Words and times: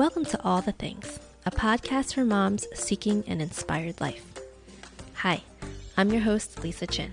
Welcome 0.00 0.24
to 0.24 0.42
All 0.42 0.62
the 0.62 0.72
Things, 0.72 1.20
a 1.44 1.50
podcast 1.50 2.14
for 2.14 2.24
moms 2.24 2.66
seeking 2.72 3.22
an 3.26 3.42
inspired 3.42 4.00
life. 4.00 4.24
Hi, 5.16 5.42
I'm 5.94 6.10
your 6.10 6.22
host, 6.22 6.64
Lisa 6.64 6.86
Chin. 6.86 7.12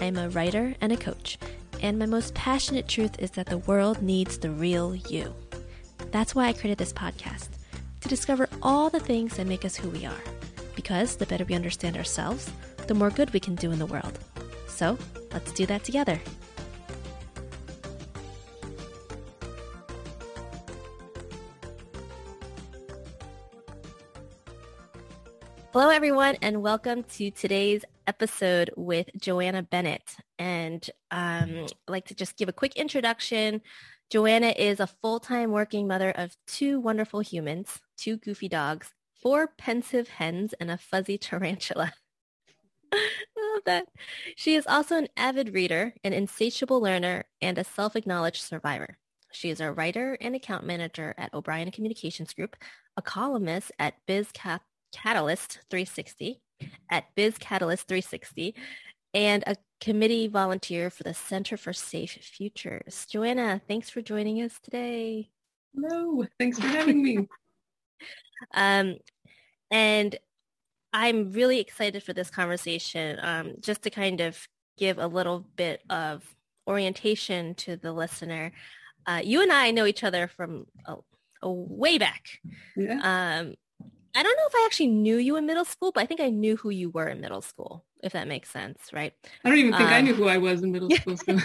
I 0.00 0.06
am 0.06 0.16
a 0.16 0.30
writer 0.30 0.74
and 0.80 0.92
a 0.92 0.96
coach, 0.96 1.36
and 1.82 1.98
my 1.98 2.06
most 2.06 2.32
passionate 2.32 2.88
truth 2.88 3.18
is 3.18 3.32
that 3.32 3.48
the 3.48 3.58
world 3.58 4.00
needs 4.00 4.38
the 4.38 4.48
real 4.48 4.94
you. 4.94 5.34
That's 6.10 6.34
why 6.34 6.46
I 6.46 6.54
created 6.54 6.78
this 6.78 6.94
podcast 6.94 7.50
to 8.00 8.08
discover 8.08 8.48
all 8.62 8.88
the 8.88 8.98
things 8.98 9.36
that 9.36 9.46
make 9.46 9.66
us 9.66 9.76
who 9.76 9.90
we 9.90 10.06
are. 10.06 10.24
Because 10.74 11.16
the 11.16 11.26
better 11.26 11.44
we 11.44 11.54
understand 11.54 11.98
ourselves, 11.98 12.50
the 12.86 12.94
more 12.94 13.10
good 13.10 13.30
we 13.34 13.40
can 13.40 13.56
do 13.56 13.72
in 13.72 13.78
the 13.78 13.84
world. 13.84 14.18
So 14.68 14.96
let's 15.34 15.52
do 15.52 15.66
that 15.66 15.84
together. 15.84 16.18
Hello, 25.72 25.88
everyone, 25.88 26.36
and 26.42 26.60
welcome 26.60 27.02
to 27.02 27.30
today's 27.30 27.82
episode 28.06 28.70
with 28.76 29.08
Joanna 29.18 29.62
Bennett. 29.62 30.16
And 30.38 30.86
um, 31.10 31.64
I'd 31.64 31.72
like 31.88 32.04
to 32.08 32.14
just 32.14 32.36
give 32.36 32.50
a 32.50 32.52
quick 32.52 32.76
introduction. 32.76 33.62
Joanna 34.10 34.48
is 34.48 34.80
a 34.80 34.86
full-time 34.86 35.50
working 35.50 35.88
mother 35.88 36.10
of 36.10 36.36
two 36.46 36.78
wonderful 36.78 37.20
humans, 37.20 37.80
two 37.96 38.18
goofy 38.18 38.50
dogs, 38.50 38.92
four 39.22 39.48
pensive 39.56 40.08
hens, 40.08 40.52
and 40.60 40.70
a 40.70 40.76
fuzzy 40.76 41.16
tarantula. 41.16 41.94
I 42.92 43.08
love 43.54 43.62
that. 43.64 43.86
She 44.36 44.56
is 44.56 44.66
also 44.66 44.98
an 44.98 45.08
avid 45.16 45.54
reader, 45.54 45.94
an 46.04 46.12
insatiable 46.12 46.82
learner, 46.82 47.24
and 47.40 47.56
a 47.56 47.64
self-acknowledged 47.64 48.42
survivor. 48.42 48.98
She 49.32 49.48
is 49.48 49.58
a 49.58 49.72
writer 49.72 50.18
and 50.20 50.36
account 50.36 50.66
manager 50.66 51.14
at 51.16 51.32
O'Brien 51.32 51.70
Communications 51.70 52.34
Group, 52.34 52.56
a 52.94 53.00
columnist 53.00 53.72
at 53.78 53.94
BizCap 54.06 54.60
Catalyst 54.92 55.60
360 55.70 56.40
at 56.90 57.04
Biz 57.14 57.38
Catalyst 57.38 57.88
360 57.88 58.54
and 59.14 59.42
a 59.46 59.56
committee 59.80 60.28
volunteer 60.28 60.90
for 60.90 61.02
the 61.02 61.14
Center 61.14 61.56
for 61.56 61.72
Safe 61.72 62.12
Futures. 62.12 63.06
Joanna, 63.10 63.60
thanks 63.68 63.90
for 63.90 64.00
joining 64.00 64.42
us 64.42 64.58
today. 64.62 65.30
Hello, 65.74 66.24
thanks 66.38 66.58
for 66.58 66.66
having 66.66 67.02
me. 67.02 67.18
um, 68.54 68.96
and 69.70 70.16
I'm 70.92 71.32
really 71.32 71.58
excited 71.58 72.02
for 72.02 72.12
this 72.12 72.30
conversation 72.30 73.18
um, 73.22 73.54
just 73.60 73.82
to 73.82 73.90
kind 73.90 74.20
of 74.20 74.46
give 74.76 74.98
a 74.98 75.06
little 75.06 75.40
bit 75.56 75.82
of 75.90 76.22
orientation 76.68 77.54
to 77.54 77.76
the 77.76 77.92
listener. 77.92 78.52
Uh, 79.06 79.20
you 79.24 79.42
and 79.42 79.52
I 79.52 79.70
know 79.70 79.86
each 79.86 80.04
other 80.04 80.28
from 80.28 80.66
a, 80.86 80.96
a 81.42 81.50
way 81.50 81.98
back. 81.98 82.38
Yeah. 82.76 83.40
Um, 83.40 83.54
I 84.14 84.22
don't 84.22 84.36
know 84.36 84.46
if 84.46 84.54
I 84.54 84.66
actually 84.66 84.88
knew 84.88 85.16
you 85.16 85.36
in 85.36 85.46
middle 85.46 85.64
school, 85.64 85.90
but 85.92 86.02
I 86.02 86.06
think 86.06 86.20
I 86.20 86.28
knew 86.28 86.56
who 86.56 86.70
you 86.70 86.90
were 86.90 87.08
in 87.08 87.20
middle 87.20 87.40
school, 87.40 87.84
if 88.02 88.12
that 88.12 88.28
makes 88.28 88.50
sense, 88.50 88.78
right? 88.92 89.14
I 89.44 89.48
don't 89.48 89.58
even 89.58 89.72
think 89.72 89.88
um, 89.88 89.94
I 89.94 90.00
knew 90.02 90.14
who 90.14 90.28
I 90.28 90.38
was 90.38 90.62
in 90.62 90.70
middle 90.72 90.90
school. 91.16 91.16
So. 91.16 91.38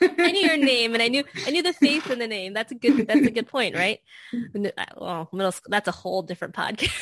I 0.00 0.30
knew 0.30 0.40
your 0.40 0.56
name 0.56 0.94
and 0.94 1.02
I 1.02 1.08
knew 1.08 1.24
I 1.46 1.50
knew 1.50 1.62
the 1.62 1.72
face 1.72 2.06
and 2.06 2.20
the 2.20 2.26
name. 2.26 2.52
That's 2.52 2.70
a 2.72 2.74
good 2.74 3.06
that's 3.06 3.26
a 3.26 3.30
good 3.30 3.48
point, 3.48 3.74
right? 3.74 4.00
Well, 4.96 5.28
middle 5.32 5.52
school 5.52 5.70
that's 5.70 5.88
a 5.88 5.92
whole 5.92 6.22
different 6.22 6.54
podcast. 6.54 6.92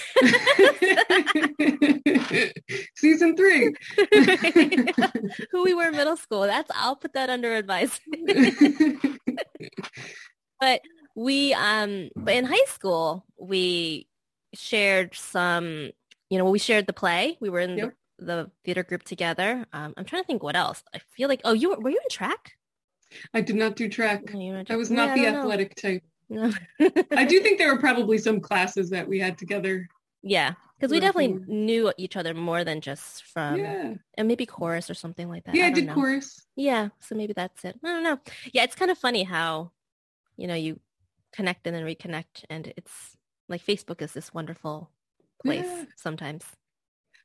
Season 2.97 3.37
three. 3.37 3.75
who 5.51 5.65
we 5.65 5.75
were 5.75 5.89
in 5.89 5.97
middle 5.97 6.17
school. 6.17 6.43
That's 6.43 6.71
I'll 6.75 6.97
put 6.97 7.13
that 7.15 7.29
under 7.29 7.55
advice. 7.55 8.01
but 10.61 10.81
we 11.15 11.53
um 11.55 12.09
but 12.17 12.35
in 12.35 12.45
high 12.45 12.67
school 12.67 13.27
we 13.39 14.09
shared 14.57 15.15
some, 15.15 15.91
you 16.31 16.39
know, 16.39 16.51
we 16.51 16.59
shared 16.59 16.87
the 16.87 16.93
play. 16.93 17.37
We 17.41 17.51
were 17.51 17.61
in 17.61 17.79
yep. 17.79 17.95
the, 18.19 18.25
the, 18.25 18.51
theater 18.65 18.83
group 18.83 19.05
together. 19.05 19.67
Um, 19.73 19.95
I'm 19.97 20.05
trying 20.05 20.23
to 20.23 20.27
think 20.27 20.43
what 20.43 20.57
else. 20.57 20.83
I 20.95 20.99
feel 20.99 21.29
like, 21.29 21.41
oh, 21.45 21.53
you 21.53 21.71
were, 21.71 21.79
were 21.79 21.91
you 21.91 22.01
in 22.03 22.11
track? 22.11 22.53
I 23.33 23.41
did 23.41 23.57
not 23.57 23.77
do 23.77 23.89
track. 23.89 24.23
Oh, 24.35 24.65
I 24.69 24.77
was 24.77 24.91
not 24.91 25.17
yeah, 25.17 25.33
the 25.33 25.39
athletic 25.39 25.83
know. 25.83 25.91
type. 25.91 26.03
No. 26.29 26.53
I 27.13 27.25
do 27.25 27.41
think 27.43 27.59
there 27.59 27.73
were 27.73 27.81
probably 27.81 28.19
some 28.19 28.41
classes 28.41 28.91
that 28.91 29.07
we 29.07 29.19
had 29.19 29.39
together. 29.39 29.89
Yeah, 30.23 30.55
because 30.79 30.91
we 30.91 30.99
definitely 30.99 31.39
knew 31.47 31.93
each 31.97 32.17
other 32.17 32.35
more 32.35 32.65
than 32.65 32.81
just 32.81 33.25
from, 33.25 33.59
yeah. 33.59 33.95
and 34.19 34.29
maybe 34.29 34.45
chorus 34.45 34.91
or 34.91 34.95
something 34.95 35.29
like 35.29 35.45
that. 35.45 35.55
Yeah, 35.55 35.65
I, 35.65 35.69
I 35.69 35.73
did 35.73 35.87
know. 35.87 35.95
chorus. 35.95 36.45
Yeah, 36.57 36.89
so 36.99 37.15
maybe 37.15 37.33
that's 37.33 37.65
it. 37.65 37.79
I 37.85 37.89
don't 37.89 38.03
know. 38.03 38.19
Yeah, 38.53 38.65
it's 38.65 38.75
kind 38.75 38.91
of 38.91 38.99
funny 38.99 39.23
how, 39.23 39.71
you 40.37 40.47
know, 40.49 40.55
you 40.55 40.81
connect 41.33 41.67
and 41.67 41.77
then 41.77 41.85
reconnect, 41.85 42.45
and 42.51 42.73
it's 42.77 43.16
like 43.49 43.65
Facebook 43.65 44.03
is 44.03 44.13
this 44.13 44.33
wonderful 44.35 44.91
place 45.43 45.67
yeah. 45.67 45.85
sometimes. 45.97 46.45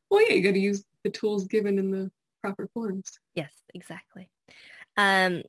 Well, 0.10 0.28
yeah, 0.28 0.36
you 0.36 0.44
got 0.44 0.54
to 0.54 0.60
use 0.60 0.84
the 1.04 1.10
tools 1.10 1.46
given 1.46 1.80
in 1.80 1.92
the 1.92 2.12
proper 2.42 2.68
forms. 2.74 3.20
Yes, 3.36 3.54
exactly. 3.74 4.30
Um, 4.98 5.44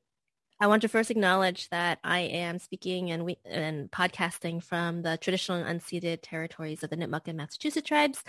I 0.60 0.68
want 0.68 0.82
to 0.82 0.88
first 0.88 1.10
acknowledge 1.10 1.68
that 1.70 1.98
I 2.04 2.20
am 2.20 2.60
speaking 2.60 3.10
and 3.10 3.24
we 3.24 3.38
and 3.44 3.90
podcasting 3.90 4.62
from 4.62 5.02
the 5.02 5.16
traditional 5.16 5.58
and 5.58 5.80
unceded 5.80 6.20
territories 6.22 6.84
of 6.84 6.90
the 6.90 6.96
Nipmuc 6.96 7.26
and 7.26 7.36
Massachusetts 7.36 7.88
tribes. 7.88 8.22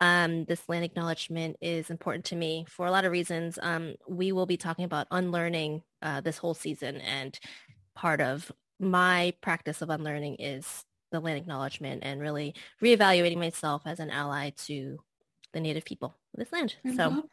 Um, 0.00 0.46
this 0.46 0.66
land 0.66 0.84
acknowledgement 0.84 1.56
is 1.60 1.90
important 1.90 2.24
to 2.26 2.36
me 2.36 2.64
for 2.68 2.86
a 2.86 2.90
lot 2.90 3.04
of 3.04 3.12
reasons. 3.12 3.58
Um, 3.60 3.96
we 4.08 4.32
will 4.32 4.46
be 4.46 4.56
talking 4.56 4.86
about 4.86 5.06
unlearning 5.10 5.82
uh, 6.00 6.22
this 6.22 6.38
whole 6.38 6.54
season, 6.54 7.02
and 7.02 7.38
part 7.94 8.22
of 8.22 8.50
my 8.80 9.34
practice 9.40 9.82
of 9.82 9.90
unlearning 9.90 10.36
is 10.36 10.84
the 11.14 11.20
land 11.20 11.38
acknowledgement 11.38 12.02
and 12.04 12.20
really 12.20 12.54
reevaluating 12.82 13.38
myself 13.38 13.82
as 13.86 14.00
an 14.00 14.10
ally 14.10 14.50
to 14.66 14.98
the 15.52 15.60
Native 15.60 15.84
people 15.84 16.14
of 16.34 16.38
this 16.38 16.52
land. 16.52 16.74
I 16.84 16.94
so. 16.94 17.28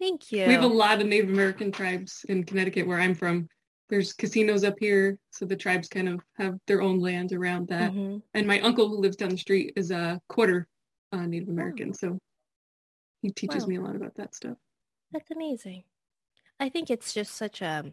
Thank 0.00 0.32
you. 0.32 0.46
We 0.46 0.54
have 0.54 0.64
a 0.64 0.66
lot 0.66 1.00
of 1.00 1.06
Native 1.06 1.30
American 1.30 1.70
tribes 1.70 2.24
in 2.28 2.44
Connecticut 2.44 2.86
where 2.86 3.00
I'm 3.00 3.14
from. 3.14 3.48
There's 3.88 4.12
casinos 4.12 4.64
up 4.64 4.76
here, 4.78 5.18
so 5.30 5.44
the 5.44 5.56
tribes 5.56 5.88
kind 5.88 6.08
of 6.08 6.20
have 6.38 6.58
their 6.66 6.82
own 6.82 7.00
land 7.00 7.32
around 7.32 7.68
that. 7.68 7.92
Mm-hmm. 7.92 8.18
And 8.34 8.46
my 8.46 8.60
uncle 8.60 8.88
who 8.88 8.98
lives 8.98 9.16
down 9.16 9.30
the 9.30 9.38
street 9.38 9.72
is 9.76 9.90
a 9.90 10.20
quarter 10.28 10.68
uh, 11.12 11.26
Native 11.26 11.48
American, 11.48 11.94
so 11.94 12.18
he 13.22 13.30
teaches 13.30 13.62
wow. 13.62 13.68
me 13.68 13.76
a 13.76 13.80
lot 13.80 13.96
about 13.96 14.14
that 14.16 14.34
stuff. 14.34 14.56
That's 15.12 15.30
amazing. 15.30 15.84
I 16.60 16.68
think 16.68 16.90
it's 16.90 17.12
just 17.14 17.34
such 17.34 17.62
a 17.62 17.92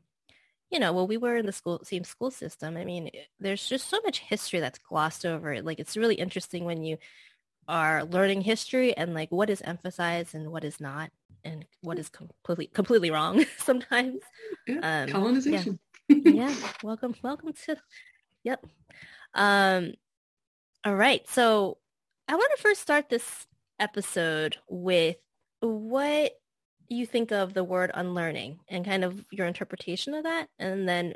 you 0.76 0.80
know, 0.80 0.92
well, 0.92 1.08
we 1.08 1.16
were 1.16 1.38
in 1.38 1.46
the 1.46 1.54
school, 1.54 1.80
same 1.86 2.04
school 2.04 2.30
system. 2.30 2.76
I 2.76 2.84
mean, 2.84 3.10
there's 3.40 3.66
just 3.66 3.88
so 3.88 3.98
much 4.04 4.20
history 4.20 4.60
that's 4.60 4.78
glossed 4.78 5.26
over. 5.26 5.62
Like, 5.62 5.80
it's 5.80 5.96
really 5.96 6.16
interesting 6.16 6.66
when 6.66 6.84
you 6.84 6.98
are 7.70 8.04
learning 8.04 8.42
history 8.42 8.96
and 8.96 9.14
like 9.14 9.32
what 9.32 9.50
is 9.50 9.62
emphasized 9.62 10.36
and 10.36 10.52
what 10.52 10.66
is 10.66 10.82
not, 10.82 11.12
and 11.46 11.64
what 11.80 11.98
is 11.98 12.10
completely 12.10 12.68
completely 12.68 13.10
wrong 13.10 13.46
sometimes. 13.58 14.20
Yeah, 14.68 15.04
um, 15.04 15.10
colonization. 15.10 15.80
Yeah. 16.10 16.18
yeah. 16.50 16.56
Welcome, 16.84 17.16
welcome 17.24 17.54
to. 17.68 17.78
Yep. 18.44 18.66
Um. 19.34 19.94
All 20.84 20.96
right. 20.96 21.26
So, 21.30 21.78
I 22.28 22.36
want 22.36 22.52
to 22.54 22.62
first 22.62 22.82
start 22.82 23.08
this 23.08 23.48
episode 23.80 24.58
with 24.68 25.16
what 25.62 26.34
you 26.90 27.06
think 27.06 27.32
of 27.32 27.54
the 27.54 27.64
word 27.64 27.92
unlearning 27.94 28.60
and 28.68 28.86
kind 28.86 29.04
of 29.04 29.26
your 29.32 29.48
interpretation 29.48 30.14
of 30.14 30.24
that, 30.24 30.48
and 30.60 30.88
then 30.88 31.14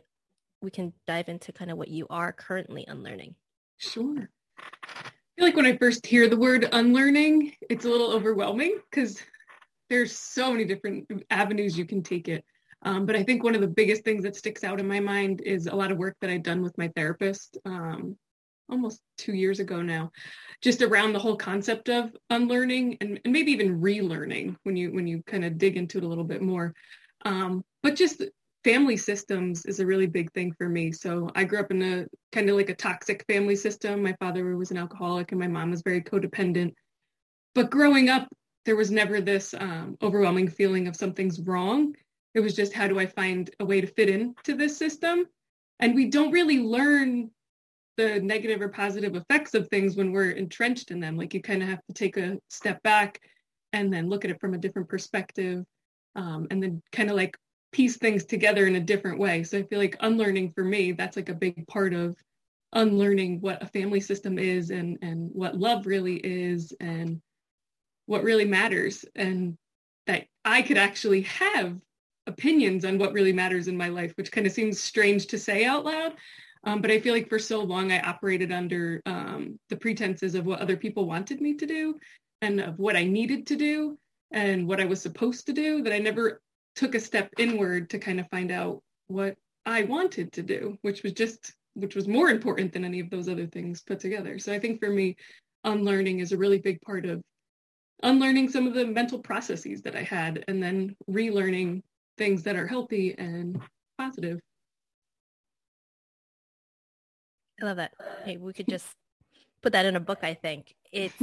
we 0.61 0.71
can 0.71 0.93
dive 1.07 1.29
into 1.29 1.51
kind 1.51 1.71
of 1.71 1.77
what 1.77 1.87
you 1.87 2.07
are 2.09 2.31
currently 2.31 2.85
unlearning. 2.87 3.35
Sure. 3.77 4.29
I 4.57 5.11
feel 5.35 5.45
like 5.45 5.55
when 5.55 5.65
I 5.65 5.77
first 5.77 6.05
hear 6.05 6.27
the 6.27 6.37
word 6.37 6.67
unlearning, 6.71 7.53
it's 7.69 7.85
a 7.85 7.89
little 7.89 8.11
overwhelming 8.11 8.79
because 8.89 9.21
there's 9.89 10.17
so 10.17 10.51
many 10.51 10.65
different 10.65 11.07
avenues 11.29 11.77
you 11.77 11.85
can 11.85 12.03
take 12.03 12.27
it. 12.27 12.43
Um, 12.83 13.05
but 13.05 13.15
I 13.15 13.23
think 13.23 13.43
one 13.43 13.55
of 13.55 13.61
the 13.61 13.67
biggest 13.67 14.03
things 14.03 14.23
that 14.23 14.35
sticks 14.35 14.63
out 14.63 14.79
in 14.79 14.87
my 14.87 14.99
mind 14.99 15.41
is 15.41 15.67
a 15.67 15.75
lot 15.75 15.91
of 15.91 15.97
work 15.97 16.15
that 16.21 16.29
I've 16.29 16.43
done 16.43 16.61
with 16.61 16.77
my 16.77 16.89
therapist 16.95 17.57
um, 17.65 18.17
almost 18.69 19.01
two 19.17 19.33
years 19.33 19.59
ago 19.59 19.81
now, 19.81 20.11
just 20.61 20.81
around 20.81 21.13
the 21.13 21.19
whole 21.19 21.35
concept 21.35 21.89
of 21.89 22.15
unlearning 22.29 22.97
and, 23.01 23.19
and 23.23 23.33
maybe 23.33 23.51
even 23.51 23.81
relearning 23.81 24.55
when 24.63 24.75
you 24.75 24.91
when 24.93 25.07
you 25.07 25.23
kind 25.23 25.45
of 25.45 25.57
dig 25.57 25.77
into 25.77 25.97
it 25.97 26.03
a 26.03 26.07
little 26.07 26.23
bit 26.23 26.41
more. 26.41 26.73
Um, 27.25 27.63
but 27.83 27.95
just 27.95 28.23
family 28.63 28.97
systems 28.97 29.65
is 29.65 29.79
a 29.79 29.85
really 29.85 30.07
big 30.07 30.31
thing 30.33 30.53
for 30.57 30.67
me. 30.67 30.91
So 30.91 31.29
I 31.35 31.43
grew 31.43 31.59
up 31.59 31.71
in 31.71 31.81
a 31.81 32.05
kind 32.31 32.49
of 32.49 32.55
like 32.55 32.69
a 32.69 32.75
toxic 32.75 33.25
family 33.27 33.55
system. 33.55 34.03
My 34.03 34.15
father 34.19 34.57
was 34.57 34.71
an 34.71 34.77
alcoholic 34.77 35.31
and 35.31 35.39
my 35.39 35.47
mom 35.47 35.71
was 35.71 35.81
very 35.81 36.01
codependent. 36.01 36.73
But 37.55 37.71
growing 37.71 38.09
up, 38.09 38.27
there 38.65 38.75
was 38.75 38.91
never 38.91 39.21
this 39.21 39.53
um, 39.57 39.97
overwhelming 40.01 40.49
feeling 40.49 40.87
of 40.87 40.95
something's 40.95 41.39
wrong. 41.39 41.95
It 42.35 42.41
was 42.41 42.55
just 42.55 42.73
how 42.73 42.87
do 42.87 42.99
I 42.99 43.05
find 43.05 43.49
a 43.59 43.65
way 43.65 43.81
to 43.81 43.87
fit 43.87 44.09
into 44.09 44.55
this 44.55 44.77
system? 44.77 45.25
And 45.79 45.95
we 45.95 46.09
don't 46.09 46.31
really 46.31 46.59
learn 46.59 47.31
the 47.99 48.21
negative 48.21 48.61
or 48.61 48.69
positive 48.69 49.15
effects 49.17 49.53
of 49.53 49.67
things 49.67 49.97
when 49.97 50.13
we're 50.13 50.31
entrenched 50.31 50.89
in 50.89 51.01
them. 51.01 51.17
Like 51.17 51.33
you 51.33 51.41
kind 51.41 51.61
of 51.61 51.67
have 51.67 51.85
to 51.87 51.93
take 51.93 52.15
a 52.15 52.37
step 52.47 52.81
back 52.81 53.19
and 53.73 53.91
then 53.91 54.07
look 54.07 54.23
at 54.23 54.31
it 54.31 54.39
from 54.39 54.53
a 54.53 54.57
different 54.57 54.87
perspective 54.87 55.65
um, 56.15 56.47
and 56.49 56.63
then 56.63 56.81
kind 56.93 57.09
of 57.09 57.17
like 57.17 57.37
piece 57.73 57.97
things 57.97 58.23
together 58.23 58.67
in 58.67 58.77
a 58.77 58.79
different 58.79 59.19
way. 59.19 59.43
So 59.43 59.57
I 59.57 59.63
feel 59.63 59.79
like 59.79 59.97
unlearning 59.99 60.53
for 60.53 60.63
me, 60.63 60.93
that's 60.93 61.17
like 61.17 61.27
a 61.27 61.33
big 61.33 61.67
part 61.67 61.93
of 61.93 62.15
unlearning 62.71 63.41
what 63.41 63.61
a 63.61 63.67
family 63.67 63.99
system 63.99 64.39
is 64.39 64.69
and 64.69 64.97
and 65.01 65.29
what 65.33 65.57
love 65.57 65.85
really 65.85 66.17
is 66.17 66.71
and 66.79 67.19
what 68.05 68.23
really 68.23 68.45
matters 68.45 69.03
and 69.15 69.57
that 70.07 70.25
I 70.45 70.61
could 70.61 70.77
actually 70.77 71.23
have 71.23 71.75
opinions 72.27 72.85
on 72.85 72.97
what 72.97 73.11
really 73.11 73.33
matters 73.33 73.67
in 73.67 73.75
my 73.75 73.89
life, 73.89 74.13
which 74.15 74.31
kind 74.31 74.47
of 74.47 74.53
seems 74.53 74.79
strange 74.79 75.27
to 75.27 75.37
say 75.37 75.65
out 75.65 75.83
loud. 75.83 76.13
Um, 76.65 76.81
but 76.81 76.91
I 76.91 76.99
feel 76.99 77.13
like 77.13 77.29
for 77.29 77.39
so 77.39 77.63
long 77.63 77.91
I 77.91 78.01
operated 78.01 78.51
under 78.51 79.01
um, 79.05 79.59
the 79.69 79.77
pretenses 79.77 80.35
of 80.35 80.45
what 80.45 80.59
other 80.59 80.75
people 80.75 81.05
wanted 81.05 81.39
me 81.39 81.55
to 81.55 81.65
do 81.65 81.97
and 82.41 82.59
of 82.59 82.79
what 82.79 82.95
I 82.95 83.05
needed 83.05 83.47
to 83.47 83.55
do 83.55 83.97
and 84.31 84.67
what 84.67 84.81
I 84.81 84.85
was 84.85 85.01
supposed 85.01 85.47
to 85.47 85.53
do 85.53 85.83
that 85.83 85.93
I 85.93 85.99
never 85.99 86.41
took 86.75 86.95
a 86.95 86.99
step 86.99 87.29
inward 87.37 87.89
to 87.91 87.99
kind 87.99 88.19
of 88.19 88.27
find 88.29 88.51
out 88.51 88.81
what 89.07 89.37
I 89.65 89.83
wanted 89.83 90.33
to 90.33 90.43
do, 90.43 90.77
which 90.81 91.03
was 91.03 91.13
just 91.13 91.53
which 91.75 91.95
was 91.95 92.07
more 92.07 92.29
important 92.29 92.73
than 92.73 92.83
any 92.83 92.99
of 92.99 93.09
those 93.09 93.29
other 93.29 93.47
things 93.47 93.81
put 93.81 93.99
together. 93.99 94.37
So 94.39 94.51
I 94.51 94.59
think 94.59 94.79
for 94.79 94.89
me, 94.89 95.15
unlearning 95.63 96.19
is 96.19 96.31
a 96.31 96.37
really 96.37 96.57
big 96.57 96.81
part 96.81 97.05
of 97.05 97.21
unlearning 98.03 98.49
some 98.49 98.67
of 98.67 98.73
the 98.73 98.85
mental 98.85 99.19
processes 99.19 99.81
that 99.83 99.95
I 99.95 100.03
had 100.03 100.43
and 100.47 100.61
then 100.61 100.95
relearning 101.09 101.83
things 102.17 102.43
that 102.43 102.55
are 102.55 102.67
healthy 102.67 103.15
and 103.17 103.61
positive. 103.97 104.39
I 107.61 107.65
love 107.65 107.77
that. 107.77 107.91
Hey, 108.25 108.37
we 108.37 108.53
could 108.53 108.67
just 108.67 108.87
put 109.61 109.73
that 109.73 109.85
in 109.85 109.95
a 109.95 109.99
book, 109.99 110.19
I 110.23 110.33
think. 110.33 110.75
It's 110.91 111.21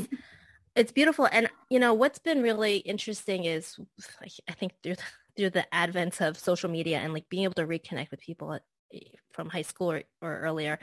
it's 0.75 0.93
beautiful. 0.93 1.29
And 1.31 1.49
you 1.71 1.79
know, 1.79 1.95
what's 1.95 2.19
been 2.19 2.43
really 2.43 2.79
interesting 2.79 3.45
is 3.45 3.79
I 4.49 4.53
think 4.53 4.73
through 4.83 4.97
the, 4.97 5.03
through 5.37 5.51
the 5.51 5.75
advent 5.75 6.21
of 6.21 6.39
social 6.39 6.71
media 6.71 6.99
and 6.99 7.13
like 7.13 7.29
being 7.29 7.45
able 7.45 7.55
to 7.55 7.67
reconnect 7.67 8.11
with 8.11 8.21
people 8.21 8.59
from 9.33 9.49
high 9.49 9.63
school 9.63 9.91
or, 9.93 10.03
or 10.23 10.39
earlier 10.41 10.79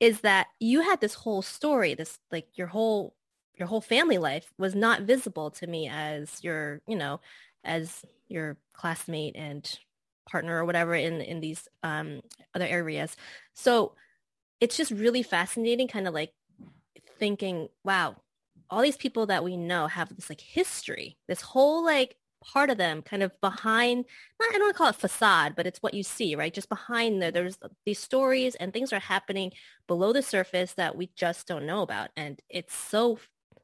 is 0.00 0.20
that 0.20 0.48
you 0.60 0.80
had 0.80 1.00
this 1.00 1.14
whole 1.14 1.42
story, 1.42 1.94
this 1.94 2.18
like 2.30 2.46
your 2.54 2.66
whole 2.66 3.14
your 3.56 3.68
whole 3.68 3.80
family 3.80 4.18
life 4.18 4.52
was 4.58 4.74
not 4.74 5.02
visible 5.02 5.50
to 5.50 5.66
me 5.66 5.88
as 5.88 6.42
your, 6.42 6.80
you 6.88 6.96
know, 6.96 7.20
as 7.62 8.04
your 8.26 8.56
classmate 8.72 9.36
and 9.36 9.78
partner 10.28 10.58
or 10.58 10.64
whatever 10.64 10.94
in 10.94 11.20
in 11.20 11.40
these 11.40 11.68
um, 11.82 12.20
other 12.54 12.66
areas. 12.66 13.16
So 13.54 13.94
it's 14.60 14.76
just 14.76 14.90
really 14.92 15.22
fascinating, 15.22 15.88
kind 15.88 16.08
of 16.08 16.14
like 16.14 16.32
thinking, 17.18 17.68
wow, 17.84 18.16
all 18.70 18.82
these 18.82 18.96
people 18.96 19.26
that 19.26 19.44
we 19.44 19.56
know 19.56 19.86
have 19.86 20.14
this 20.14 20.28
like 20.28 20.40
history, 20.40 21.18
this 21.28 21.40
whole 21.40 21.84
like 21.84 22.16
part 22.44 22.70
of 22.70 22.76
them 22.76 23.02
kind 23.02 23.22
of 23.22 23.32
behind 23.40 24.04
not, 24.38 24.50
i 24.50 24.52
don't 24.52 24.62
want 24.62 24.74
to 24.74 24.78
call 24.78 24.88
it 24.88 24.94
facade 24.94 25.54
but 25.56 25.66
it's 25.66 25.78
what 25.82 25.94
you 25.94 26.02
see 26.02 26.36
right? 26.36 26.52
Just 26.52 26.68
behind 26.68 27.22
there 27.22 27.30
there's 27.32 27.58
these 27.86 27.98
stories 27.98 28.54
and 28.56 28.72
things 28.72 28.92
are 28.92 28.98
happening 28.98 29.50
below 29.88 30.12
the 30.12 30.22
surface 30.22 30.74
that 30.74 30.96
we 30.96 31.10
just 31.16 31.46
don't 31.46 31.66
know 31.66 31.82
about. 31.82 32.10
And 32.16 32.40
it's 32.50 32.74
so 32.74 33.18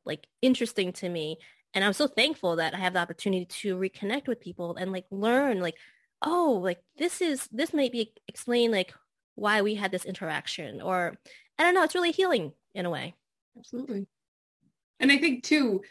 like 0.05 0.27
interesting 0.41 0.93
to 0.95 1.09
me. 1.09 1.37
And 1.75 1.85
i'm 1.85 1.93
so 1.93 2.07
thankful 2.09 2.57
that 2.57 2.75
i 2.75 2.79
have 2.79 2.95
the 2.95 2.99
opportunity 3.01 3.45
to 3.45 3.77
reconnect 3.77 4.27
with 4.27 4.41
people 4.41 4.77
and 4.77 4.91
like 4.93 5.07
learn 5.11 5.61
like 5.61 5.77
oh 6.23 6.59
like 6.63 6.81
this 6.99 7.21
is 7.21 7.49
this 7.53 7.73
might 7.73 7.93
be 7.93 8.13
explain 8.29 8.73
like 8.73 8.93
why 9.41 9.63
we 9.63 9.75
had 9.75 9.91
this 9.91 10.05
interaction 10.05 10.83
or 10.83 11.17
i 11.59 11.63
don't 11.63 11.75
know 11.75 11.83
it's 11.83 11.95
really 11.95 12.13
healing 12.13 12.53
in 12.75 12.87
a 12.87 12.91
way. 12.91 13.15
Absolutely. 13.59 14.07
And 15.01 15.11
i 15.11 15.17
think 15.17 15.43
too 15.43 15.83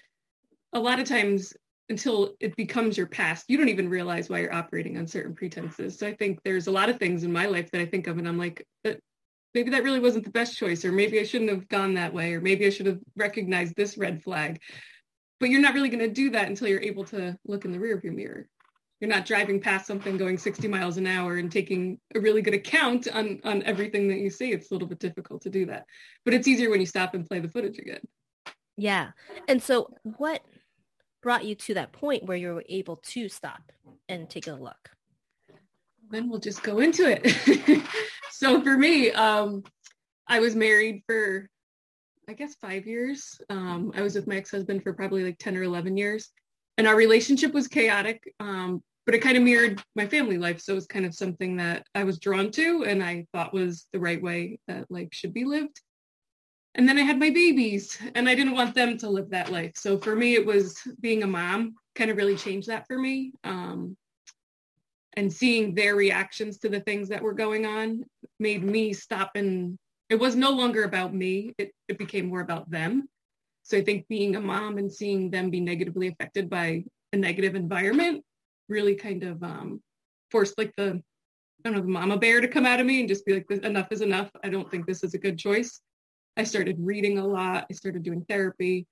a 0.72 0.80
lot 0.80 1.00
of 1.00 1.08
times 1.08 1.54
until 1.90 2.36
it 2.40 2.56
becomes 2.56 2.96
your 2.96 3.08
past 3.08 3.46
you 3.48 3.58
don't 3.58 3.70
even 3.70 3.90
realize 3.90 4.30
why 4.30 4.40
you're 4.40 4.54
operating 4.54 4.98
on 4.98 5.08
certain 5.08 5.34
pretenses. 5.34 5.98
So 5.98 6.08
i 6.08 6.14
think 6.14 6.40
there's 6.44 6.68
a 6.68 6.72
lot 6.72 6.90
of 6.90 7.00
things 7.00 7.24
in 7.24 7.32
my 7.34 7.48
life 7.48 7.72
that 7.72 7.82
i 7.82 7.86
think 7.86 8.08
of 8.08 8.20
and 8.20 8.28
i'm 8.28 8.38
like 8.38 8.66
maybe 9.56 9.72
that 9.72 9.84
really 9.84 10.00
wasn't 10.00 10.24
the 10.24 10.32
best 10.32 10.56
choice 10.56 10.86
or 10.86 10.92
maybe 10.92 11.20
i 11.20 11.24
shouldn't 11.24 11.50
have 11.50 11.68
gone 11.68 11.96
that 11.96 12.14
way 12.14 12.34
or 12.34 12.42
maybe 12.42 12.68
i 12.68 12.70
should 12.70 12.86
have 12.86 13.00
recognized 13.16 13.76
this 13.76 13.98
red 13.98 14.22
flag. 14.22 14.62
But 15.40 15.50
you're 15.50 15.62
not 15.62 15.74
really 15.74 15.90
going 15.90 16.08
to 16.08 16.14
do 16.14 16.30
that 16.32 16.50
until 16.50 16.68
you're 16.68 16.82
able 16.82 17.06
to 17.06 17.38
look 17.46 17.66
in 17.66 17.72
the 17.72 17.80
rearview 17.80 18.14
mirror 18.14 18.48
you're 19.00 19.10
not 19.10 19.26
driving 19.26 19.62
past 19.62 19.86
something 19.86 20.18
going 20.18 20.38
60 20.38 20.68
miles 20.68 20.98
an 20.98 21.08
hour 21.08 21.38
and 21.38 21.52
taking 21.52 22.00
a 22.16 22.20
really 22.20 22.42
good 22.42 22.54
account 22.54 23.08
on 23.14 23.40
on 23.44 23.64
everything 23.64 24.08
that 24.08 24.20
you 24.20 24.30
see 24.30 24.52
it's 24.52 24.72
a 24.72 24.74
little 24.74 24.88
bit 24.88 25.00
difficult 25.00 25.42
to 25.42 25.50
do 25.50 25.66
that 25.66 25.86
but 26.26 26.34
it's 26.34 26.48
easier 26.48 26.70
when 26.70 26.80
you 26.80 26.86
stop 26.86 27.14
and 27.14 27.28
play 27.28 27.40
the 27.40 27.50
footage 27.50 27.80
again 27.80 28.02
yeah 28.78 29.12
and 29.48 29.62
so 29.62 29.94
what 30.04 30.42
brought 31.22 31.46
you 31.46 31.56
to 31.56 31.74
that 31.74 31.92
point 31.92 32.24
where 32.26 32.38
you 32.38 32.54
were 32.54 32.64
able 32.70 32.98
to 32.98 33.28
stop 33.28 33.72
and 34.08 34.30
take 34.30 34.48
a 34.48 34.54
look 34.54 34.90
then 36.10 36.30
we'll 36.30 36.40
just 36.40 36.64
go 36.64 36.80
into 36.80 37.04
it. 37.08 37.84
so 38.32 38.62
for 38.62 38.78
me, 38.78 39.12
um, 39.12 39.64
I 40.28 40.40
was 40.40 40.56
married 40.56 41.04
for, 41.08 41.48
I 42.28 42.34
guess, 42.34 42.56
five 42.56 42.88
years. 42.88 43.40
Um, 43.50 43.92
I 43.96 44.02
was 44.02 44.16
with 44.16 44.28
my 44.28 44.38
ex-husband 44.38 44.84
for 44.84 44.94
probably 44.94 45.24
like 45.24 45.38
10 45.38 45.58
or 45.58 45.64
11 45.64 45.98
years. 45.98 46.30
And 46.78 46.88
our 46.88 46.96
relationship 46.96 47.54
was 47.54 47.68
chaotic, 47.68 48.34
um, 48.40 48.82
but 49.10 49.16
it 49.16 49.24
kind 49.24 49.38
of 49.38 49.42
mirrored 49.42 49.82
my 49.96 50.06
family 50.06 50.38
life. 50.38 50.62
So 50.62 50.74
it 50.74 50.76
was 50.76 50.86
kind 50.86 51.04
of 51.04 51.16
something 51.16 51.58
that 51.58 51.84
I 51.96 52.04
was 52.04 52.20
drawn 52.20 52.52
to 52.52 52.86
and 52.86 53.04
I 53.04 53.26
thought 53.34 53.56
was 53.56 53.88
the 53.92 54.00
right 54.00 54.22
way 54.22 54.60
that 54.68 54.86
life 54.92 55.08
should 55.14 55.34
be 55.34 55.46
lived. 55.46 55.82
And 56.76 56.88
then 56.88 57.00
I 57.00 57.02
had 57.02 57.18
my 57.18 57.32
babies 57.32 57.98
and 58.14 58.30
I 58.30 58.36
didn't 58.36 58.54
want 58.54 58.76
them 58.76 59.00
to 59.00 59.10
live 59.10 59.32
that 59.32 59.52
life. 59.52 59.72
So 59.78 59.98
for 59.98 60.16
me, 60.16 60.36
it 60.36 60.46
was 60.46 60.78
being 61.02 61.24
a 61.24 61.28
mom 61.28 61.74
kind 61.96 62.12
of 62.12 62.18
really 62.18 62.36
changed 62.36 62.68
that 62.68 62.86
for 62.86 63.00
me. 63.00 63.32
Um, 63.44 63.98
and 65.18 65.34
seeing 65.34 65.74
their 65.74 65.96
reactions 65.96 66.60
to 66.60 66.70
the 66.70 66.82
things 66.82 67.10
that 67.10 67.24
were 67.24 67.34
going 67.34 67.66
on 67.66 68.04
made 68.40 68.64
me 68.64 68.94
stop 68.94 69.32
and 69.34 69.80
it 70.10 70.20
was 70.20 70.36
no 70.36 70.52
longer 70.52 70.84
about 70.84 71.16
me 71.16 71.56
it, 71.58 71.72
it 71.88 71.98
became 71.98 72.28
more 72.28 72.42
about 72.42 72.70
them 72.70 73.10
so 73.64 73.76
i 73.76 73.84
think 73.84 74.08
being 74.08 74.36
a 74.36 74.40
mom 74.40 74.78
and 74.78 74.94
seeing 74.94 75.32
them 75.32 75.50
be 75.50 75.60
negatively 75.60 76.10
affected 76.10 76.48
by 76.48 76.84
a 77.12 77.18
negative 77.18 77.56
environment 77.56 78.24
really 78.70 78.96
kind 78.96 79.24
of 79.24 79.42
um, 79.44 79.82
forced 80.32 80.58
like 80.58 80.74
the 80.78 81.02
i 81.66 81.70
don't 81.70 81.74
know 81.74 81.82
the 81.82 81.88
mama 81.88 82.18
bear 82.18 82.40
to 82.40 82.48
come 82.48 82.66
out 82.66 82.80
of 82.80 82.86
me 82.86 83.00
and 83.00 83.10
just 83.10 83.26
be 83.26 83.34
like 83.34 83.52
enough 83.52 83.92
is 83.92 84.02
enough 84.02 84.30
i 84.44 84.50
don't 84.50 84.70
think 84.72 84.86
this 84.86 85.04
is 85.04 85.14
a 85.14 85.20
good 85.20 85.38
choice 85.38 85.82
i 86.38 86.44
started 86.44 86.78
reading 86.80 87.18
a 87.18 87.26
lot 87.26 87.66
i 87.70 87.74
started 87.74 88.04
doing 88.04 88.24
therapy 88.30 88.88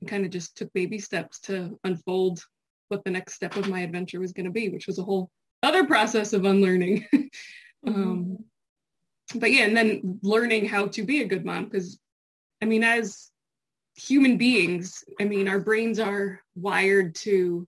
and 0.00 0.10
kind 0.10 0.24
of 0.24 0.30
just 0.30 0.56
took 0.56 0.72
baby 0.72 0.98
steps 0.98 1.40
to 1.40 1.78
unfold 1.84 2.40
what 2.88 3.04
the 3.04 3.10
next 3.10 3.34
step 3.34 3.56
of 3.56 3.68
my 3.68 3.80
adventure 3.80 4.20
was 4.20 4.32
going 4.32 4.46
to 4.46 4.52
be 4.52 4.68
which 4.68 4.86
was 4.86 4.98
a 4.98 5.02
whole 5.02 5.30
other 5.62 5.84
process 5.84 6.32
of 6.32 6.44
unlearning. 6.44 7.06
mm-hmm. 7.14 7.88
um, 7.88 8.44
but 9.34 9.52
yeah, 9.52 9.64
and 9.64 9.76
then 9.76 10.18
learning 10.22 10.66
how 10.66 10.86
to 10.88 11.04
be 11.04 11.22
a 11.22 11.26
good 11.26 11.44
mom 11.44 11.64
because, 11.64 11.98
I 12.60 12.64
mean, 12.64 12.82
as 12.82 13.30
human 13.94 14.36
beings, 14.36 15.04
I 15.20 15.24
mean, 15.24 15.48
our 15.48 15.60
brains 15.60 16.00
are 16.00 16.40
wired 16.56 17.14
to 17.16 17.66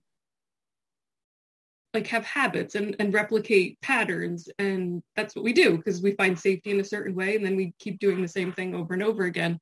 like 1.93 2.07
have 2.07 2.25
habits 2.25 2.75
and, 2.75 2.95
and 2.99 3.13
replicate 3.13 3.79
patterns 3.81 4.49
and 4.59 5.03
that's 5.15 5.35
what 5.35 5.45
we 5.45 5.53
do 5.53 5.77
because 5.77 6.01
we 6.01 6.11
find 6.13 6.37
safety 6.37 6.71
in 6.71 6.79
a 6.79 6.83
certain 6.83 7.13
way 7.13 7.35
and 7.35 7.45
then 7.45 7.55
we 7.55 7.73
keep 7.79 7.99
doing 7.99 8.21
the 8.21 8.27
same 8.27 8.51
thing 8.51 8.73
over 8.73 8.93
and 8.93 9.03
over 9.03 9.25
again 9.25 9.59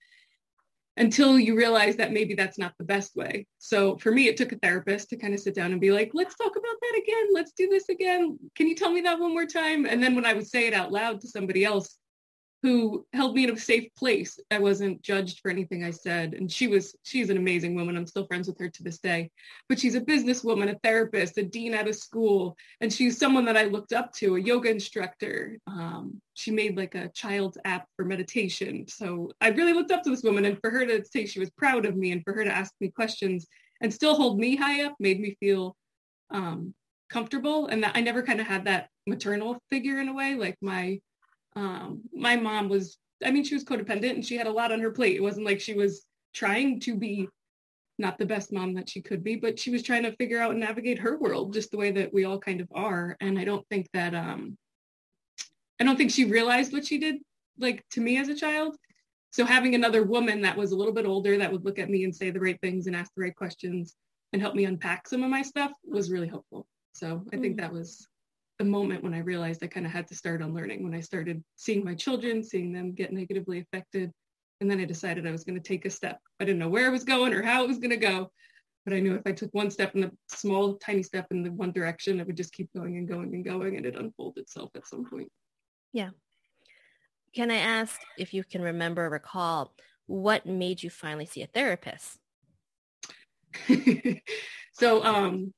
until 0.97 1.39
you 1.39 1.55
realize 1.55 1.95
that 1.95 2.11
maybe 2.11 2.33
that's 2.33 2.57
not 2.57 2.73
the 2.77 2.83
best 2.83 3.15
way. 3.15 3.47
So 3.59 3.97
for 3.97 4.11
me, 4.11 4.27
it 4.27 4.35
took 4.35 4.51
a 4.51 4.57
therapist 4.57 5.09
to 5.09 5.15
kind 5.15 5.33
of 5.33 5.39
sit 5.39 5.55
down 5.55 5.71
and 5.71 5.79
be 5.79 5.91
like, 5.91 6.11
let's 6.13 6.35
talk 6.35 6.51
about 6.51 6.75
that 6.81 7.01
again. 7.01 7.27
Let's 7.33 7.53
do 7.53 7.69
this 7.69 7.89
again. 7.89 8.37
Can 8.55 8.67
you 8.67 8.75
tell 8.75 8.91
me 8.91 9.01
that 9.01 9.19
one 9.19 9.31
more 9.31 9.45
time? 9.45 9.85
And 9.85 10.03
then 10.03 10.15
when 10.15 10.25
I 10.25 10.33
would 10.33 10.47
say 10.47 10.67
it 10.67 10.73
out 10.73 10.91
loud 10.91 11.21
to 11.21 11.27
somebody 11.27 11.63
else, 11.63 11.97
who 12.63 13.05
held 13.13 13.33
me 13.33 13.43
in 13.43 13.49
a 13.49 13.57
safe 13.57 13.87
place. 13.95 14.39
I 14.51 14.59
wasn't 14.59 15.01
judged 15.01 15.39
for 15.39 15.49
anything 15.49 15.83
I 15.83 15.89
said. 15.89 16.35
And 16.35 16.51
she 16.51 16.67
was, 16.67 16.95
she's 17.01 17.31
an 17.31 17.37
amazing 17.37 17.73
woman. 17.73 17.97
I'm 17.97 18.05
still 18.05 18.27
friends 18.27 18.47
with 18.47 18.59
her 18.59 18.69
to 18.69 18.83
this 18.83 18.99
day. 18.99 19.31
But 19.67 19.79
she's 19.79 19.95
a 19.95 20.01
businesswoman, 20.01 20.71
a 20.71 20.77
therapist, 20.83 21.39
a 21.39 21.43
dean 21.43 21.73
at 21.73 21.87
a 21.87 21.93
school. 21.93 22.55
And 22.79 22.93
she's 22.93 23.17
someone 23.17 23.45
that 23.45 23.57
I 23.57 23.65
looked 23.65 23.93
up 23.93 24.13
to, 24.13 24.35
a 24.35 24.41
yoga 24.41 24.69
instructor. 24.69 25.57
Um, 25.65 26.21
she 26.35 26.51
made 26.51 26.77
like 26.77 26.93
a 26.93 27.09
child's 27.09 27.57
app 27.65 27.87
for 27.95 28.05
meditation. 28.05 28.85
So 28.87 29.31
I 29.41 29.49
really 29.49 29.73
looked 29.73 29.91
up 29.91 30.03
to 30.03 30.11
this 30.11 30.23
woman. 30.23 30.45
And 30.45 30.59
for 30.61 30.69
her 30.69 30.85
to 30.85 31.03
say 31.03 31.25
she 31.25 31.39
was 31.39 31.49
proud 31.51 31.87
of 31.87 31.97
me 31.97 32.11
and 32.11 32.23
for 32.23 32.33
her 32.33 32.43
to 32.43 32.51
ask 32.51 32.73
me 32.79 32.89
questions 32.89 33.47
and 33.81 33.91
still 33.91 34.15
hold 34.15 34.39
me 34.39 34.55
high 34.55 34.83
up 34.83 34.93
made 34.99 35.19
me 35.19 35.35
feel 35.39 35.75
um, 36.29 36.75
comfortable. 37.09 37.67
And 37.67 37.83
that 37.83 37.93
I 37.95 38.01
never 38.01 38.21
kind 38.21 38.39
of 38.39 38.45
had 38.45 38.65
that 38.65 38.89
maternal 39.07 39.59
figure 39.71 39.99
in 39.99 40.09
a 40.09 40.13
way, 40.13 40.35
like 40.35 40.57
my 40.61 40.99
um, 41.55 42.01
my 42.13 42.35
mom 42.35 42.69
was, 42.69 42.97
I 43.23 43.31
mean, 43.31 43.43
she 43.43 43.55
was 43.55 43.63
codependent 43.63 44.11
and 44.11 44.25
she 44.25 44.37
had 44.37 44.47
a 44.47 44.51
lot 44.51 44.71
on 44.71 44.79
her 44.79 44.91
plate. 44.91 45.15
It 45.15 45.23
wasn't 45.23 45.45
like 45.45 45.59
she 45.59 45.73
was 45.73 46.05
trying 46.33 46.79
to 46.81 46.95
be 46.95 47.27
not 47.97 48.17
the 48.17 48.25
best 48.25 48.51
mom 48.51 48.73
that 48.73 48.89
she 48.89 49.01
could 49.01 49.23
be, 49.23 49.35
but 49.35 49.59
she 49.59 49.69
was 49.69 49.83
trying 49.83 50.03
to 50.03 50.15
figure 50.15 50.39
out 50.39 50.51
and 50.51 50.59
navigate 50.59 50.99
her 50.99 51.17
world 51.17 51.53
just 51.53 51.71
the 51.71 51.77
way 51.77 51.91
that 51.91 52.13
we 52.13 52.25
all 52.25 52.39
kind 52.39 52.61
of 52.61 52.67
are. 52.73 53.15
And 53.21 53.37
I 53.37 53.43
don't 53.43 53.67
think 53.69 53.89
that, 53.93 54.15
um, 54.15 54.57
I 55.79 55.83
don't 55.83 55.97
think 55.97 56.11
she 56.11 56.25
realized 56.25 56.73
what 56.73 56.85
she 56.85 56.97
did 56.97 57.17
like 57.59 57.83
to 57.91 58.01
me 58.01 58.17
as 58.17 58.27
a 58.27 58.35
child. 58.35 58.75
So 59.31 59.45
having 59.45 59.75
another 59.75 60.03
woman 60.03 60.41
that 60.41 60.57
was 60.57 60.71
a 60.71 60.75
little 60.75 60.93
bit 60.93 61.05
older 61.05 61.37
that 61.37 61.51
would 61.51 61.63
look 61.63 61.79
at 61.79 61.89
me 61.89 62.03
and 62.03 62.15
say 62.15 62.31
the 62.31 62.39
right 62.39 62.59
things 62.61 62.87
and 62.87 62.95
ask 62.95 63.11
the 63.15 63.23
right 63.23 63.35
questions 63.35 63.95
and 64.33 64.41
help 64.41 64.55
me 64.55 64.65
unpack 64.65 65.07
some 65.07 65.23
of 65.23 65.29
my 65.29 65.41
stuff 65.41 65.71
was 65.83 66.11
really 66.11 66.27
helpful. 66.27 66.65
So 66.93 67.23
I 67.33 67.37
think 67.37 67.55
mm. 67.55 67.61
that 67.61 67.71
was 67.71 68.07
the 68.61 68.69
moment 68.69 69.03
when 69.03 69.15
I 69.15 69.19
realized 69.19 69.63
I 69.63 69.67
kind 69.67 69.87
of 69.87 69.91
had 69.91 70.07
to 70.09 70.15
start 70.15 70.43
unlearning 70.43 70.83
when 70.83 70.93
I 70.93 70.99
started 70.99 71.43
seeing 71.55 71.83
my 71.83 71.95
children, 71.95 72.43
seeing 72.43 72.71
them 72.71 72.93
get 72.93 73.11
negatively 73.11 73.59
affected. 73.59 74.11
And 74.59 74.69
then 74.69 74.79
I 74.79 74.85
decided 74.85 75.25
I 75.25 75.31
was 75.31 75.43
going 75.43 75.59
to 75.59 75.67
take 75.67 75.85
a 75.85 75.89
step. 75.89 76.19
I 76.39 76.45
didn't 76.45 76.59
know 76.59 76.69
where 76.69 76.85
I 76.85 76.89
was 76.89 77.03
going 77.03 77.33
or 77.33 77.41
how 77.41 77.63
it 77.63 77.67
was 77.67 77.79
going 77.79 77.89
to 77.89 77.97
go, 77.97 78.29
but 78.85 78.93
I 78.93 78.99
knew 78.99 79.15
if 79.15 79.23
I 79.25 79.31
took 79.31 79.51
one 79.55 79.71
step 79.71 79.95
in 79.95 80.01
the 80.01 80.11
small, 80.29 80.75
tiny 80.75 81.01
step 81.01 81.25
in 81.31 81.41
the 81.41 81.51
one 81.51 81.71
direction, 81.71 82.19
it 82.19 82.27
would 82.27 82.37
just 82.37 82.53
keep 82.53 82.69
going 82.75 82.97
and 82.97 83.07
going 83.07 83.33
and 83.33 83.43
going 83.43 83.77
and 83.77 83.85
it 83.87 83.95
unfold 83.95 84.37
itself 84.37 84.69
at 84.75 84.85
some 84.85 85.09
point. 85.09 85.31
Yeah. 85.91 86.11
Can 87.33 87.49
I 87.49 87.57
ask 87.57 87.99
if 88.19 88.31
you 88.31 88.43
can 88.43 88.61
remember, 88.61 89.09
recall, 89.09 89.73
what 90.05 90.45
made 90.45 90.83
you 90.83 90.91
finally 90.91 91.25
see 91.25 91.41
a 91.41 91.47
therapist? 91.47 92.19
so 94.73 95.03
um 95.03 95.51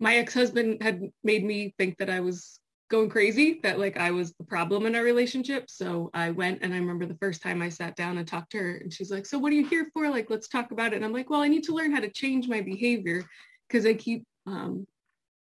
my 0.00 0.16
ex-husband 0.16 0.82
had 0.82 1.02
made 1.24 1.44
me 1.44 1.74
think 1.78 1.98
that 1.98 2.10
I 2.10 2.20
was 2.20 2.60
going 2.88 3.10
crazy, 3.10 3.60
that 3.62 3.78
like 3.78 3.98
I 3.98 4.10
was 4.10 4.32
the 4.34 4.44
problem 4.44 4.86
in 4.86 4.94
our 4.94 5.02
relationship. 5.02 5.68
So 5.68 6.10
I 6.14 6.30
went 6.30 6.62
and 6.62 6.72
I 6.72 6.78
remember 6.78 7.06
the 7.06 7.18
first 7.20 7.42
time 7.42 7.60
I 7.60 7.68
sat 7.68 7.96
down 7.96 8.18
and 8.18 8.26
talked 8.26 8.52
to 8.52 8.58
her 8.58 8.76
and 8.76 8.92
she's 8.92 9.10
like, 9.10 9.26
so 9.26 9.38
what 9.38 9.52
are 9.52 9.56
you 9.56 9.66
here 9.66 9.88
for? 9.92 10.08
Like, 10.08 10.30
let's 10.30 10.48
talk 10.48 10.70
about 10.70 10.92
it. 10.92 10.96
And 10.96 11.04
I'm 11.04 11.12
like, 11.12 11.28
well, 11.28 11.42
I 11.42 11.48
need 11.48 11.64
to 11.64 11.74
learn 11.74 11.92
how 11.92 12.00
to 12.00 12.10
change 12.10 12.48
my 12.48 12.60
behavior 12.60 13.24
because 13.68 13.84
I 13.84 13.94
keep, 13.94 14.24
um, 14.46 14.86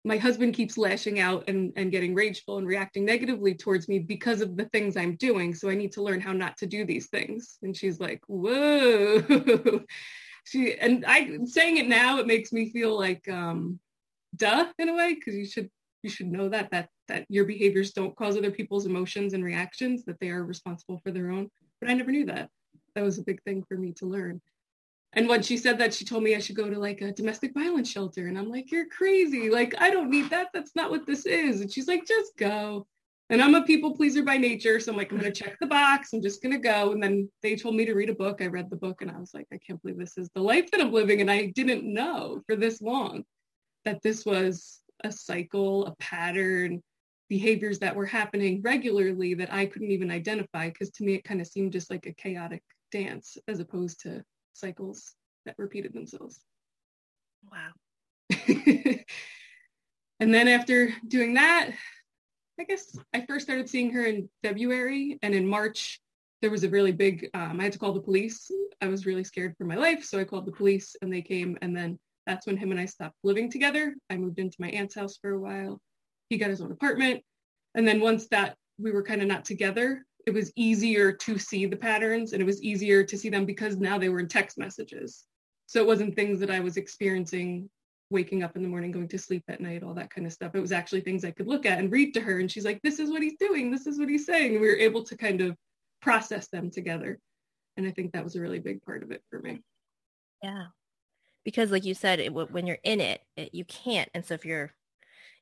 my 0.05 0.17
husband 0.17 0.55
keeps 0.55 0.77
lashing 0.77 1.21
out 1.21 1.45
and, 1.49 1.73
and 1.77 1.93
getting 1.93 2.15
rageful 2.15 2.59
and 2.59 2.67
reacting 2.67 3.05
negatively 3.05 3.55
towards 3.55 3.89
me 3.89 4.01
because 4.01 4.41
of 4.41 4.57
the 4.57 4.65
things 4.67 4.97
I'm 4.97 5.17
doing. 5.17 5.55
So 5.55 5.71
I 5.71 5.75
need 5.75 5.93
to 5.93 6.03
learn 6.03 6.21
how 6.21 6.33
not 6.33 6.57
to 6.59 6.67
do 6.67 6.85
these 6.85 7.07
things. 7.07 7.59
And 7.63 7.75
she's 7.75 8.01
like, 8.01 8.21
whoa. 8.27 9.23
she, 10.45 10.75
and 10.75 11.05
I 11.07 11.39
saying 11.45 11.77
it 11.79 11.87
now, 11.87 12.19
it 12.19 12.27
makes 12.27 12.53
me 12.53 12.71
feel 12.71 12.99
like, 12.99 13.27
um, 13.29 13.79
duh 14.37 14.67
in 14.79 14.89
a 14.89 14.95
way 14.95 15.15
because 15.15 15.35
you 15.35 15.47
should 15.47 15.71
you 16.03 16.11
should 16.11 16.31
know 16.31 16.49
that 16.49 16.71
that 16.71 16.89
that 17.09 17.27
your 17.29 17.45
behaviors 17.45 17.93
don't 17.93 18.17
cause 18.17 18.37
other 18.37 18.51
people's 18.51 18.87
emotions 18.87 19.35
and 19.35 19.45
reactions 19.45 20.05
that 20.05 20.19
they 20.21 20.31
are 20.31 20.45
responsible 20.45 21.01
for 21.03 21.11
their 21.11 21.31
own. 21.31 21.49
But 21.81 21.91
i 21.91 21.95
never 21.95 22.11
knew 22.11 22.27
that. 22.27 22.51
That 22.95 23.05
was 23.05 23.19
a 23.19 23.23
big 23.23 23.43
thing 23.43 23.65
for 23.67 23.77
me 23.77 23.93
to 23.95 24.07
learn. 24.07 24.41
And 25.15 25.29
when 25.29 25.43
she 25.43 25.57
said 25.57 25.79
that 25.79 25.95
she 25.95 26.05
told 26.05 26.23
me 26.23 26.35
i 26.35 26.39
should 26.39 26.57
go 26.57 26.69
to 26.69 26.79
like 26.79 27.01
a 27.01 27.13
domestic 27.13 27.53
violence 27.55 27.91
shelter. 27.91 28.27
And 28.27 28.39
i'm 28.39 28.51
like 28.51 28.71
you're 28.71 28.89
crazy. 28.89 29.51
Like 29.51 29.75
i 29.81 29.91
don't 29.91 30.11
need 30.11 30.31
that. 30.31 30.49
That's 30.53 30.75
not 30.75 30.91
what 30.91 31.07
this 31.07 31.27
is. 31.27 31.61
And 31.61 31.73
she's 31.73 31.89
like 31.89 32.07
just 32.07 32.37
go. 32.37 32.87
And 33.31 33.41
i'm 33.41 33.55
a 33.55 33.63
people 33.63 33.95
pleaser 33.95 34.23
by 34.23 34.37
nature 34.37 34.81
so 34.81 34.93
i'm 34.93 34.99
like 34.99 35.13
i'm 35.13 35.19
going 35.19 35.33
to 35.33 35.43
check 35.43 35.57
the 35.61 35.67
box. 35.67 36.13
I'm 36.13 36.23
just 36.23 36.43
going 36.43 36.55
to 36.55 36.59
go. 36.59 36.93
And 36.93 37.03
then 37.03 37.31
they 37.43 37.57
told 37.57 37.77
me 37.77 37.85
to 37.85 37.95
read 37.95 38.11
a 38.11 38.15
book. 38.15 38.43
I 38.43 38.47
read 38.47 38.71
the 38.71 38.77
book 38.77 39.03
and 39.03 39.11
i 39.11 39.19
was 39.19 39.35
like 39.35 39.47
i 39.53 39.59
can't 39.59 39.81
believe 39.83 39.99
this 39.99 40.19
is 40.19 40.29
the 40.35 40.43
life 40.43 40.71
that 40.71 40.81
i'm 40.81 40.93
living 40.93 41.21
and 41.21 41.31
i 41.31 41.47
didn't 41.47 41.85
know 41.85 42.43
for 42.47 42.57
this 42.57 42.83
long 42.83 43.25
that 43.85 44.03
this 44.03 44.25
was 44.25 44.81
a 45.05 45.13
cycle, 45.13 45.87
a 45.87 45.95
pattern, 45.97 46.83
behaviors 47.33 47.79
that 47.79 47.97
were 47.97 48.05
happening 48.05 48.61
regularly 48.63 49.33
that 49.33 49.51
I 49.51 49.65
couldn't 49.65 49.91
even 49.91 50.11
identify 50.11 50.69
because 50.69 50.91
to 50.91 51.03
me 51.03 51.15
it 51.15 51.25
kind 51.25 51.41
of 51.41 51.47
seemed 51.47 51.73
just 51.73 51.91
like 51.91 52.05
a 52.05 52.13
chaotic 52.13 52.63
dance 52.91 53.39
as 53.49 53.59
opposed 53.59 54.01
to 54.01 54.23
cycles 54.53 55.15
that 55.47 55.55
repeated 55.57 55.95
themselves. 55.95 56.41
Wow. 57.51 57.71
and 60.21 60.35
then 60.35 60.47
after 60.47 60.93
doing 61.09 61.33
that, 61.35 61.71
I 62.61 62.65
guess 62.65 62.95
I 63.15 63.25
first 63.27 63.47
started 63.47 63.67
seeing 63.67 63.93
her 63.93 64.05
in 64.05 64.29
February 64.43 65.19
and 65.23 65.35
in 65.35 65.47
March 65.47 66.03
there 66.43 66.51
was 66.51 66.65
a 66.65 66.69
really 66.69 66.93
big 66.93 67.31
um, 67.33 67.61
I 67.61 67.63
had 67.63 67.73
to 67.73 67.79
call 67.79 67.95
the 67.95 68.01
police. 68.01 68.51
I 68.83 68.89
was 68.89 69.07
really 69.07 69.25
scared 69.25 69.55
for 69.57 69.65
my 69.65 69.77
life, 69.77 70.05
so 70.05 70.19
I 70.19 70.25
called 70.25 70.45
the 70.45 70.53
police 70.53 70.97
and 71.01 71.11
they 71.11 71.23
came 71.23 71.57
and 71.63 71.75
then 71.75 71.99
that's 72.27 72.47
when 72.47 72.57
him 72.57 72.71
and 72.71 72.81
I 72.81 72.87
stopped 72.87 73.17
living 73.25 73.51
together. 73.51 73.95
I 74.11 74.17
moved 74.17 74.39
into 74.39 74.57
my 74.61 74.69
aunt's 74.69 74.95
house 74.95 75.19
for 75.21 75.33
a 75.33 75.41
while. 75.41 75.81
He 76.29 76.39
got 76.39 76.51
his 76.51 76.61
own 76.61 76.73
apartment. 76.73 77.23
And 77.75 77.87
then 77.87 78.01
once 78.01 78.29
that 78.29 78.57
we 78.79 78.93
were 78.93 79.03
kind 79.03 79.23
of 79.23 79.29
not 79.29 79.45
together, 79.45 80.05
it 80.27 80.33
was 80.33 80.53
easier 80.55 81.13
to 81.13 81.39
see 81.39 81.67
the 81.67 81.77
patterns 81.77 82.33
and 82.33 82.41
it 82.41 82.45
was 82.45 82.63
easier 82.63 83.03
to 83.03 83.19
see 83.19 83.29
them 83.29 83.45
because 83.45 83.77
now 83.77 83.99
they 83.99 84.09
were 84.09 84.21
in 84.21 84.29
text 84.29 84.57
messages. 84.57 85.25
So 85.67 85.81
it 85.81 85.87
wasn't 85.87 86.15
things 86.15 86.39
that 86.41 86.51
I 86.51 86.61
was 86.61 86.77
experiencing 86.77 87.69
waking 88.11 88.43
up 88.43 88.57
in 88.57 88.63
the 88.63 88.69
morning, 88.69 88.93
going 88.93 89.09
to 89.09 89.19
sleep 89.19 89.43
at 89.49 89.61
night, 89.61 89.83
all 89.83 89.95
that 89.95 90.11
kind 90.11 90.27
of 90.27 90.33
stuff. 90.33 90.55
It 90.55 90.61
was 90.61 90.71
actually 90.71 91.01
things 91.01 91.25
I 91.25 91.31
could 91.31 91.49
look 91.49 91.65
at 91.65 91.79
and 91.79 91.91
read 91.91 92.13
to 92.15 92.21
her. 92.21 92.41
And 92.41 92.51
she's 92.51 92.65
like, 92.65 92.81
this 92.83 92.99
is 92.99 93.11
what 93.11 93.23
he's 93.23 93.37
doing. 93.39 93.71
This 93.71 93.87
is 93.87 93.99
what 93.99 94.09
he's 94.09 94.27
saying. 94.27 94.53
And 94.53 94.61
we 94.61 94.69
were 94.69 94.77
able 94.77 95.03
to 95.05 95.17
kind 95.17 95.41
of 95.41 95.57
process 96.03 96.49
them 96.49 96.71
together. 96.71 97.19
And 97.77 97.87
I 97.87 97.91
think 97.91 98.13
that 98.13 98.23
was 98.23 98.37
a 98.37 98.41
really 98.41 98.59
big 98.59 98.83
part 98.83 99.03
of 99.03 99.11
it 99.11 99.23
for 99.31 99.41
me. 99.41 99.63
Yeah 100.43 100.67
because 101.45 101.71
like 101.71 101.85
you 101.85 101.95
said 101.95 102.21
it, 102.21 102.33
when 102.33 102.67
you're 102.67 102.79
in 102.85 103.01
it, 103.01 103.23
it, 103.37 103.55
you 103.55 103.65
can't 103.65 104.09
and 104.15 104.25
so 104.25 104.35
if 104.35 104.45
you're 104.45 104.73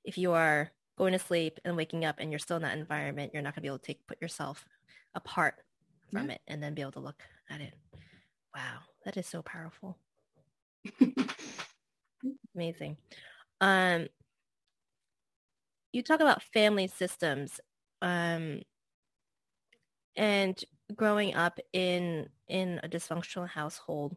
if 0.04 0.16
you 0.16 0.32
are 0.32 0.70
going 0.96 1.12
to 1.12 1.18
sleep 1.18 1.58
and 1.64 1.76
waking 1.76 2.04
up 2.04 2.16
and 2.18 2.30
you're 2.30 2.38
still 2.38 2.56
in 2.56 2.62
that 2.62 2.76
environment 2.76 3.30
you're 3.32 3.42
not 3.42 3.54
going 3.54 3.62
to 3.62 3.62
be 3.62 3.68
able 3.68 3.78
to 3.78 3.86
take 3.86 4.06
put 4.06 4.20
yourself 4.20 4.66
apart 5.14 5.54
from 6.10 6.28
yeah. 6.28 6.34
it 6.34 6.40
and 6.48 6.62
then 6.62 6.74
be 6.74 6.82
able 6.82 6.92
to 6.92 7.00
look 7.00 7.22
at 7.48 7.60
it. 7.60 7.74
Wow 8.54 8.80
that 9.04 9.16
is 9.16 9.26
so 9.26 9.42
powerful. 9.42 9.96
Amazing. 12.54 12.96
Um 13.60 14.08
you 15.92 16.02
talk 16.02 16.20
about 16.20 16.42
family 16.42 16.86
systems 16.86 17.60
um 18.02 18.60
and 20.16 20.62
growing 20.94 21.34
up 21.34 21.58
in 21.72 22.28
in 22.48 22.80
a 22.82 22.88
dysfunctional 22.88 23.48
household 23.48 24.16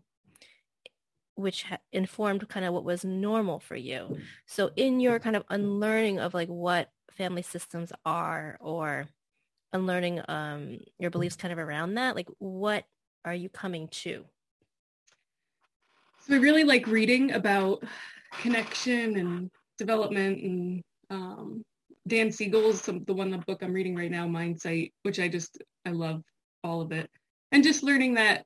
which 1.35 1.63
ha- 1.63 1.77
informed 1.91 2.47
kind 2.49 2.65
of 2.65 2.73
what 2.73 2.83
was 2.83 3.03
normal 3.03 3.59
for 3.59 3.75
you. 3.75 4.17
So 4.45 4.71
in 4.75 4.99
your 4.99 5.19
kind 5.19 5.35
of 5.35 5.43
unlearning 5.49 6.19
of 6.19 6.33
like 6.33 6.47
what 6.49 6.89
family 7.11 7.41
systems 7.41 7.91
are 8.05 8.57
or 8.59 9.07
unlearning 9.71 10.21
um, 10.27 10.79
your 10.99 11.11
beliefs 11.11 11.35
kind 11.35 11.51
of 11.51 11.59
around 11.59 11.95
that, 11.95 12.15
like 12.15 12.29
what 12.39 12.85
are 13.25 13.33
you 13.33 13.49
coming 13.49 13.87
to? 13.89 14.25
So 16.27 16.35
I 16.35 16.37
really 16.37 16.63
like 16.63 16.87
reading 16.87 17.33
about 17.33 17.83
connection 18.39 19.17
and 19.17 19.49
development 19.77 20.41
and 20.43 20.83
um, 21.09 21.63
Dan 22.07 22.31
Siegel's 22.31 22.81
the 22.81 23.13
one 23.13 23.29
the 23.29 23.37
book 23.39 23.61
I'm 23.61 23.73
reading 23.73 23.95
right 23.95 24.11
now, 24.11 24.27
Mindsight, 24.27 24.93
which 25.03 25.19
I 25.19 25.27
just 25.27 25.57
I 25.85 25.91
love 25.91 26.21
all 26.63 26.81
of 26.81 26.91
it. 26.91 27.09
And 27.51 27.63
just 27.63 27.83
learning 27.83 28.15
that 28.15 28.45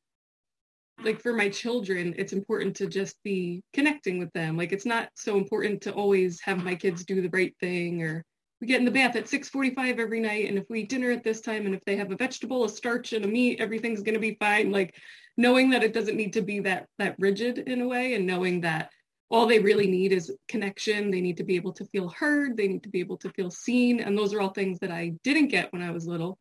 like 1.03 1.21
for 1.21 1.33
my 1.33 1.49
children 1.49 2.15
it's 2.17 2.33
important 2.33 2.75
to 2.75 2.87
just 2.87 3.21
be 3.23 3.63
connecting 3.73 4.19
with 4.19 4.31
them. 4.33 4.57
Like 4.57 4.71
it's 4.71 4.85
not 4.85 5.09
so 5.15 5.37
important 5.37 5.81
to 5.81 5.93
always 5.93 6.41
have 6.41 6.63
my 6.63 6.75
kids 6.75 7.05
do 7.05 7.21
the 7.21 7.29
right 7.29 7.55
thing 7.59 8.03
or 8.03 8.23
we 8.59 8.67
get 8.67 8.79
in 8.79 8.85
the 8.85 8.91
bath 8.91 9.15
at 9.15 9.25
6.45 9.25 9.99
every 9.99 10.19
night 10.19 10.49
and 10.49 10.57
if 10.57 10.65
we 10.69 10.81
eat 10.81 10.89
dinner 10.89 11.11
at 11.11 11.23
this 11.23 11.41
time 11.41 11.67
and 11.67 11.75
if 11.75 11.85
they 11.85 11.95
have 11.95 12.11
a 12.11 12.15
vegetable 12.15 12.65
a 12.65 12.69
starch 12.69 13.13
and 13.13 13.23
a 13.23 13.27
meat 13.27 13.59
everything's 13.59 14.01
going 14.01 14.15
to 14.15 14.19
be 14.19 14.37
fine. 14.39 14.71
Like 14.71 14.95
knowing 15.37 15.69
that 15.71 15.83
it 15.83 15.93
doesn't 15.93 16.17
need 16.17 16.33
to 16.33 16.41
be 16.41 16.59
that 16.61 16.87
that 16.97 17.15
rigid 17.19 17.59
in 17.59 17.81
a 17.81 17.87
way 17.87 18.15
and 18.15 18.25
knowing 18.25 18.61
that 18.61 18.89
all 19.29 19.45
they 19.45 19.59
really 19.59 19.87
need 19.87 20.13
is 20.13 20.33
connection. 20.47 21.11
They 21.11 21.21
need 21.21 21.37
to 21.37 21.43
be 21.43 21.57
able 21.57 21.73
to 21.73 21.85
feel 21.85 22.09
heard. 22.09 22.55
They 22.55 22.67
need 22.67 22.83
to 22.83 22.89
be 22.89 23.01
able 23.01 23.17
to 23.17 23.29
feel 23.31 23.51
seen. 23.51 23.99
And 23.99 24.17
those 24.17 24.33
are 24.33 24.41
all 24.41 24.49
things 24.49 24.79
that 24.79 24.91
i 24.91 25.13
didn't 25.23 25.49
get 25.49 25.71
when 25.73 25.81
i 25.83 25.91
was 25.91 26.07
little 26.07 26.39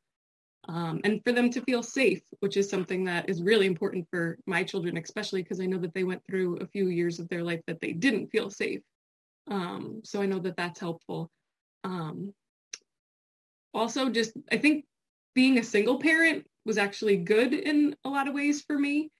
um, 0.68 1.00
and 1.04 1.22
for 1.24 1.32
them 1.32 1.50
to 1.50 1.60
feel 1.62 1.82
safe, 1.82 2.22
which 2.40 2.56
is 2.56 2.68
something 2.68 3.04
that 3.04 3.28
is 3.28 3.42
really 3.42 3.66
important 3.66 4.06
for 4.10 4.38
my 4.46 4.64
children, 4.64 4.96
especially 4.96 5.42
because 5.42 5.60
I 5.60 5.66
know 5.66 5.78
that 5.78 5.94
they 5.94 6.04
went 6.04 6.22
through 6.26 6.56
a 6.56 6.66
few 6.66 6.88
years 6.88 7.18
of 7.18 7.28
their 7.28 7.44
life 7.44 7.60
that 7.66 7.80
they 7.80 7.92
didn't 7.92 8.28
feel 8.28 8.50
safe. 8.50 8.80
Um, 9.48 10.00
so 10.04 10.20
I 10.20 10.26
know 10.26 10.40
that 10.40 10.56
that's 10.56 10.80
helpful. 10.80 11.30
Um, 11.84 12.34
also, 13.72 14.08
just 14.08 14.32
I 14.50 14.56
think 14.56 14.86
being 15.34 15.58
a 15.58 15.62
single 15.62 16.00
parent 16.00 16.46
was 16.64 16.78
actually 16.78 17.18
good 17.18 17.52
in 17.52 17.94
a 18.04 18.08
lot 18.08 18.26
of 18.26 18.34
ways 18.34 18.62
for 18.62 18.76
me 18.76 19.10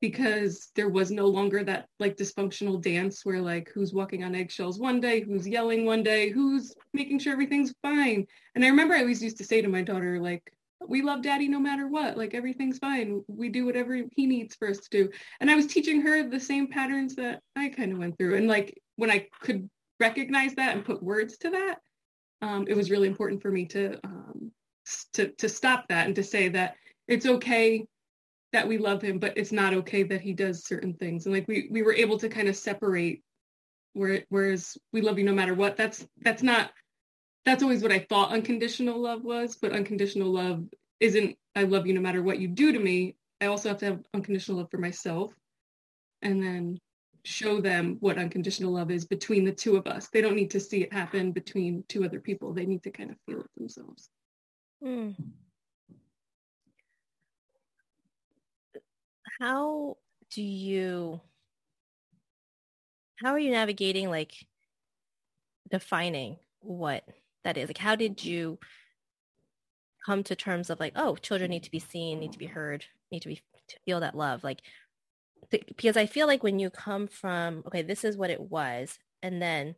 because 0.00 0.70
there 0.74 0.88
was 0.88 1.10
no 1.10 1.26
longer 1.26 1.62
that 1.64 1.86
like 1.98 2.16
dysfunctional 2.16 2.80
dance 2.80 3.24
where 3.24 3.40
like 3.40 3.70
who's 3.74 3.92
walking 3.92 4.24
on 4.24 4.34
eggshells 4.34 4.78
one 4.80 5.00
day, 5.00 5.20
who's 5.20 5.46
yelling 5.46 5.84
one 5.84 6.02
day, 6.02 6.30
who's 6.30 6.74
making 6.92 7.18
sure 7.18 7.32
everything's 7.32 7.74
fine. 7.82 8.26
And 8.54 8.64
I 8.64 8.68
remember 8.68 8.94
I 8.94 9.00
always 9.00 9.22
used 9.22 9.38
to 9.38 9.44
say 9.44 9.60
to 9.60 9.68
my 9.68 9.82
daughter, 9.82 10.20
like, 10.20 10.52
we 10.86 11.02
love 11.02 11.22
daddy 11.22 11.48
no 11.48 11.58
matter 11.58 11.88
what 11.88 12.16
like 12.16 12.34
everything's 12.34 12.78
fine. 12.78 13.22
We 13.26 13.48
do 13.48 13.66
whatever 13.66 14.00
he 14.14 14.26
needs 14.26 14.54
for 14.54 14.68
us 14.68 14.78
to 14.78 14.88
do. 14.90 15.10
And 15.40 15.50
i 15.50 15.56
was 15.56 15.66
teaching 15.66 16.00
her 16.02 16.28
the 16.28 16.40
same 16.40 16.68
patterns 16.68 17.16
that 17.16 17.40
i 17.56 17.68
kind 17.68 17.92
of 17.92 17.98
went 17.98 18.16
through. 18.18 18.36
And 18.36 18.48
like 18.48 18.80
when 18.96 19.10
i 19.10 19.26
could 19.40 19.68
recognize 20.00 20.54
that 20.54 20.76
and 20.76 20.84
put 20.84 21.02
words 21.02 21.38
to 21.38 21.50
that 21.50 21.78
um, 22.42 22.66
it 22.68 22.76
was 22.76 22.90
really 22.90 23.08
important 23.08 23.42
for 23.42 23.50
me 23.50 23.64
to 23.66 23.98
um, 24.04 24.52
to 25.14 25.28
to 25.32 25.48
stop 25.48 25.88
that 25.88 26.06
and 26.06 26.16
to 26.16 26.22
say 26.22 26.48
that 26.48 26.76
it's 27.06 27.26
okay 27.26 27.84
that 28.52 28.66
we 28.66 28.78
love 28.78 29.02
him 29.02 29.18
but 29.18 29.36
it's 29.36 29.52
not 29.52 29.74
okay 29.74 30.02
that 30.02 30.20
he 30.20 30.32
does 30.32 30.64
certain 30.64 30.94
things. 30.94 31.26
And 31.26 31.34
like 31.34 31.48
we 31.48 31.68
we 31.70 31.82
were 31.82 31.92
able 31.92 32.18
to 32.18 32.28
kind 32.28 32.48
of 32.48 32.56
separate 32.56 33.22
where 33.94 34.24
whereas 34.28 34.76
we 34.92 35.00
love 35.00 35.18
you 35.18 35.24
no 35.24 35.34
matter 35.34 35.54
what 35.54 35.76
that's 35.76 36.06
that's 36.20 36.42
not 36.42 36.70
that's 37.44 37.62
always 37.62 37.82
what 37.82 37.92
I 37.92 38.00
thought 38.08 38.32
unconditional 38.32 39.00
love 39.00 39.24
was, 39.24 39.56
but 39.56 39.72
unconditional 39.72 40.30
love 40.30 40.64
isn't 41.00 41.36
I 41.54 41.64
love 41.64 41.86
you 41.86 41.94
no 41.94 42.00
matter 42.00 42.22
what 42.22 42.38
you 42.38 42.48
do 42.48 42.72
to 42.72 42.78
me. 42.78 43.16
I 43.40 43.46
also 43.46 43.68
have 43.68 43.78
to 43.78 43.86
have 43.86 44.00
unconditional 44.14 44.58
love 44.58 44.70
for 44.70 44.78
myself. 44.78 45.32
And 46.22 46.42
then 46.42 46.78
show 47.24 47.60
them 47.60 47.96
what 48.00 48.18
unconditional 48.18 48.72
love 48.72 48.90
is 48.90 49.04
between 49.04 49.44
the 49.44 49.52
two 49.52 49.76
of 49.76 49.86
us. 49.86 50.08
They 50.08 50.20
don't 50.20 50.36
need 50.36 50.50
to 50.52 50.60
see 50.60 50.82
it 50.82 50.92
happen 50.92 51.32
between 51.32 51.84
two 51.88 52.04
other 52.04 52.20
people. 52.20 52.52
They 52.52 52.66
need 52.66 52.82
to 52.84 52.90
kind 52.90 53.10
of 53.10 53.16
feel 53.26 53.40
it 53.40 53.50
themselves. 53.56 54.08
Mm. 54.84 55.14
How 59.40 59.96
do 60.30 60.42
you 60.42 61.20
how 63.16 63.32
are 63.32 63.38
you 63.38 63.50
navigating 63.50 64.10
like 64.10 64.32
defining 65.70 66.36
what 66.60 67.04
that 67.48 67.56
is? 67.56 67.68
Like 67.68 67.78
how 67.78 67.96
did 67.96 68.24
you 68.24 68.58
come 70.04 70.22
to 70.24 70.36
terms 70.36 70.70
of 70.70 70.78
like, 70.78 70.92
oh, 70.96 71.16
children 71.16 71.50
need 71.50 71.64
to 71.64 71.70
be 71.70 71.78
seen, 71.78 72.20
need 72.20 72.32
to 72.32 72.38
be 72.38 72.46
heard, 72.46 72.84
need 73.10 73.22
to 73.22 73.28
be 73.28 73.42
to 73.68 73.76
feel 73.84 74.00
that 74.00 74.16
love. 74.16 74.44
Like 74.44 74.60
because 75.50 75.96
I 75.96 76.06
feel 76.06 76.26
like 76.26 76.42
when 76.42 76.58
you 76.58 76.68
come 76.68 77.06
from, 77.06 77.62
okay, 77.66 77.82
this 77.82 78.04
is 78.04 78.16
what 78.16 78.30
it 78.30 78.40
was, 78.40 78.98
and 79.22 79.40
then, 79.40 79.76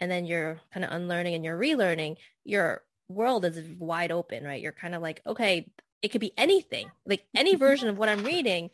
and 0.00 0.10
then 0.10 0.24
you're 0.24 0.60
kind 0.72 0.84
of 0.84 0.92
unlearning 0.92 1.34
and 1.34 1.44
you're 1.44 1.58
relearning, 1.58 2.16
your 2.44 2.82
world 3.08 3.44
is 3.44 3.60
wide 3.78 4.10
open, 4.10 4.44
right? 4.44 4.62
You're 4.62 4.72
kind 4.72 4.94
of 4.94 5.02
like, 5.02 5.20
okay, 5.26 5.70
it 6.00 6.08
could 6.08 6.22
be 6.22 6.32
anything. 6.38 6.90
Like 7.06 7.26
any 7.34 7.52
mm-hmm. 7.52 7.58
version 7.58 7.88
of 7.88 7.98
what 7.98 8.08
I'm 8.08 8.24
reading 8.24 8.70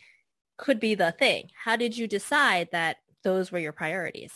could 0.57 0.79
be 0.79 0.95
the 0.95 1.13
thing. 1.13 1.51
How 1.65 1.77
did 1.77 1.97
you 1.97 2.07
decide 2.07 2.69
that 2.71 2.99
those 3.25 3.51
were 3.51 3.59
your 3.59 3.73
priorities? 3.73 4.33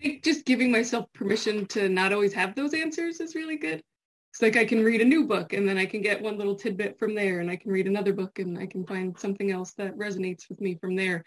Think 0.00 0.22
just 0.24 0.44
giving 0.44 0.70
myself 0.70 1.12
permission 1.12 1.66
to 1.66 1.88
not 1.88 2.12
always 2.12 2.32
have 2.32 2.54
those 2.54 2.74
answers 2.74 3.20
is 3.20 3.34
really 3.34 3.56
good 3.56 3.82
it's 4.38 4.42
like 4.42 4.56
I 4.56 4.64
can 4.64 4.84
read 4.84 5.00
a 5.00 5.04
new 5.04 5.26
book 5.26 5.52
and 5.52 5.68
then 5.68 5.78
I 5.78 5.86
can 5.86 6.00
get 6.00 6.22
one 6.22 6.38
little 6.38 6.54
tidbit 6.54 6.96
from 6.98 7.14
there 7.14 7.40
and 7.40 7.50
I 7.50 7.56
can 7.56 7.72
read 7.72 7.86
another 7.86 8.12
book 8.12 8.38
and 8.38 8.58
I 8.58 8.66
can 8.66 8.86
find 8.86 9.18
something 9.18 9.50
else 9.50 9.72
that 9.74 9.96
resonates 9.96 10.48
with 10.48 10.60
me 10.60 10.76
from 10.76 10.94
there. 10.94 11.24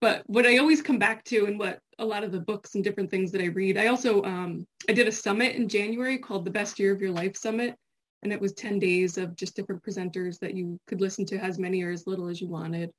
But 0.00 0.22
what 0.26 0.46
I 0.46 0.56
always 0.58 0.80
come 0.80 0.98
back 0.98 1.24
to 1.24 1.46
and 1.46 1.58
what 1.58 1.80
a 1.98 2.06
lot 2.06 2.24
of 2.24 2.32
the 2.32 2.40
books 2.40 2.74
and 2.74 2.84
different 2.84 3.10
things 3.10 3.32
that 3.32 3.42
I 3.42 3.46
read, 3.46 3.76
I 3.76 3.88
also 3.88 4.22
um, 4.22 4.66
I 4.88 4.92
did 4.92 5.08
a 5.08 5.12
summit 5.12 5.56
in 5.56 5.68
January 5.68 6.16
called 6.16 6.44
the 6.44 6.50
Best 6.50 6.78
Year 6.78 6.92
of 6.92 7.02
Your 7.02 7.10
Life 7.10 7.36
Summit. 7.36 7.74
And 8.22 8.32
it 8.32 8.40
was 8.40 8.52
10 8.54 8.78
days 8.78 9.18
of 9.18 9.36
just 9.36 9.54
different 9.54 9.82
presenters 9.82 10.38
that 10.40 10.54
you 10.54 10.80
could 10.86 11.00
listen 11.00 11.26
to 11.26 11.36
as 11.36 11.58
many 11.58 11.82
or 11.82 11.90
as 11.90 12.06
little 12.06 12.28
as 12.28 12.40
you 12.40 12.48
wanted. 12.48 12.90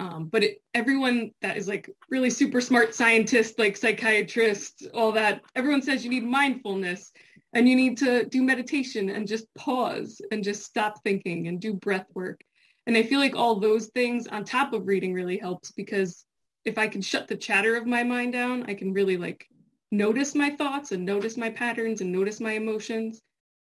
Um, 0.00 0.26
but 0.26 0.42
it, 0.42 0.62
everyone 0.74 1.30
that 1.40 1.56
is 1.56 1.68
like 1.68 1.88
really 2.10 2.30
super 2.30 2.60
smart 2.60 2.94
scientist, 2.94 3.58
like 3.58 3.76
psychiatrist, 3.76 4.86
all 4.92 5.12
that, 5.12 5.42
everyone 5.54 5.82
says 5.82 6.04
you 6.04 6.10
need 6.10 6.24
mindfulness 6.24 7.12
and 7.52 7.68
you 7.68 7.76
need 7.76 7.98
to 7.98 8.24
do 8.26 8.42
meditation 8.42 9.08
and 9.08 9.28
just 9.28 9.46
pause 9.54 10.20
and 10.32 10.42
just 10.42 10.64
stop 10.64 11.02
thinking 11.04 11.46
and 11.46 11.60
do 11.60 11.72
breath 11.72 12.06
work. 12.14 12.40
And 12.86 12.96
i 12.96 13.02
feel 13.02 13.20
like 13.20 13.36
all 13.36 13.60
those 13.60 13.86
things 13.86 14.26
on 14.26 14.44
top 14.44 14.72
of 14.72 14.86
reading 14.86 15.14
really 15.14 15.38
helps 15.38 15.70
because 15.70 16.24
if 16.64 16.76
i 16.76 16.86
can 16.86 17.00
shut 17.00 17.28
the 17.28 17.36
chatter 17.36 17.76
of 17.76 17.86
my 17.86 18.02
mind 18.02 18.34
down 18.34 18.64
i 18.68 18.74
can 18.74 18.92
really 18.92 19.16
like 19.16 19.46
notice 19.90 20.34
my 20.34 20.50
thoughts 20.50 20.92
and 20.92 21.04
notice 21.04 21.36
my 21.36 21.50
patterns 21.50 22.00
and 22.00 22.12
notice 22.12 22.40
my 22.40 22.52
emotions. 22.52 23.22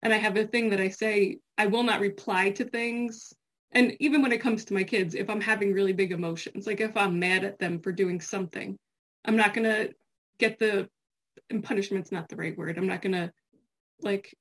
And 0.01 0.13
i 0.13 0.17
have 0.17 0.37
a 0.37 0.47
thing 0.47 0.69
that 0.71 0.81
i 0.81 0.89
say 0.89 1.37
i 1.57 1.67
will 1.67 1.83
not 1.83 1.99
reply 1.99 2.51
to 2.51 2.65
things 2.65 3.33
and 3.73 3.95
even 3.99 4.21
when 4.21 4.31
it 4.31 4.41
comes 4.41 4.65
to 4.65 4.73
my 4.73 4.83
kids 4.83 5.15
if 5.15 5.29
i'm 5.29 5.41
having 5.41 5.73
really 5.73 5.93
big 5.93 6.11
emotions 6.11 6.67
like 6.67 6.81
if 6.81 6.95
i'm 6.97 7.19
mad 7.19 7.43
at 7.43 7.59
them 7.59 7.79
for 7.79 7.91
doing 7.91 8.19
something 8.19 8.77
i'm 9.25 9.35
not 9.35 9.53
going 9.53 9.65
to 9.65 9.93
get 10.39 10.59
the 10.59 10.87
and 11.49 11.63
punishment's 11.63 12.11
not 12.11 12.29
the 12.29 12.35
right 12.35 12.57
word 12.57 12.77
i'm 12.77 12.87
not 12.87 13.01
going 13.01 13.13
to 13.13 13.31
like 14.01 14.35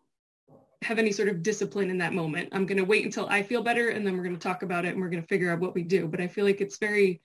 have 0.83 0.99
any 0.99 1.13
sort 1.13 1.29
of 1.29 1.43
discipline 1.43 1.91
in 1.91 1.99
that 1.99 2.13
moment. 2.13 2.49
I'm 2.53 2.67
going 2.67 2.79
to 2.79 2.85
wait 2.85 3.05
until 3.05 3.29
I 3.29 3.43
feel 3.43 3.63
better 3.63 3.91
and 3.91 4.07
then 4.07 4.17
we're 4.17 4.25
going 4.25 4.37
to 4.37 4.41
talk 4.41 4.63
about 4.63 4.85
it 4.85 4.93
and 4.93 5.01
we're 5.01 5.09
going 5.09 5.23
to 5.23 5.29
figure 5.29 5.51
out 5.51 5.61
what 5.61 5.75
we 5.75 5.83
do. 5.83 6.09
But 6.09 6.21
I 6.21 6.27
feel 6.27 6.45
like 6.45 6.61
it's 6.61 6.79
very 6.79 7.21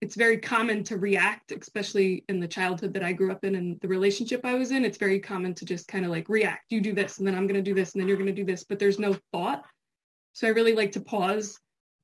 it's 0.00 0.14
very 0.14 0.38
common 0.38 0.82
to 0.84 0.96
react, 0.96 1.52
especially 1.52 2.24
in 2.30 2.40
the 2.40 2.48
childhood 2.48 2.94
that 2.94 3.02
I 3.02 3.12
grew 3.12 3.30
up 3.30 3.44
in 3.44 3.54
and 3.54 3.78
the 3.80 3.88
relationship 3.88 4.46
I 4.46 4.54
was 4.54 4.70
in. 4.70 4.82
It's 4.82 4.96
very 4.96 5.20
common 5.20 5.54
to 5.56 5.66
just 5.66 5.88
kind 5.88 6.06
of 6.06 6.10
like 6.10 6.30
react. 6.30 6.72
You 6.72 6.80
do 6.80 6.94
this 6.94 7.18
and 7.18 7.26
then 7.26 7.34
I'm 7.34 7.46
going 7.46 7.62
to 7.62 7.70
do 7.70 7.74
this 7.74 7.92
and 7.92 8.00
then 8.00 8.08
you're 8.08 8.16
going 8.16 8.26
to 8.26 8.32
do 8.32 8.44
this, 8.44 8.64
but 8.64 8.78
there's 8.78 8.98
no 8.98 9.14
thought. 9.30 9.64
So 10.32 10.46
I 10.46 10.50
really 10.50 10.74
like 10.74 10.92
to 10.92 11.00
pause 11.00 11.58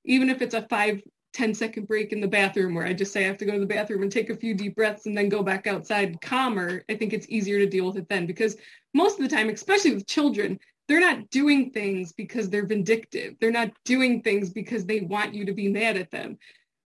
even 0.07 0.31
if 0.31 0.41
it's 0.41 0.55
a 0.55 0.67
five 0.69 1.03
10 1.35 1.53
second 1.53 1.87
break 1.87 2.13
in 2.13 2.21
the 2.21 2.27
bathroom 2.27 2.75
where 2.75 2.87
I 2.87 2.95
just 2.95 3.13
say 3.13 3.25
I 3.25 3.27
have 3.27 3.37
to 3.39 3.45
go 3.45 3.53
to 3.53 3.61
the 3.61 3.67
bathroom 3.67 4.03
and 4.03 4.11
take 4.11 4.31
a 4.31 4.37
few 4.37 4.55
deep 4.55 4.75
breaths 4.75 5.05
and 5.05 5.17
then 5.17 5.29
go 5.29 5.43
back 5.43 5.67
outside 5.67 6.19
calmer, 6.23 6.83
I 6.89 6.95
think 6.95 7.13
it's 7.13 7.29
easier 7.29 7.59
to 7.59 7.67
deal 7.67 7.87
with 7.87 7.99
it 7.99 8.09
then 8.09 8.27
because 8.27 8.57
most 8.95 9.21
of 9.21 9.29
the 9.29 9.37
time, 9.37 9.51
especially 9.51 9.95
with 9.95 10.07
children, 10.07 10.59
they're 10.89 11.01
not 11.01 11.29
doing 11.29 11.73
things 11.73 12.13
because 12.13 12.49
they're 12.49 12.65
vindictive. 12.65 13.35
They're 13.39 13.51
not 13.51 13.73
doing 13.85 14.23
things 14.23 14.51
because 14.51 14.87
they 14.87 15.01
want 15.01 15.35
you 15.35 15.45
to 15.45 15.53
be 15.53 15.69
mad 15.69 15.99
at 15.99 16.11
them. 16.11 16.39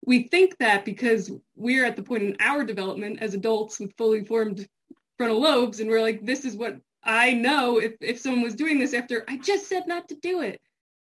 We 0.06 0.28
think 0.28 0.58
that 0.60 0.86
because 0.86 1.32
we're 1.56 1.86
at 1.86 1.96
the 1.96 2.04
point 2.04 2.24
in 2.24 2.38
our 2.40 2.64
development 2.64 3.24
as 3.24 3.34
adults 3.34 3.80
with 3.80 3.98
fully 3.98 4.26
formed 4.26 4.68
frontal 5.18 5.42
lobes 5.42 5.80
and 5.80 5.90
we're 5.90 6.02
like, 6.02 6.24
this 6.24 6.46
is 6.46 6.56
what 6.56 6.76
I 7.04 7.34
know 7.34 7.80
if, 7.80 7.94
if 8.00 8.20
someone 8.20 8.44
was 8.44 8.54
doing 8.54 8.78
this 8.78 8.94
after 8.94 9.26
I 9.28 9.38
just 9.38 9.68
said 9.68 9.88
not 9.88 10.08
to 10.10 10.16
do 10.16 10.42
it 10.42 10.62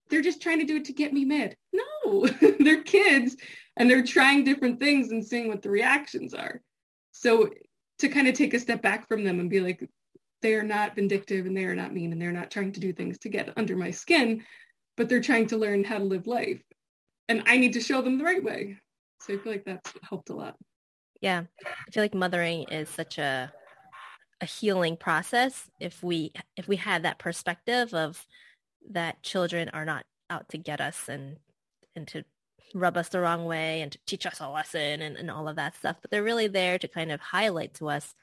they're 0.10 0.22
just 0.22 0.42
trying 0.42 0.60
to 0.60 0.66
do 0.66 0.78
it 0.78 0.86
to 0.86 0.94
get 0.94 1.14
me 1.14 1.26
mad. 1.26 1.56
No, 1.74 2.28
they're 2.60 2.84
kids 2.84 3.36
and 3.76 3.90
they're 3.90 4.04
trying 4.04 4.44
different 4.44 4.80
things 4.80 5.12
and 5.12 5.26
seeing 5.26 5.48
what 5.48 5.62
the 5.62 5.70
reactions 5.70 6.34
are. 6.34 6.62
So 7.12 7.50
to 8.00 8.10
kind 8.10 8.28
of 8.28 8.36
take 8.36 8.54
a 8.54 8.60
step 8.60 8.82
back 8.82 9.08
from 9.08 9.24
them 9.24 9.40
and 9.40 9.50
be 9.50 9.60
like, 9.60 9.88
they 10.42 10.54
are 10.54 10.64
not 10.64 10.96
vindictive 10.96 11.46
and 11.46 11.58
they 11.58 11.66
are 11.66 11.76
not 11.76 11.94
mean 11.94 12.12
and 12.12 12.22
they're 12.22 12.32
not 12.32 12.52
trying 12.52 12.72
to 12.74 12.80
do 12.80 12.94
things 12.94 13.18
to 13.20 13.30
get 13.30 13.52
under 13.58 13.76
my 13.76 13.92
skin, 13.92 14.44
but 14.96 15.10
they're 15.10 15.22
trying 15.22 15.48
to 15.48 15.58
learn 15.58 15.84
how 15.84 15.98
to 15.98 16.04
live 16.04 16.28
life. 16.28 16.62
And 17.28 17.44
I 17.46 17.58
need 17.58 17.74
to 17.74 17.82
show 17.82 18.02
them 18.02 18.18
the 18.18 18.24
right 18.24 18.44
way. 18.44 18.78
So 19.22 19.34
I 19.34 19.38
feel 19.38 19.52
like 19.52 19.66
that's 19.66 19.92
helped 20.08 20.30
a 20.30 20.36
lot. 20.36 20.56
Yeah. 21.22 21.44
I 21.66 21.92
feel 21.92 22.04
like 22.04 22.14
mothering 22.14 22.66
is 22.70 22.90
such 22.90 23.18
a 23.18 23.52
a 24.40 24.46
healing 24.46 24.96
process 24.96 25.68
if 25.80 26.04
we 26.04 26.32
if 26.56 26.68
we 26.68 26.76
had 26.76 27.04
that 27.04 27.18
perspective 27.18 27.94
of 27.94 28.24
that 28.90 29.22
children 29.24 29.70
are 29.70 29.86
not 29.86 30.06
out 30.30 30.50
to 30.50 30.58
get 30.58 30.82
us 30.82 31.08
and 31.08 31.38
and 31.96 32.08
to 32.08 32.24
rub 32.74 32.98
us 32.98 33.10
the 33.10 33.20
wrong 33.20 33.46
way 33.46 33.82
and 33.82 33.92
to 33.92 34.00
teach 34.06 34.26
us 34.26 34.40
a 34.40 34.50
lesson 34.50 35.02
and, 35.02 35.16
and 35.16 35.32
all 35.32 35.48
of 35.48 35.56
that 35.56 35.76
stuff. 35.76 35.98
But 36.02 36.12
they're 36.12 36.24
really 36.24 36.48
there 36.48 36.78
to 36.78 36.88
kind 36.88 37.12
of 37.12 37.20
highlight 37.20 37.74
to 37.76 37.90
us 37.90 38.14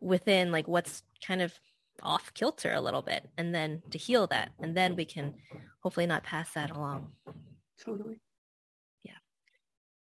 within 0.00 0.50
like 0.50 0.66
what's 0.66 1.02
kind 1.24 1.42
of 1.42 1.58
off 2.02 2.32
kilter 2.34 2.72
a 2.72 2.80
little 2.80 3.02
bit 3.02 3.28
and 3.38 3.54
then 3.54 3.82
to 3.90 3.98
heal 3.98 4.26
that. 4.28 4.50
And 4.60 4.76
then 4.76 4.96
we 4.96 5.04
can 5.04 5.34
hopefully 5.80 6.06
not 6.06 6.24
pass 6.24 6.52
that 6.52 6.70
along. 6.70 7.12
Totally. 7.82 8.20
Yeah. 9.04 9.12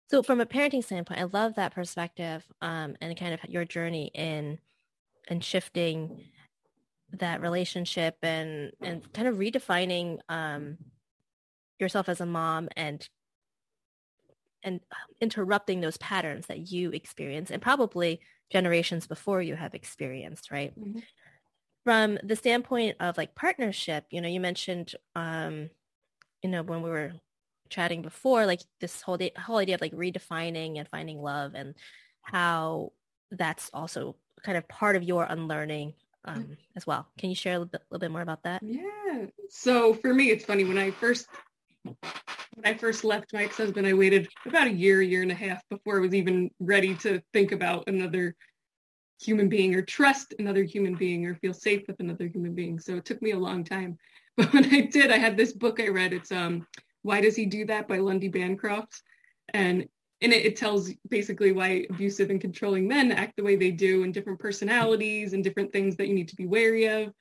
So 0.09 0.23
from 0.23 0.41
a 0.41 0.45
parenting 0.45 0.83
standpoint, 0.83 1.19
I 1.19 1.25
love 1.25 1.55
that 1.55 1.73
perspective 1.73 2.45
um, 2.61 2.95
and 3.01 3.17
kind 3.17 3.33
of 3.33 3.39
your 3.49 3.65
journey 3.65 4.11
in 4.13 4.59
and 5.27 5.43
shifting 5.43 6.25
that 7.19 7.41
relationship 7.41 8.17
and 8.21 8.71
and 8.81 9.11
kind 9.13 9.27
of 9.27 9.35
redefining 9.35 10.19
um, 10.29 10.77
yourself 11.79 12.09
as 12.09 12.21
a 12.21 12.25
mom 12.25 12.69
and 12.75 13.07
and 14.63 14.79
interrupting 15.21 15.81
those 15.81 15.97
patterns 15.97 16.47
that 16.47 16.71
you 16.71 16.91
experience 16.91 17.51
and 17.51 17.61
probably 17.61 18.19
generations 18.51 19.05
before 19.07 19.41
you 19.41 19.55
have 19.55 19.73
experienced 19.73 20.51
right 20.51 20.77
mm-hmm. 20.79 20.99
from 21.83 22.17
the 22.23 22.35
standpoint 22.35 22.95
of 22.99 23.17
like 23.17 23.35
partnership 23.35 24.05
you 24.09 24.21
know 24.21 24.27
you 24.27 24.39
mentioned 24.39 24.93
um 25.15 25.69
you 26.41 26.49
know 26.49 26.63
when 26.63 26.81
we 26.81 26.89
were 26.89 27.13
chatting 27.69 28.01
before 28.01 28.45
like 28.45 28.61
this 28.79 29.01
whole 29.01 29.17
day, 29.17 29.31
whole 29.37 29.57
idea 29.57 29.75
of 29.75 29.81
like 29.81 29.93
redefining 29.93 30.77
and 30.77 30.87
finding 30.87 31.21
love 31.21 31.53
and 31.55 31.75
how 32.21 32.91
that's 33.31 33.69
also 33.73 34.15
kind 34.43 34.57
of 34.57 34.67
part 34.67 34.95
of 34.95 35.03
your 35.03 35.23
unlearning 35.23 35.93
um, 36.25 36.57
as 36.75 36.85
well. 36.85 37.07
Can 37.17 37.29
you 37.29 37.35
share 37.35 37.53
a 37.53 37.59
little 37.59 37.71
bit, 37.71 37.81
little 37.89 38.01
bit 38.01 38.11
more 38.11 38.21
about 38.21 38.43
that? 38.43 38.61
Yeah. 38.63 39.25
So 39.49 39.93
for 39.93 40.13
me, 40.13 40.31
it's 40.31 40.45
funny 40.45 40.63
when 40.63 40.77
I 40.77 40.91
first 40.91 41.27
when 41.83 42.65
I 42.65 42.73
first 42.73 43.03
left 43.03 43.33
my 43.33 43.43
ex-husband, 43.43 43.85
I 43.85 43.93
waited 43.93 44.27
about 44.45 44.67
a 44.67 44.71
year, 44.71 45.01
year 45.01 45.21
and 45.21 45.31
a 45.31 45.35
half 45.35 45.61
before 45.69 45.97
I 45.97 46.01
was 46.01 46.15
even 46.15 46.49
ready 46.59 46.95
to 46.95 47.21
think 47.33 47.51
about 47.51 47.87
another 47.87 48.35
human 49.21 49.49
being 49.49 49.75
or 49.75 49.81
trust 49.81 50.33
another 50.39 50.63
human 50.63 50.95
being 50.95 51.25
or 51.25 51.35
feel 51.35 51.53
safe 51.53 51.83
with 51.87 51.99
another 51.99 52.27
human 52.27 52.53
being. 52.53 52.79
So 52.79 52.95
it 52.95 53.05
took 53.05 53.21
me 53.21 53.31
a 53.31 53.39
long 53.39 53.63
time. 53.63 53.97
But 54.37 54.51
when 54.51 54.65
I 54.65 54.81
did, 54.81 55.11
I 55.11 55.17
had 55.17 55.37
this 55.37 55.53
book 55.53 55.79
I 55.79 55.87
read. 55.87 56.11
It's 56.11 56.29
um 56.29 56.67
Why 57.03 57.21
Does 57.21 57.37
He 57.37 57.45
Do 57.45 57.65
That 57.67 57.87
by 57.87 57.99
Lundy 57.99 58.27
Bancroft. 58.27 59.01
And 59.53 59.87
in 60.25 60.33
it, 60.33 60.43
it 60.43 60.57
tells 60.57 60.91
basically 61.09 61.51
why 61.51 61.85
abusive 61.91 62.31
and 62.31 62.41
controlling 62.41 62.87
men 62.87 63.11
act 63.11 63.37
the 63.37 63.43
way 63.43 63.55
they 63.55 63.71
do 63.71 64.03
and 64.03 64.13
different 64.13 64.39
personalities 64.39 65.33
and 65.33 65.43
different 65.43 65.71
things 65.71 65.95
that 65.95 66.07
you 66.07 66.15
need 66.15 66.29
to 66.29 66.35
be 66.35 66.47
wary 66.47 66.87
of. 66.87 67.13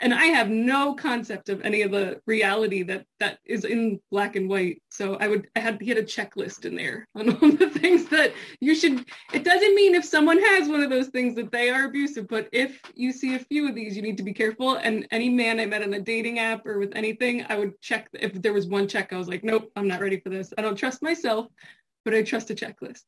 And 0.00 0.12
I 0.12 0.26
have 0.26 0.48
no 0.48 0.94
concept 0.94 1.48
of 1.48 1.62
any 1.62 1.82
of 1.82 1.92
the 1.92 2.20
reality 2.26 2.82
that 2.82 3.06
that 3.20 3.38
is 3.44 3.64
in 3.64 4.00
black 4.10 4.34
and 4.34 4.50
white. 4.50 4.82
So 4.90 5.16
I 5.20 5.28
would 5.28 5.46
I 5.54 5.60
had 5.60 5.78
to 5.78 5.84
get 5.84 5.96
a 5.96 6.02
checklist 6.02 6.64
in 6.64 6.74
there 6.74 7.06
on 7.14 7.30
all 7.36 7.52
the 7.52 7.70
things 7.70 8.08
that 8.08 8.32
you 8.60 8.74
should. 8.74 9.06
It 9.32 9.44
doesn't 9.44 9.74
mean 9.76 9.94
if 9.94 10.04
someone 10.04 10.40
has 10.40 10.68
one 10.68 10.82
of 10.82 10.90
those 10.90 11.08
things 11.08 11.36
that 11.36 11.52
they 11.52 11.70
are 11.70 11.84
abusive, 11.84 12.26
but 12.26 12.48
if 12.52 12.80
you 12.94 13.12
see 13.12 13.36
a 13.36 13.38
few 13.38 13.68
of 13.68 13.76
these, 13.76 13.94
you 13.96 14.02
need 14.02 14.16
to 14.16 14.24
be 14.24 14.34
careful. 14.34 14.74
And 14.74 15.06
any 15.10 15.28
man 15.28 15.60
I 15.60 15.66
met 15.66 15.82
on 15.82 15.94
a 15.94 16.00
dating 16.00 16.40
app 16.40 16.66
or 16.66 16.80
with 16.80 16.96
anything, 16.96 17.46
I 17.48 17.56
would 17.56 17.80
check 17.80 18.08
if 18.12 18.42
there 18.42 18.52
was 18.52 18.66
one 18.66 18.88
check. 18.88 19.12
I 19.12 19.18
was 19.18 19.28
like, 19.28 19.44
nope, 19.44 19.70
I'm 19.76 19.88
not 19.88 20.00
ready 20.00 20.18
for 20.18 20.30
this. 20.30 20.52
I 20.58 20.62
don't 20.62 20.76
trust 20.76 21.00
myself 21.00 21.46
but 22.04 22.14
I 22.14 22.22
trust 22.22 22.50
a 22.50 22.54
checklist. 22.54 23.02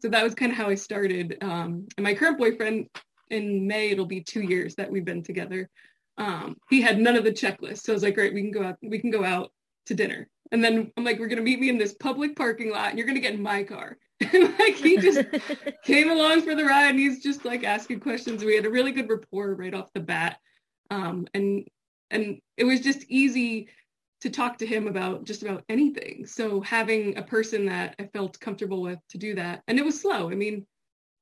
So 0.00 0.08
that 0.08 0.22
was 0.22 0.34
kind 0.34 0.52
of 0.52 0.58
how 0.58 0.68
I 0.68 0.74
started. 0.76 1.38
Um, 1.42 1.88
and 1.96 2.04
my 2.04 2.14
current 2.14 2.38
boyfriend, 2.38 2.88
in 3.30 3.66
May, 3.66 3.90
it'll 3.90 4.06
be 4.06 4.20
two 4.20 4.40
years 4.40 4.74
that 4.76 4.90
we've 4.90 5.04
been 5.04 5.22
together. 5.22 5.68
Um, 6.16 6.56
he 6.68 6.80
had 6.80 6.98
none 6.98 7.16
of 7.16 7.24
the 7.24 7.32
checklists. 7.32 7.80
So 7.80 7.92
I 7.92 7.94
was 7.94 8.02
like, 8.02 8.14
great, 8.14 8.34
we 8.34 8.42
can 8.42 8.50
go 8.50 8.62
out, 8.62 8.76
we 8.82 8.98
can 8.98 9.10
go 9.10 9.24
out 9.24 9.52
to 9.86 9.94
dinner. 9.94 10.28
And 10.50 10.64
then 10.64 10.90
I'm 10.96 11.04
like, 11.04 11.18
we're 11.18 11.28
gonna 11.28 11.42
meet 11.42 11.60
me 11.60 11.68
in 11.68 11.78
this 11.78 11.94
public 11.94 12.36
parking 12.36 12.70
lot 12.70 12.90
and 12.90 12.98
you're 12.98 13.06
gonna 13.06 13.20
get 13.20 13.34
in 13.34 13.42
my 13.42 13.62
car. 13.62 13.96
And 14.32 14.58
like 14.58 14.74
he 14.74 14.96
just 14.96 15.22
came 15.84 16.10
along 16.10 16.42
for 16.42 16.56
the 16.56 16.64
ride 16.64 16.90
and 16.90 16.98
he's 16.98 17.22
just 17.22 17.44
like 17.44 17.62
asking 17.62 18.00
questions. 18.00 18.44
We 18.44 18.56
had 18.56 18.66
a 18.66 18.70
really 18.70 18.90
good 18.90 19.08
rapport 19.08 19.54
right 19.54 19.72
off 19.72 19.92
the 19.94 20.00
bat. 20.00 20.38
Um, 20.90 21.28
and 21.34 21.68
and 22.10 22.40
it 22.56 22.64
was 22.64 22.80
just 22.80 23.04
easy 23.08 23.68
to 24.20 24.30
talk 24.30 24.58
to 24.58 24.66
him 24.66 24.88
about 24.88 25.24
just 25.24 25.42
about 25.42 25.64
anything. 25.68 26.26
So 26.26 26.60
having 26.60 27.16
a 27.16 27.22
person 27.22 27.66
that 27.66 27.94
I 27.98 28.06
felt 28.06 28.40
comfortable 28.40 28.82
with 28.82 28.98
to 29.10 29.18
do 29.18 29.34
that, 29.36 29.62
and 29.68 29.78
it 29.78 29.84
was 29.84 30.00
slow. 30.00 30.30
I 30.30 30.34
mean, 30.34 30.66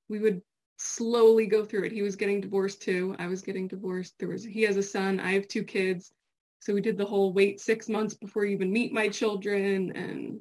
we 0.09 0.19
would 0.19 0.41
slowly 0.79 1.47
go 1.47 1.65
through 1.65 1.85
it. 1.85 1.93
He 1.93 2.03
was 2.03 2.17
getting 2.17 2.41
divorced 2.41 2.83
too. 2.83 3.15
I 3.19 3.27
was 3.27 3.43
getting 3.43 3.69
divorced. 3.69 4.15
There 4.19 4.29
was 4.29 4.45
he 4.45 4.63
has 4.63 4.77
a 4.77 4.83
son. 4.83 5.21
I 5.21 5.33
have 5.33 5.49
two 5.49 5.63
kids. 5.63 6.13
So 6.61 6.75
we 6.75 6.81
did 6.81 6.99
the 6.99 7.05
whole 7.05 7.33
wait 7.33 7.61
six 7.61 7.89
months 7.89 8.15
before 8.15 8.45
you 8.45 8.53
even 8.53 8.73
meet 8.73 8.93
my 8.93 9.09
children, 9.09 9.93
and 9.95 10.41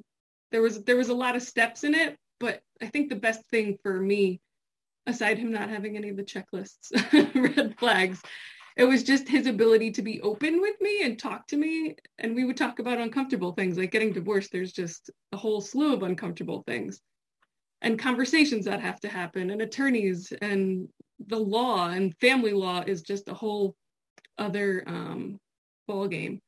there 0.50 0.62
was 0.62 0.82
there 0.84 0.96
was 0.96 1.08
a 1.08 1.14
lot 1.14 1.36
of 1.36 1.42
steps 1.42 1.84
in 1.84 1.94
it. 1.94 2.16
But 2.40 2.60
I 2.82 2.86
think 2.86 3.08
the 3.08 3.16
best 3.16 3.42
thing 3.50 3.78
for 3.82 4.00
me, 4.00 4.40
aside 5.06 5.38
him 5.38 5.52
not 5.52 5.70
having 5.70 5.96
any 5.96 6.10
of 6.10 6.16
the 6.16 6.24
checklists, 6.24 6.90
red 7.56 7.78
flags, 7.78 8.22
it 8.76 8.84
was 8.84 9.02
just 9.02 9.28
his 9.28 9.46
ability 9.46 9.90
to 9.90 10.02
be 10.02 10.20
open 10.20 10.60
with 10.60 10.78
me 10.80 11.02
and 11.02 11.18
talk 11.18 11.46
to 11.48 11.56
me 11.56 11.96
and 12.18 12.34
we 12.34 12.44
would 12.44 12.56
talk 12.56 12.78
about 12.78 12.98
uncomfortable 12.98 13.52
things 13.52 13.78
like 13.78 13.90
getting 13.90 14.12
divorced. 14.12 14.52
There's 14.52 14.72
just 14.72 15.10
a 15.32 15.36
whole 15.36 15.60
slew 15.60 15.94
of 15.94 16.02
uncomfortable 16.02 16.62
things 16.66 17.00
and 17.82 17.98
conversations 17.98 18.64
that 18.66 18.80
have 18.80 19.00
to 19.00 19.08
happen 19.08 19.50
and 19.50 19.62
attorneys 19.62 20.32
and 20.42 20.88
the 21.28 21.38
law 21.38 21.88
and 21.88 22.14
family 22.20 22.52
law 22.52 22.82
is 22.86 23.02
just 23.02 23.28
a 23.28 23.34
whole 23.34 23.74
other 24.38 24.84
um, 24.86 25.38
ball 25.88 26.06
game 26.06 26.40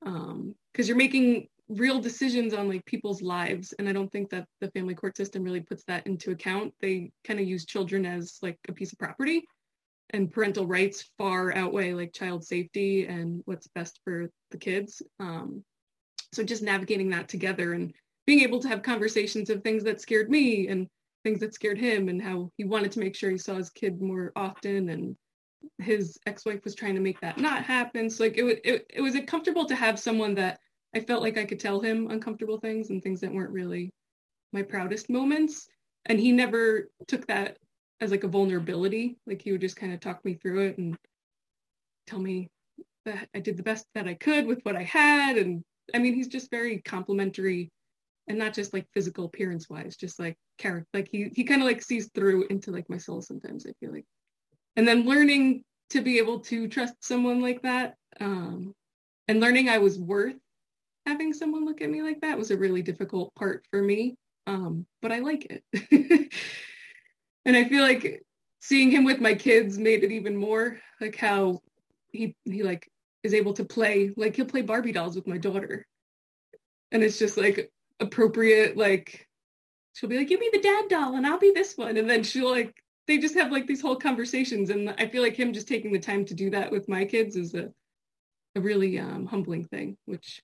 because 0.00 0.30
um, 0.30 0.54
you're 0.76 0.96
making 0.96 1.46
real 1.68 2.00
decisions 2.00 2.54
on 2.54 2.68
like 2.68 2.84
people's 2.86 3.20
lives 3.20 3.74
and 3.78 3.88
i 3.88 3.92
don't 3.92 4.10
think 4.10 4.30
that 4.30 4.46
the 4.60 4.70
family 4.70 4.94
court 4.94 5.16
system 5.16 5.42
really 5.42 5.60
puts 5.60 5.84
that 5.84 6.06
into 6.06 6.30
account. 6.30 6.72
They 6.80 7.10
kind 7.24 7.38
of 7.38 7.46
use 7.46 7.66
children 7.66 8.06
as 8.06 8.38
like 8.40 8.58
a 8.68 8.72
piece 8.72 8.92
of 8.92 8.98
property 8.98 9.44
and 10.10 10.30
parental 10.30 10.66
rights 10.66 11.10
far 11.18 11.54
outweigh 11.54 11.92
like 11.92 12.12
child 12.12 12.44
safety 12.44 13.06
and 13.06 13.42
what's 13.44 13.68
best 13.68 14.00
for 14.04 14.30
the 14.50 14.58
kids. 14.58 15.02
Um, 15.20 15.62
so 16.32 16.42
just 16.42 16.62
navigating 16.62 17.10
that 17.10 17.28
together 17.28 17.72
and 17.72 17.92
being 18.26 18.40
able 18.40 18.60
to 18.60 18.68
have 18.68 18.82
conversations 18.82 19.50
of 19.50 19.62
things 19.62 19.84
that 19.84 20.00
scared 20.00 20.30
me 20.30 20.68
and 20.68 20.86
things 21.24 21.40
that 21.40 21.54
scared 21.54 21.78
him 21.78 22.08
and 22.08 22.22
how 22.22 22.50
he 22.56 22.64
wanted 22.64 22.92
to 22.92 23.00
make 23.00 23.16
sure 23.16 23.30
he 23.30 23.38
saw 23.38 23.54
his 23.54 23.70
kid 23.70 24.00
more 24.00 24.32
often 24.36 24.90
and 24.90 25.16
his 25.78 26.18
ex-wife 26.26 26.62
was 26.64 26.74
trying 26.74 26.94
to 26.94 27.00
make 27.00 27.20
that 27.20 27.38
not 27.38 27.64
happen. 27.64 28.08
So 28.08 28.24
like 28.24 28.38
it, 28.38 28.60
it, 28.64 28.86
it 28.94 29.00
was 29.00 29.16
comfortable 29.26 29.66
to 29.66 29.74
have 29.74 29.98
someone 29.98 30.34
that 30.36 30.60
I 30.94 31.00
felt 31.00 31.22
like 31.22 31.36
I 31.36 31.44
could 31.44 31.60
tell 31.60 31.80
him 31.80 32.10
uncomfortable 32.10 32.58
things 32.58 32.90
and 32.90 33.02
things 33.02 33.20
that 33.20 33.32
weren't 33.32 33.50
really 33.50 33.90
my 34.52 34.62
proudest 34.62 35.10
moments. 35.10 35.68
And 36.06 36.18
he 36.18 36.32
never 36.32 36.90
took 37.06 37.26
that 37.26 37.58
as 38.00 38.10
like 38.10 38.24
a 38.24 38.28
vulnerability. 38.28 39.18
Like 39.26 39.42
he 39.42 39.52
would 39.52 39.60
just 39.60 39.76
kind 39.76 39.92
of 39.92 40.00
talk 40.00 40.24
me 40.24 40.34
through 40.34 40.66
it 40.66 40.78
and 40.78 40.96
tell 42.06 42.18
me 42.18 42.48
that 43.04 43.28
I 43.34 43.40
did 43.40 43.56
the 43.56 43.62
best 43.62 43.86
that 43.94 44.06
I 44.06 44.14
could 44.14 44.46
with 44.46 44.60
what 44.62 44.76
I 44.76 44.82
had. 44.82 45.36
And 45.36 45.62
I 45.94 45.98
mean, 45.98 46.14
he's 46.14 46.28
just 46.28 46.50
very 46.50 46.80
complimentary 46.82 47.70
and 48.28 48.38
not 48.38 48.54
just 48.54 48.72
like 48.72 48.86
physical 48.92 49.24
appearance 49.24 49.68
wise, 49.70 49.96
just 49.96 50.18
like 50.18 50.36
character. 50.58 50.88
Like 50.92 51.08
he, 51.10 51.30
he 51.34 51.44
kind 51.44 51.62
of 51.62 51.66
like 51.66 51.82
sees 51.82 52.10
through 52.14 52.46
into 52.48 52.70
like 52.70 52.88
my 52.90 52.98
soul 52.98 53.22
sometimes, 53.22 53.66
I 53.66 53.72
feel 53.80 53.92
like. 53.92 54.04
And 54.76 54.86
then 54.86 55.06
learning 55.06 55.64
to 55.90 56.02
be 56.02 56.18
able 56.18 56.40
to 56.40 56.68
trust 56.68 56.94
someone 57.00 57.40
like 57.40 57.62
that 57.62 57.94
um, 58.20 58.74
and 59.26 59.40
learning 59.40 59.68
I 59.68 59.78
was 59.78 59.98
worth 59.98 60.36
having 61.06 61.32
someone 61.32 61.64
look 61.64 61.80
at 61.80 61.88
me 61.88 62.02
like 62.02 62.20
that 62.20 62.36
was 62.36 62.50
a 62.50 62.56
really 62.56 62.82
difficult 62.82 63.34
part 63.34 63.64
for 63.70 63.82
me. 63.82 64.16
Um, 64.46 64.86
but 65.00 65.12
I 65.12 65.20
like 65.20 65.62
it. 65.72 66.32
and 67.48 67.56
I 67.56 67.64
feel 67.64 67.82
like 67.82 68.22
seeing 68.60 68.90
him 68.90 69.04
with 69.04 69.20
my 69.20 69.34
kids 69.34 69.78
made 69.78 70.04
it 70.04 70.12
even 70.12 70.36
more 70.36 70.78
like 71.00 71.16
how 71.16 71.60
he 72.12 72.36
he 72.44 72.62
like 72.62 72.88
is 73.22 73.32
able 73.32 73.54
to 73.54 73.64
play 73.64 74.12
like 74.16 74.36
he'll 74.36 74.44
play 74.44 74.60
Barbie 74.60 74.92
dolls 74.92 75.16
with 75.16 75.26
my 75.26 75.38
daughter, 75.38 75.86
and 76.92 77.02
it's 77.02 77.18
just 77.18 77.38
like 77.38 77.72
appropriate 78.00 78.76
like 78.76 79.26
she'll 79.94 80.10
be 80.10 80.18
like 80.18 80.28
give 80.28 80.38
me 80.38 80.50
the 80.52 80.60
dad 80.60 80.84
doll 80.88 81.16
and 81.16 81.26
I'll 81.26 81.38
be 81.38 81.52
this 81.54 81.76
one, 81.76 81.96
and 81.96 82.08
then 82.08 82.22
she'll 82.22 82.50
like 82.50 82.74
they 83.06 83.16
just 83.16 83.34
have 83.34 83.50
like 83.50 83.66
these 83.66 83.80
whole 83.80 83.96
conversations, 83.96 84.68
and 84.68 84.90
I 84.98 85.08
feel 85.08 85.22
like 85.22 85.34
him 85.34 85.54
just 85.54 85.68
taking 85.68 85.92
the 85.92 85.98
time 85.98 86.26
to 86.26 86.34
do 86.34 86.50
that 86.50 86.70
with 86.70 86.86
my 86.86 87.06
kids 87.06 87.34
is 87.34 87.54
a 87.54 87.70
a 88.56 88.60
really 88.60 88.98
um, 88.98 89.24
humbling 89.24 89.64
thing, 89.64 89.96
which 90.04 90.42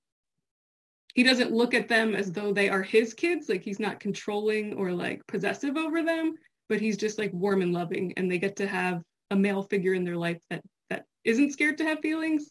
he 1.14 1.22
doesn't 1.22 1.52
look 1.52 1.74
at 1.74 1.88
them 1.88 2.14
as 2.14 2.32
though 2.32 2.54
they 2.54 2.70
are 2.70 2.82
his 2.82 3.12
kids. 3.12 3.50
Like 3.50 3.62
he's 3.62 3.78
not 3.78 4.00
controlling 4.00 4.72
or 4.74 4.92
like 4.92 5.26
possessive 5.26 5.76
over 5.76 6.02
them 6.02 6.36
but 6.68 6.80
he's 6.80 6.96
just 6.96 7.18
like 7.18 7.32
warm 7.32 7.62
and 7.62 7.72
loving 7.72 8.12
and 8.16 8.30
they 8.30 8.38
get 8.38 8.56
to 8.56 8.66
have 8.66 9.02
a 9.30 9.36
male 9.36 9.62
figure 9.62 9.94
in 9.94 10.04
their 10.04 10.16
life 10.16 10.40
that 10.50 10.62
that 10.90 11.04
isn't 11.24 11.52
scared 11.52 11.78
to 11.78 11.84
have 11.84 12.00
feelings 12.00 12.50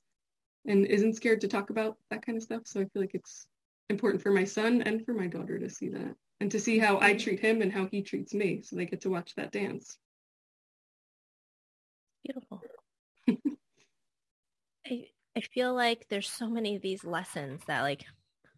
and 0.66 0.86
isn't 0.86 1.16
scared 1.16 1.42
to 1.42 1.48
talk 1.48 1.70
about 1.70 1.98
that 2.10 2.26
kind 2.26 2.38
of 2.38 2.44
stuff. 2.44 2.62
So 2.66 2.80
i 2.80 2.86
feel 2.86 3.02
like 3.02 3.14
it's 3.16 3.46
important 3.90 4.24
for 4.24 4.32
my 4.32 4.44
son 4.44 4.82
and 4.82 5.06
for 5.06 5.14
my 5.14 5.28
daughter 5.28 5.60
to 5.60 5.70
see 5.70 5.90
that 5.90 6.16
and 6.40 6.50
to 6.50 6.60
see 6.60 6.80
how 6.80 7.00
i 7.02 7.14
treat 7.14 7.40
him 7.40 7.62
and 7.62 7.72
how 7.72 7.86
he 7.92 8.02
treats 8.02 8.34
me 8.34 8.62
so 8.64 8.76
they 8.76 8.86
get 8.86 9.02
to 9.02 9.10
watch 9.10 9.34
that 9.36 9.52
dance. 9.52 9.98
Beautiful. 12.24 12.62
I, 14.88 15.08
I 15.36 15.42
feel 15.42 15.74
like 15.74 16.08
there's 16.10 16.30
so 16.30 16.50
many 16.50 16.76
of 16.76 16.82
these 16.82 17.04
lessons 17.04 17.62
that 17.68 17.82
like 17.82 18.06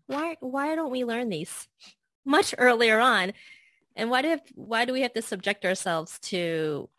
why 0.07 0.37
why 0.39 0.75
don't 0.75 0.91
we 0.91 1.03
learn 1.03 1.29
these? 1.29 1.67
Much 2.25 2.53
earlier 2.57 2.99
on 2.99 3.33
and 3.95 4.09
why 4.09 4.21
do 4.21 4.29
have, 4.29 4.41
why 4.55 4.85
do 4.85 4.93
we 4.93 5.01
have 5.01 5.13
to 5.13 5.21
subject 5.21 5.65
ourselves 5.65 6.19
to 6.19 6.89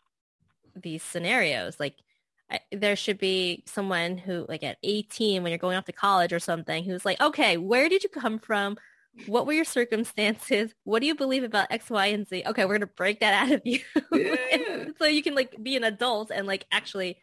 these 0.75 1.03
scenarios? 1.03 1.79
Like 1.79 1.95
I, 2.49 2.59
there 2.71 2.95
should 2.95 3.17
be 3.17 3.63
someone 3.65 4.17
who 4.17 4.45
like 4.47 4.63
at 4.63 4.77
18 4.83 5.43
when 5.43 5.51
you're 5.51 5.59
going 5.59 5.77
off 5.77 5.85
to 5.85 5.91
college 5.91 6.33
or 6.33 6.39
something 6.39 6.83
who's 6.83 7.05
like, 7.05 7.19
okay, 7.21 7.57
where 7.57 7.89
did 7.89 8.03
you 8.03 8.09
come 8.09 8.39
from? 8.39 8.77
What 9.25 9.47
were 9.47 9.53
your 9.53 9.65
circumstances? 9.65 10.73
What 10.83 11.01
do 11.01 11.07
you 11.07 11.15
believe 11.15 11.43
about 11.43 11.71
X, 11.71 11.89
Y, 11.89 12.05
and 12.07 12.27
Z? 12.27 12.43
Okay, 12.45 12.65
we're 12.65 12.77
gonna 12.77 12.87
break 12.87 13.19
that 13.19 13.33
out 13.33 13.51
of 13.51 13.61
you, 13.65 13.79
yeah. 14.13 14.85
so 14.99 15.05
you 15.05 15.23
can 15.23 15.33
like 15.33 15.55
be 15.61 15.75
an 15.75 15.83
adult 15.83 16.31
and 16.31 16.45
like 16.45 16.65
actually 16.71 17.17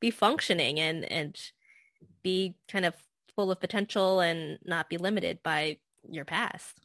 be 0.00 0.10
functioning 0.10 0.80
and 0.80 1.04
and 1.04 1.38
be 2.24 2.56
kind 2.68 2.84
of 2.84 2.94
full 3.36 3.52
of 3.52 3.60
potential 3.60 4.20
and 4.20 4.58
not 4.64 4.90
be 4.90 4.96
limited 4.96 5.38
by 5.44 5.78
your 6.10 6.24
past 6.24 6.81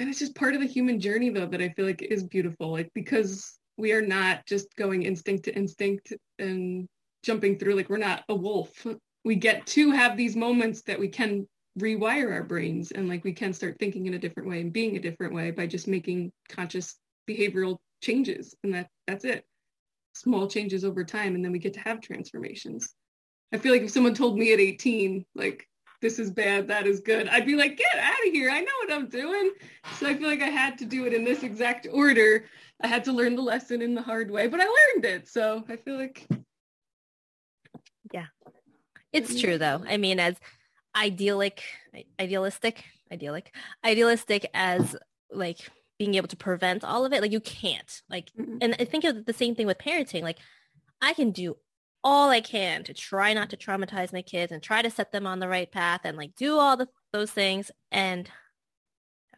and 0.00 0.08
it's 0.08 0.18
just 0.18 0.34
part 0.34 0.54
of 0.54 0.60
the 0.60 0.66
human 0.66 1.00
journey 1.00 1.30
though 1.30 1.46
that 1.46 1.62
i 1.62 1.68
feel 1.70 1.86
like 1.86 2.02
is 2.02 2.24
beautiful 2.24 2.72
like 2.72 2.90
because 2.94 3.58
we 3.78 3.92
are 3.92 4.02
not 4.02 4.44
just 4.44 4.74
going 4.76 5.04
instinct 5.04 5.44
to 5.44 5.54
instinct 5.54 6.12
and 6.38 6.86
jumping 7.22 7.58
through 7.58 7.74
like 7.74 7.88
we're 7.88 7.96
not 7.96 8.24
a 8.28 8.34
wolf. 8.34 8.86
We 9.24 9.36
get 9.36 9.66
to 9.68 9.90
have 9.92 10.16
these 10.16 10.36
moments 10.36 10.82
that 10.82 10.98
we 10.98 11.08
can 11.08 11.48
rewire 11.78 12.32
our 12.32 12.42
brains 12.42 12.90
and 12.90 13.08
like 13.08 13.24
we 13.24 13.32
can 13.32 13.52
start 13.52 13.76
thinking 13.78 14.06
in 14.06 14.14
a 14.14 14.18
different 14.18 14.48
way 14.48 14.60
and 14.60 14.72
being 14.72 14.96
a 14.96 15.00
different 15.00 15.32
way 15.32 15.52
by 15.52 15.66
just 15.66 15.86
making 15.86 16.32
conscious 16.48 16.96
behavioral 17.28 17.78
changes 18.02 18.54
and 18.64 18.74
that 18.74 18.88
that's 19.06 19.24
it. 19.24 19.44
Small 20.14 20.48
changes 20.48 20.84
over 20.84 21.04
time 21.04 21.34
and 21.34 21.44
then 21.44 21.52
we 21.52 21.58
get 21.58 21.74
to 21.74 21.80
have 21.80 22.00
transformations. 22.00 22.94
I 23.52 23.58
feel 23.58 23.72
like 23.72 23.82
if 23.82 23.90
someone 23.90 24.14
told 24.14 24.38
me 24.38 24.52
at 24.52 24.60
18 24.60 25.24
like 25.34 25.66
this 26.00 26.18
is 26.18 26.30
bad, 26.30 26.68
that 26.68 26.86
is 26.86 27.00
good. 27.00 27.28
I'd 27.28 27.46
be 27.46 27.56
like, 27.56 27.76
get 27.76 27.98
out 27.98 28.26
of 28.26 28.32
here. 28.32 28.50
I 28.50 28.60
know 28.60 28.72
what 28.84 28.92
I'm 28.92 29.08
doing. 29.08 29.52
So 29.96 30.06
I 30.06 30.14
feel 30.14 30.28
like 30.28 30.42
I 30.42 30.48
had 30.48 30.78
to 30.78 30.84
do 30.84 31.06
it 31.06 31.12
in 31.12 31.24
this 31.24 31.42
exact 31.42 31.86
order. 31.90 32.44
I 32.82 32.86
had 32.86 33.04
to 33.04 33.12
learn 33.12 33.34
the 33.34 33.42
lesson 33.42 33.82
in 33.82 33.94
the 33.94 34.02
hard 34.02 34.30
way, 34.30 34.46
but 34.46 34.60
I 34.60 34.64
learned 34.64 35.04
it. 35.04 35.28
So 35.28 35.64
I 35.68 35.76
feel 35.76 35.96
like. 35.96 36.26
Yeah. 38.12 38.26
It's 39.12 39.40
true 39.40 39.58
though. 39.58 39.82
I 39.88 39.96
mean, 39.96 40.20
as 40.20 40.36
idyllic, 40.96 41.62
idealistic, 42.20 42.84
idyllic, 43.12 43.54
idealistic 43.84 44.48
as 44.54 44.96
like 45.32 45.58
being 45.98 46.14
able 46.14 46.28
to 46.28 46.36
prevent 46.36 46.84
all 46.84 47.04
of 47.04 47.12
it, 47.12 47.22
like 47.22 47.32
you 47.32 47.40
can't. 47.40 48.02
Like, 48.08 48.30
mm-hmm. 48.38 48.58
and 48.60 48.76
I 48.78 48.84
think 48.84 49.04
of 49.04 49.26
the 49.26 49.32
same 49.32 49.54
thing 49.54 49.66
with 49.66 49.78
parenting. 49.78 50.22
Like, 50.22 50.38
I 51.00 51.12
can 51.14 51.32
do 51.32 51.56
all 52.04 52.30
I 52.30 52.40
can 52.40 52.84
to 52.84 52.94
try 52.94 53.34
not 53.34 53.50
to 53.50 53.56
traumatize 53.56 54.12
my 54.12 54.22
kids 54.22 54.52
and 54.52 54.62
try 54.62 54.82
to 54.82 54.90
set 54.90 55.12
them 55.12 55.26
on 55.26 55.40
the 55.40 55.48
right 55.48 55.70
path 55.70 56.02
and 56.04 56.16
like 56.16 56.34
do 56.36 56.58
all 56.58 56.76
the 56.76 56.88
those 57.12 57.30
things 57.30 57.70
and 57.90 58.30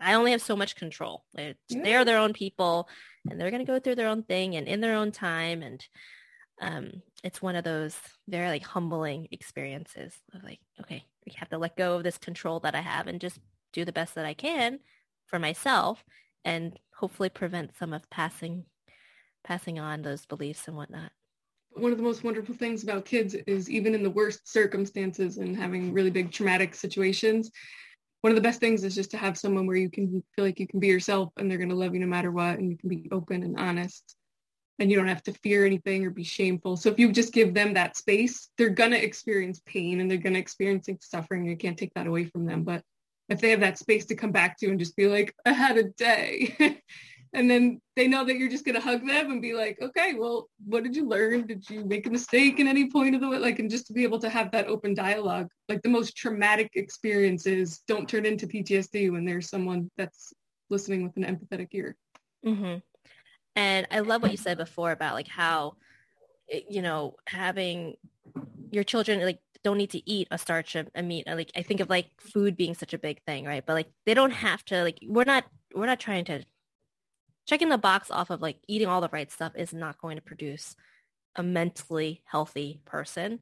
I 0.02 0.14
only 0.14 0.30
have 0.30 0.40
so 0.40 0.56
much 0.56 0.76
control. 0.76 1.24
They're, 1.34 1.54
yeah. 1.68 1.82
they're 1.82 2.04
their 2.06 2.18
own 2.18 2.32
people 2.32 2.88
and 3.28 3.38
they're 3.38 3.50
going 3.50 3.64
to 3.64 3.70
go 3.70 3.78
through 3.78 3.96
their 3.96 4.08
own 4.08 4.22
thing 4.22 4.56
and 4.56 4.66
in 4.66 4.80
their 4.80 4.96
own 4.96 5.12
time 5.12 5.62
and 5.62 5.84
um, 6.62 7.02
it's 7.22 7.42
one 7.42 7.56
of 7.56 7.64
those 7.64 7.96
very 8.28 8.48
like 8.48 8.64
humbling 8.64 9.28
experiences 9.30 10.14
of 10.34 10.42
like 10.42 10.60
okay, 10.80 11.04
we 11.26 11.32
have 11.36 11.48
to 11.50 11.58
let 11.58 11.76
go 11.76 11.96
of 11.96 12.02
this 12.02 12.18
control 12.18 12.60
that 12.60 12.74
I 12.74 12.80
have 12.80 13.06
and 13.06 13.20
just 13.20 13.38
do 13.72 13.84
the 13.84 13.92
best 13.92 14.14
that 14.14 14.26
I 14.26 14.34
can 14.34 14.80
for 15.26 15.38
myself 15.38 16.04
and 16.44 16.78
hopefully 16.94 17.28
prevent 17.28 17.76
some 17.76 17.92
of 17.92 18.08
passing 18.10 18.64
passing 19.44 19.78
on 19.78 20.02
those 20.02 20.26
beliefs 20.26 20.68
and 20.68 20.76
whatnot 20.76 21.12
one 21.72 21.92
of 21.92 21.98
the 21.98 22.04
most 22.04 22.24
wonderful 22.24 22.54
things 22.54 22.82
about 22.82 23.04
kids 23.04 23.34
is 23.46 23.70
even 23.70 23.94
in 23.94 24.02
the 24.02 24.10
worst 24.10 24.50
circumstances 24.50 25.38
and 25.38 25.56
having 25.56 25.92
really 25.92 26.10
big 26.10 26.32
traumatic 26.32 26.74
situations 26.74 27.50
one 28.22 28.32
of 28.32 28.36
the 28.36 28.42
best 28.42 28.60
things 28.60 28.84
is 28.84 28.94
just 28.94 29.10
to 29.12 29.16
have 29.16 29.38
someone 29.38 29.66
where 29.66 29.76
you 29.76 29.88
can 29.88 30.22
feel 30.36 30.44
like 30.44 30.60
you 30.60 30.66
can 30.66 30.80
be 30.80 30.88
yourself 30.88 31.32
and 31.36 31.50
they're 31.50 31.58
going 31.58 31.70
to 31.70 31.76
love 31.76 31.94
you 31.94 32.00
no 32.00 32.06
matter 32.06 32.30
what 32.30 32.58
and 32.58 32.70
you 32.70 32.76
can 32.76 32.88
be 32.88 33.08
open 33.10 33.42
and 33.42 33.58
honest. 33.58 34.14
And 34.78 34.90
you 34.90 34.96
don't 34.96 35.08
have 35.08 35.22
to 35.24 35.32
fear 35.32 35.66
anything 35.66 36.06
or 36.06 36.10
be 36.10 36.24
shameful. 36.24 36.76
So 36.76 36.90
if 36.90 36.98
you 36.98 37.12
just 37.12 37.32
give 37.34 37.54
them 37.54 37.74
that 37.74 37.96
space 37.96 38.50
they're 38.56 38.70
going 38.70 38.90
to 38.90 39.02
experience 39.02 39.60
pain 39.64 40.00
and 40.00 40.10
they're 40.10 40.18
going 40.18 40.34
to 40.34 40.40
experience 40.40 40.88
suffering. 41.00 41.46
You 41.46 41.56
can't 41.56 41.78
take 41.78 41.94
that 41.94 42.06
away 42.06 42.26
from 42.26 42.46
them. 42.46 42.62
But 42.62 42.82
if 43.30 43.40
they 43.40 43.50
have 43.50 43.60
that 43.60 43.78
space 43.78 44.06
to 44.06 44.14
come 44.14 44.32
back 44.32 44.58
to 44.58 44.68
and 44.68 44.78
just 44.78 44.96
be 44.96 45.06
like 45.06 45.32
i 45.46 45.52
had 45.52 45.78
a 45.78 45.84
day 45.84 46.56
and 47.32 47.48
then 47.50 47.80
they 47.96 48.08
know 48.08 48.24
that 48.24 48.36
you're 48.36 48.50
just 48.50 48.64
going 48.64 48.74
to 48.74 48.80
hug 48.80 49.06
them 49.06 49.30
and 49.30 49.42
be 49.42 49.54
like 49.54 49.78
okay 49.80 50.14
well 50.14 50.48
what 50.64 50.82
did 50.82 50.96
you 50.96 51.08
learn? 51.08 51.46
Did 51.46 51.68
you 51.68 51.84
make 51.84 52.06
a 52.06 52.10
mistake 52.10 52.58
in 52.58 52.66
any 52.66 52.90
point 52.90 53.14
of 53.14 53.20
the 53.20 53.28
way? 53.28 53.38
Like 53.38 53.58
and 53.58 53.70
just 53.70 53.86
to 53.86 53.92
be 53.92 54.02
able 54.02 54.18
to 54.20 54.28
have 54.28 54.50
that 54.52 54.66
open 54.66 54.94
dialogue. 54.94 55.48
Like 55.68 55.82
the 55.82 55.88
most 55.88 56.16
traumatic 56.16 56.70
experiences 56.74 57.82
don't 57.86 58.08
turn 58.08 58.26
into 58.26 58.46
ptsd 58.46 59.12
when 59.12 59.24
there's 59.24 59.48
someone 59.48 59.90
that's 59.96 60.32
listening 60.68 61.02
with 61.02 61.16
an 61.16 61.24
empathetic 61.24 61.68
ear. 61.72 61.96
Mm-hmm. 62.44 62.78
and 63.54 63.86
i 63.90 64.00
love 64.00 64.22
what 64.22 64.30
you 64.30 64.38
said 64.38 64.56
before 64.56 64.92
about 64.92 65.14
like 65.14 65.28
how 65.28 65.74
you 66.48 66.80
know 66.80 67.16
having 67.26 67.96
your 68.70 68.82
children 68.82 69.20
like 69.20 69.40
don't 69.62 69.76
need 69.76 69.90
to 69.90 70.10
eat 70.10 70.26
a 70.30 70.38
starch 70.38 70.74
a 70.74 71.02
meat. 71.02 71.26
Like 71.26 71.50
i 71.54 71.62
think 71.62 71.80
of 71.80 71.90
like 71.90 72.08
food 72.18 72.56
being 72.56 72.74
such 72.74 72.94
a 72.94 72.98
big 72.98 73.22
thing 73.24 73.44
right? 73.44 73.64
But 73.64 73.74
like 73.74 73.88
they 74.06 74.14
don't 74.14 74.30
have 74.30 74.64
to 74.66 74.82
like 74.82 74.98
we're 75.06 75.24
not 75.24 75.44
we're 75.74 75.86
not 75.86 76.00
trying 76.00 76.24
to 76.26 76.44
checking 77.46 77.68
the 77.68 77.78
box 77.78 78.10
off 78.10 78.30
of 78.30 78.42
like 78.42 78.58
eating 78.68 78.88
all 78.88 79.00
the 79.00 79.08
right 79.12 79.30
stuff 79.30 79.52
is 79.56 79.72
not 79.72 80.00
going 80.00 80.16
to 80.16 80.22
produce 80.22 80.76
a 81.36 81.42
mentally 81.42 82.22
healthy 82.24 82.80
person, 82.84 83.40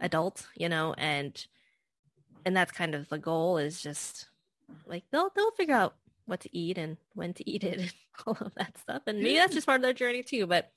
adult, 0.00 0.46
you 0.56 0.68
know, 0.68 0.94
and 0.96 1.46
and 2.44 2.56
that's 2.56 2.72
kind 2.72 2.94
of 2.94 3.08
the 3.08 3.18
goal 3.18 3.58
is 3.58 3.80
just 3.80 4.28
like 4.86 5.04
they'll 5.10 5.30
they'll 5.34 5.50
figure 5.52 5.74
out 5.74 5.94
what 6.26 6.40
to 6.40 6.56
eat 6.56 6.78
and 6.78 6.96
when 7.14 7.32
to 7.34 7.48
eat 7.48 7.64
it 7.64 7.80
and 7.80 7.92
all 8.26 8.36
of 8.40 8.54
that 8.56 8.76
stuff. 8.78 9.02
And 9.06 9.18
maybe 9.18 9.36
that's 9.36 9.54
just 9.54 9.66
part 9.66 9.76
of 9.76 9.82
their 9.82 9.92
journey 9.92 10.22
too. 10.22 10.46
But 10.46 10.70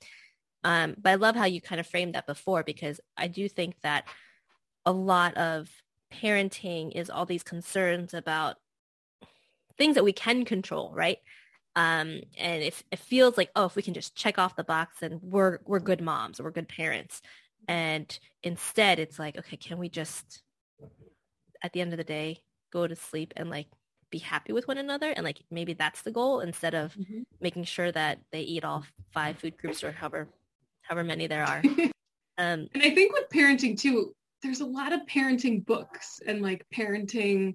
um 0.64 0.94
but 1.00 1.10
I 1.10 1.14
love 1.14 1.36
how 1.36 1.46
you 1.46 1.60
kind 1.60 1.80
of 1.80 1.86
framed 1.86 2.14
that 2.14 2.26
before 2.26 2.62
because 2.62 3.00
I 3.16 3.28
do 3.28 3.48
think 3.48 3.76
that 3.82 4.04
a 4.84 4.92
lot 4.92 5.36
of 5.36 5.68
parenting 6.12 6.92
is 6.94 7.10
all 7.10 7.26
these 7.26 7.42
concerns 7.42 8.14
about 8.14 8.56
things 9.78 9.94
that 9.94 10.04
we 10.04 10.12
can 10.12 10.44
control, 10.44 10.92
right? 10.94 11.18
Um, 11.76 12.20
and 12.36 12.62
if 12.62 12.82
it 12.90 12.98
feels 12.98 13.36
like, 13.36 13.50
oh, 13.54 13.66
if 13.66 13.76
we 13.76 13.82
can 13.82 13.94
just 13.94 14.14
check 14.14 14.38
off 14.38 14.56
the 14.56 14.64
box 14.64 15.02
and 15.02 15.20
we're, 15.22 15.58
we're 15.64 15.78
good 15.78 16.00
moms 16.00 16.40
or 16.40 16.44
we're 16.44 16.50
good 16.50 16.68
parents. 16.68 17.22
And 17.68 18.18
instead 18.42 18.98
it's 18.98 19.18
like, 19.18 19.38
okay, 19.38 19.56
can 19.56 19.78
we 19.78 19.88
just, 19.88 20.42
at 21.62 21.72
the 21.72 21.80
end 21.80 21.92
of 21.92 21.98
the 21.98 22.04
day, 22.04 22.38
go 22.72 22.86
to 22.86 22.96
sleep 22.96 23.32
and 23.36 23.50
like 23.50 23.68
be 24.10 24.18
happy 24.18 24.52
with 24.52 24.66
one 24.66 24.78
another? 24.78 25.10
And 25.10 25.24
like, 25.24 25.42
maybe 25.50 25.74
that's 25.74 26.02
the 26.02 26.10
goal 26.10 26.40
instead 26.40 26.74
of 26.74 26.94
mm-hmm. 26.94 27.20
making 27.40 27.64
sure 27.64 27.92
that 27.92 28.18
they 28.32 28.40
eat 28.40 28.64
all 28.64 28.84
five 29.12 29.38
food 29.38 29.56
groups 29.56 29.84
or 29.84 29.92
however, 29.92 30.28
however 30.82 31.04
many 31.04 31.28
there 31.28 31.44
are. 31.44 31.62
um, 32.38 32.68
and 32.74 32.82
I 32.82 32.90
think 32.94 33.12
with 33.12 33.28
parenting 33.32 33.78
too, 33.78 34.12
there's 34.42 34.60
a 34.60 34.66
lot 34.66 34.92
of 34.92 35.00
parenting 35.06 35.64
books 35.64 36.20
and 36.26 36.42
like 36.42 36.64
parenting 36.74 37.54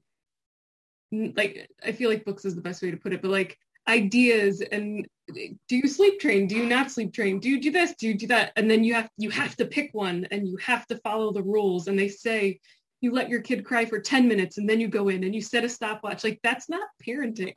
like 1.11 1.69
I 1.85 1.91
feel 1.91 2.09
like 2.09 2.25
books 2.25 2.45
is 2.45 2.55
the 2.55 2.61
best 2.61 2.81
way 2.81 2.91
to 2.91 2.97
put 2.97 3.13
it, 3.13 3.21
but 3.21 3.31
like 3.31 3.57
ideas 3.87 4.61
and 4.61 5.07
do 5.33 5.75
you 5.75 5.87
sleep 5.87 6.19
train? 6.19 6.47
Do 6.47 6.55
you 6.55 6.65
not 6.65 6.91
sleep 6.91 7.13
train? 7.13 7.39
Do 7.39 7.49
you 7.49 7.59
do 7.59 7.71
this? 7.71 7.95
Do 7.97 8.07
you 8.07 8.13
do 8.13 8.27
that? 8.27 8.51
And 8.55 8.69
then 8.69 8.83
you 8.83 8.93
have 8.93 9.09
you 9.17 9.29
have 9.31 9.55
to 9.57 9.65
pick 9.65 9.89
one 9.93 10.27
and 10.31 10.47
you 10.47 10.57
have 10.57 10.85
to 10.87 10.97
follow 10.97 11.31
the 11.31 11.43
rules. 11.43 11.87
And 11.87 11.97
they 11.97 12.09
say 12.09 12.59
you 13.01 13.11
let 13.11 13.29
your 13.29 13.41
kid 13.41 13.65
cry 13.65 13.85
for 13.85 13.99
10 13.99 14.27
minutes 14.27 14.57
and 14.57 14.69
then 14.69 14.79
you 14.79 14.87
go 14.87 15.09
in 15.09 15.23
and 15.23 15.33
you 15.33 15.41
set 15.41 15.63
a 15.63 15.69
stopwatch. 15.69 16.23
Like 16.23 16.39
that's 16.43 16.69
not 16.69 16.87
parenting. 17.05 17.53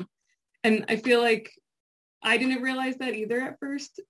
And 0.64 0.84
i 0.88 0.96
feel 0.96 1.20
like 1.20 1.50
i 2.22 2.36
didn't 2.36 2.62
realize 2.62 2.96
that 2.96 3.14
either 3.14 3.40
at 3.40 3.58
first 3.60 4.00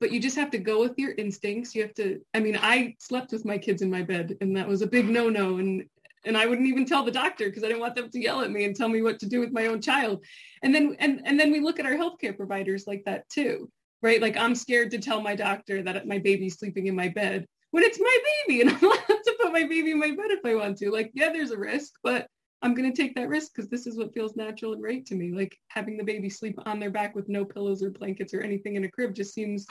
but 0.00 0.12
you 0.12 0.20
just 0.20 0.36
have 0.36 0.50
to 0.50 0.58
go 0.58 0.80
with 0.80 0.92
your 0.98 1.12
instincts. 1.12 1.74
You 1.74 1.82
have 1.82 1.94
to 1.94 2.20
i 2.34 2.40
mean 2.40 2.58
i 2.60 2.94
slept 2.98 3.32
with 3.32 3.44
my 3.44 3.56
kids 3.56 3.80
in 3.80 3.90
my 3.90 4.02
bed 4.02 4.36
and 4.40 4.56
that 4.56 4.68
was 4.68 4.82
a 4.82 4.86
big 4.86 5.08
no 5.08 5.30
no 5.30 5.56
and 5.56 5.84
and 6.26 6.36
I 6.36 6.46
wouldn't 6.46 6.68
even 6.68 6.86
tell 6.86 7.04
the 7.04 7.10
doctor 7.10 7.46
because 7.46 7.64
I 7.64 7.68
didn't 7.68 7.80
want 7.80 7.94
them 7.94 8.10
to 8.10 8.20
yell 8.20 8.40
at 8.40 8.50
me 8.50 8.64
and 8.64 8.74
tell 8.74 8.88
me 8.88 9.02
what 9.02 9.18
to 9.20 9.26
do 9.26 9.40
with 9.40 9.52
my 9.52 9.66
own 9.66 9.80
child. 9.80 10.24
And 10.62 10.74
then 10.74 10.96
and 10.98 11.20
and 11.24 11.38
then 11.38 11.50
we 11.50 11.60
look 11.60 11.78
at 11.78 11.86
our 11.86 11.92
healthcare 11.92 12.36
providers 12.36 12.86
like 12.86 13.04
that 13.06 13.28
too, 13.28 13.70
right? 14.02 14.20
Like 14.20 14.36
I'm 14.36 14.54
scared 14.54 14.90
to 14.92 14.98
tell 14.98 15.20
my 15.20 15.34
doctor 15.34 15.82
that 15.82 16.06
my 16.06 16.18
baby's 16.18 16.58
sleeping 16.58 16.86
in 16.86 16.94
my 16.94 17.08
bed 17.08 17.46
when 17.70 17.82
it's 17.82 17.98
my 17.98 18.18
baby 18.46 18.60
and 18.60 18.70
I'm 18.74 18.84
allowed 18.84 18.98
to 19.06 19.36
put 19.40 19.52
my 19.52 19.64
baby 19.64 19.90
in 19.90 19.98
my 19.98 20.10
bed 20.10 20.30
if 20.30 20.44
I 20.44 20.54
want 20.54 20.78
to. 20.78 20.90
Like, 20.90 21.10
yeah, 21.14 21.30
there's 21.32 21.50
a 21.50 21.58
risk, 21.58 21.92
but 22.02 22.28
I'm 22.62 22.74
going 22.74 22.90
to 22.90 22.96
take 22.96 23.14
that 23.16 23.28
risk 23.28 23.52
because 23.54 23.68
this 23.68 23.86
is 23.86 23.98
what 23.98 24.14
feels 24.14 24.36
natural 24.36 24.72
and 24.72 24.82
right 24.82 25.04
to 25.06 25.14
me. 25.14 25.32
Like 25.32 25.58
having 25.68 25.98
the 25.98 26.04
baby 26.04 26.30
sleep 26.30 26.58
on 26.64 26.80
their 26.80 26.90
back 26.90 27.14
with 27.14 27.28
no 27.28 27.44
pillows 27.44 27.82
or 27.82 27.90
blankets 27.90 28.32
or 28.32 28.40
anything 28.40 28.76
in 28.76 28.84
a 28.84 28.90
crib 28.90 29.14
just 29.14 29.34
seems 29.34 29.66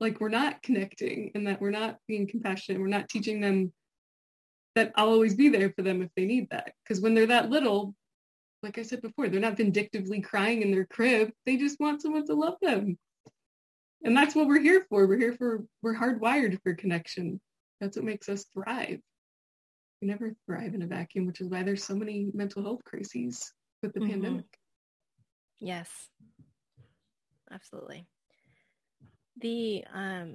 like 0.00 0.20
we're 0.20 0.28
not 0.28 0.62
connecting 0.62 1.32
and 1.34 1.46
that 1.46 1.60
we're 1.60 1.70
not 1.70 1.98
being 2.08 2.26
compassionate. 2.26 2.80
We're 2.80 2.86
not 2.86 3.08
teaching 3.08 3.40
them 3.40 3.72
that 4.74 4.92
I'll 4.96 5.10
always 5.10 5.34
be 5.34 5.48
there 5.48 5.70
for 5.70 5.82
them 5.82 6.02
if 6.02 6.10
they 6.16 6.24
need 6.24 6.48
that. 6.50 6.72
Because 6.82 7.00
when 7.00 7.14
they're 7.14 7.26
that 7.26 7.50
little, 7.50 7.94
like 8.62 8.78
I 8.78 8.82
said 8.82 9.02
before, 9.02 9.28
they're 9.28 9.40
not 9.40 9.56
vindictively 9.56 10.20
crying 10.20 10.62
in 10.62 10.70
their 10.70 10.86
crib. 10.86 11.30
They 11.46 11.56
just 11.56 11.80
want 11.80 12.02
someone 12.02 12.26
to 12.26 12.34
love 12.34 12.56
them. 12.60 12.98
And 14.02 14.16
that's 14.16 14.34
what 14.34 14.46
we're 14.46 14.60
here 14.60 14.84
for. 14.88 15.06
We're 15.06 15.18
here 15.18 15.34
for, 15.34 15.64
we're 15.82 15.96
hardwired 15.96 16.60
for 16.62 16.74
connection. 16.74 17.40
That's 17.80 17.96
what 17.96 18.04
makes 18.04 18.28
us 18.28 18.44
thrive. 18.52 19.00
We 20.02 20.08
never 20.08 20.34
thrive 20.46 20.74
in 20.74 20.82
a 20.82 20.86
vacuum, 20.86 21.26
which 21.26 21.40
is 21.40 21.48
why 21.48 21.62
there's 21.62 21.84
so 21.84 21.94
many 21.94 22.30
mental 22.34 22.62
health 22.62 22.84
crises 22.84 23.52
with 23.82 23.94
the 23.94 24.00
mm-hmm. 24.00 24.10
pandemic. 24.10 24.58
Yes, 25.60 25.88
absolutely. 27.50 28.06
The 29.40 29.84
um, 29.92 30.34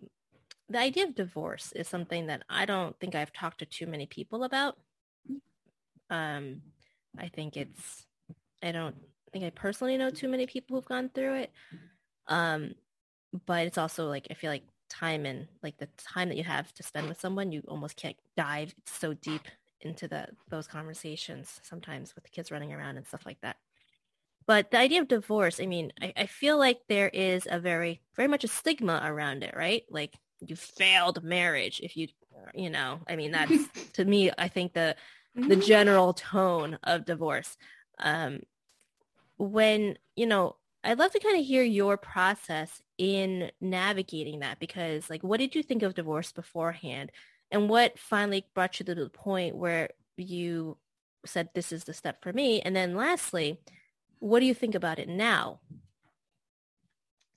the 0.70 0.80
idea 0.80 1.06
of 1.06 1.16
divorce 1.16 1.72
is 1.74 1.88
something 1.88 2.28
that 2.28 2.44
I 2.50 2.66
don't 2.66 2.98
think 3.00 3.16
I've 3.16 3.34
talked 3.34 3.60
to 3.60 3.66
too 3.66 3.88
many 3.88 4.06
people 4.06 4.44
about. 4.44 4.78
Um, 6.10 6.62
I 7.18 7.28
think 7.28 7.58
it's, 7.58 8.06
I 8.64 8.72
don't 8.72 8.96
think 9.32 9.46
I 9.46 9.50
personally 9.50 9.98
know 9.98 10.10
too 10.10 10.28
many 10.28 10.46
people 10.46 10.76
who've 10.76 10.86
gone 10.86 11.10
through 11.14 11.36
it. 11.36 11.52
Um, 12.28 12.76
but 13.46 13.66
it's 13.66 13.78
also 13.78 14.08
like, 14.08 14.28
I 14.30 14.36
feel 14.36 14.52
like 14.52 14.64
time 14.90 15.26
and 15.26 15.48
like 15.64 15.78
the 15.78 15.88
time 15.98 16.30
that 16.30 16.38
you 16.38 16.44
have 16.44 16.74
to 16.76 16.84
spend 16.84 17.10
with 17.10 17.20
someone, 17.20 17.52
you 17.52 17.64
almost 17.68 17.96
can't 17.96 18.18
dive 18.38 18.74
so 18.86 19.14
deep 19.14 19.48
into 19.82 20.08
the, 20.08 20.28
those 20.50 20.68
conversations 20.68 21.60
sometimes 21.64 22.14
with 22.16 22.24
the 22.24 22.30
kids 22.30 22.52
running 22.52 22.74
around 22.74 22.98
and 22.98 23.08
stuff 23.08 23.26
like 23.26 23.40
that. 23.42 23.58
But 24.46 24.72
the 24.72 24.80
idea 24.80 25.02
of 25.02 25.08
divorce, 25.08 25.60
I 25.60 25.68
mean, 25.68 25.94
I, 26.02 26.14
I 26.18 26.26
feel 26.26 26.58
like 26.58 26.80
there 26.90 27.10
is 27.10 27.48
a 27.50 27.60
very, 27.60 28.02
very 28.16 28.28
much 28.28 28.44
a 28.44 28.48
stigma 28.48 29.00
around 29.04 29.44
it, 29.44 29.54
right? 29.56 29.84
Like 29.92 30.16
you 30.46 30.56
failed 30.56 31.24
marriage 31.24 31.80
if 31.84 31.98
you 31.98 32.08
you 32.54 32.70
know 32.70 33.00
i 33.08 33.16
mean 33.16 33.32
that's 33.32 33.68
to 33.94 34.06
me 34.06 34.32
i 34.38 34.48
think 34.48 34.74
the 34.74 34.96
the 35.36 35.42
mm-hmm. 35.42 35.62
general 35.62 36.14
tone 36.14 36.78
of 36.84 37.06
divorce. 37.06 37.58
Um 38.00 38.42
when 39.38 39.98
you 40.16 40.26
know 40.26 40.58
i'd 40.84 41.00
love 41.00 41.12
to 41.12 41.20
kind 41.20 41.40
of 41.40 41.46
hear 41.46 41.64
your 41.64 41.96
process 41.96 42.82
in 42.98 43.52
navigating 43.62 44.40
that 44.40 44.60
because 44.60 45.10
like 45.10 45.24
what 45.24 45.40
did 45.40 45.56
you 45.56 45.64
think 45.64 45.84
of 45.84 45.94
divorce 45.94 46.32
beforehand? 46.32 47.12
And 47.52 47.70
what 47.70 47.98
finally 47.98 48.46
brought 48.54 48.80
you 48.80 48.86
to 48.86 48.96
the 48.96 49.10
point 49.10 49.56
where 49.56 49.90
you 50.18 50.78
said 51.26 51.50
this 51.54 51.72
is 51.72 51.86
the 51.86 51.94
step 51.94 52.22
for 52.22 52.34
me. 52.34 52.62
And 52.62 52.76
then 52.76 52.96
lastly 52.96 53.60
what 54.20 54.42
do 54.42 54.46
you 54.46 54.54
think 54.54 54.76
about 54.76 55.00
it 55.00 55.08
now? 55.08 55.60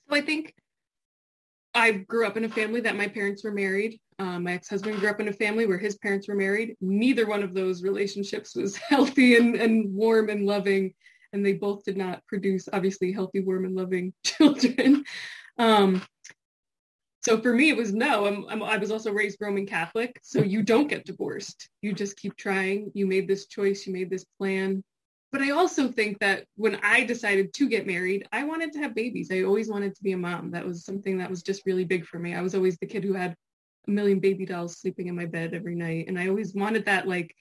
So 0.09 0.15
i 0.15 0.21
think 0.21 0.55
I 1.75 1.91
grew 1.91 2.27
up 2.27 2.37
in 2.37 2.45
a 2.45 2.49
family 2.49 2.81
that 2.81 2.95
my 2.95 3.07
parents 3.07 3.43
were 3.43 3.51
married. 3.51 3.99
Um, 4.19 4.43
my 4.43 4.53
ex-husband 4.53 4.99
grew 4.99 5.09
up 5.09 5.19
in 5.19 5.27
a 5.27 5.33
family 5.33 5.65
where 5.65 5.77
his 5.77 5.95
parents 5.97 6.27
were 6.27 6.35
married. 6.35 6.75
Neither 6.81 7.25
one 7.27 7.41
of 7.41 7.53
those 7.53 7.83
relationships 7.83 8.55
was 8.55 8.75
healthy 8.89 9.37
and, 9.37 9.55
and 9.55 9.93
warm 9.93 10.29
and 10.29 10.45
loving. 10.45 10.93
And 11.31 11.43
they 11.43 11.53
both 11.53 11.83
did 11.83 11.97
not 11.97 12.25
produce 12.27 12.69
obviously 12.71 13.11
healthy, 13.11 13.39
warm 13.39 13.65
and 13.65 13.75
loving 13.75 14.13
children. 14.23 15.03
Um, 15.57 16.03
so 17.23 17.39
for 17.39 17.53
me, 17.53 17.69
it 17.69 17.77
was 17.77 17.93
no. 17.93 18.27
I'm, 18.27 18.45
I'm, 18.49 18.61
i 18.61 18.77
was 18.77 18.91
also 18.91 19.11
raised 19.11 19.37
Roman 19.41 19.65
Catholic. 19.65 20.19
So 20.21 20.41
you 20.41 20.61
don't 20.61 20.89
get 20.89 21.05
divorced. 21.05 21.69
You 21.81 21.93
just 21.93 22.17
keep 22.17 22.35
trying. 22.35 22.91
You 22.93 23.07
made 23.07 23.27
this 23.27 23.47
choice. 23.47 23.87
You 23.87 23.93
made 23.93 24.09
this 24.09 24.25
plan. 24.37 24.83
But 25.33 25.41
I 25.41 25.49
also 25.49 25.91
think 25.91 26.19
that 26.19 26.45
when 26.57 26.79
I 26.83 27.03
decided 27.03 27.55
to 27.55 27.67
get 27.67 27.87
married, 27.87 28.27
I 28.31 28.43
wanted 28.43 28.71
to 28.73 28.79
have 28.79 28.93
babies. 28.93 29.29
I 29.31 29.41
always 29.41 29.67
wanted 29.67 29.95
to 29.95 30.03
be 30.03 30.11
a 30.11 30.17
mom. 30.17 30.51
That 30.51 30.63
was 30.63 30.85
something 30.85 31.17
that 31.17 31.29
was 31.29 31.41
just 31.41 31.63
really 31.65 31.85
big 31.85 32.05
for 32.05 32.19
me. 32.19 32.35
I 32.35 32.41
was 32.41 32.53
always 32.53 32.77
the 32.77 32.85
kid 32.85 33.03
who 33.03 33.13
had 33.13 33.35
a 33.87 33.91
million 33.91 34.19
baby 34.19 34.45
dolls 34.45 34.77
sleeping 34.77 35.07
in 35.07 35.15
my 35.15 35.25
bed 35.25 35.55
every 35.55 35.73
night. 35.73 36.05
And 36.07 36.19
I 36.19 36.27
always 36.27 36.53
wanted 36.53 36.85
that 36.85 37.07
like 37.07 37.35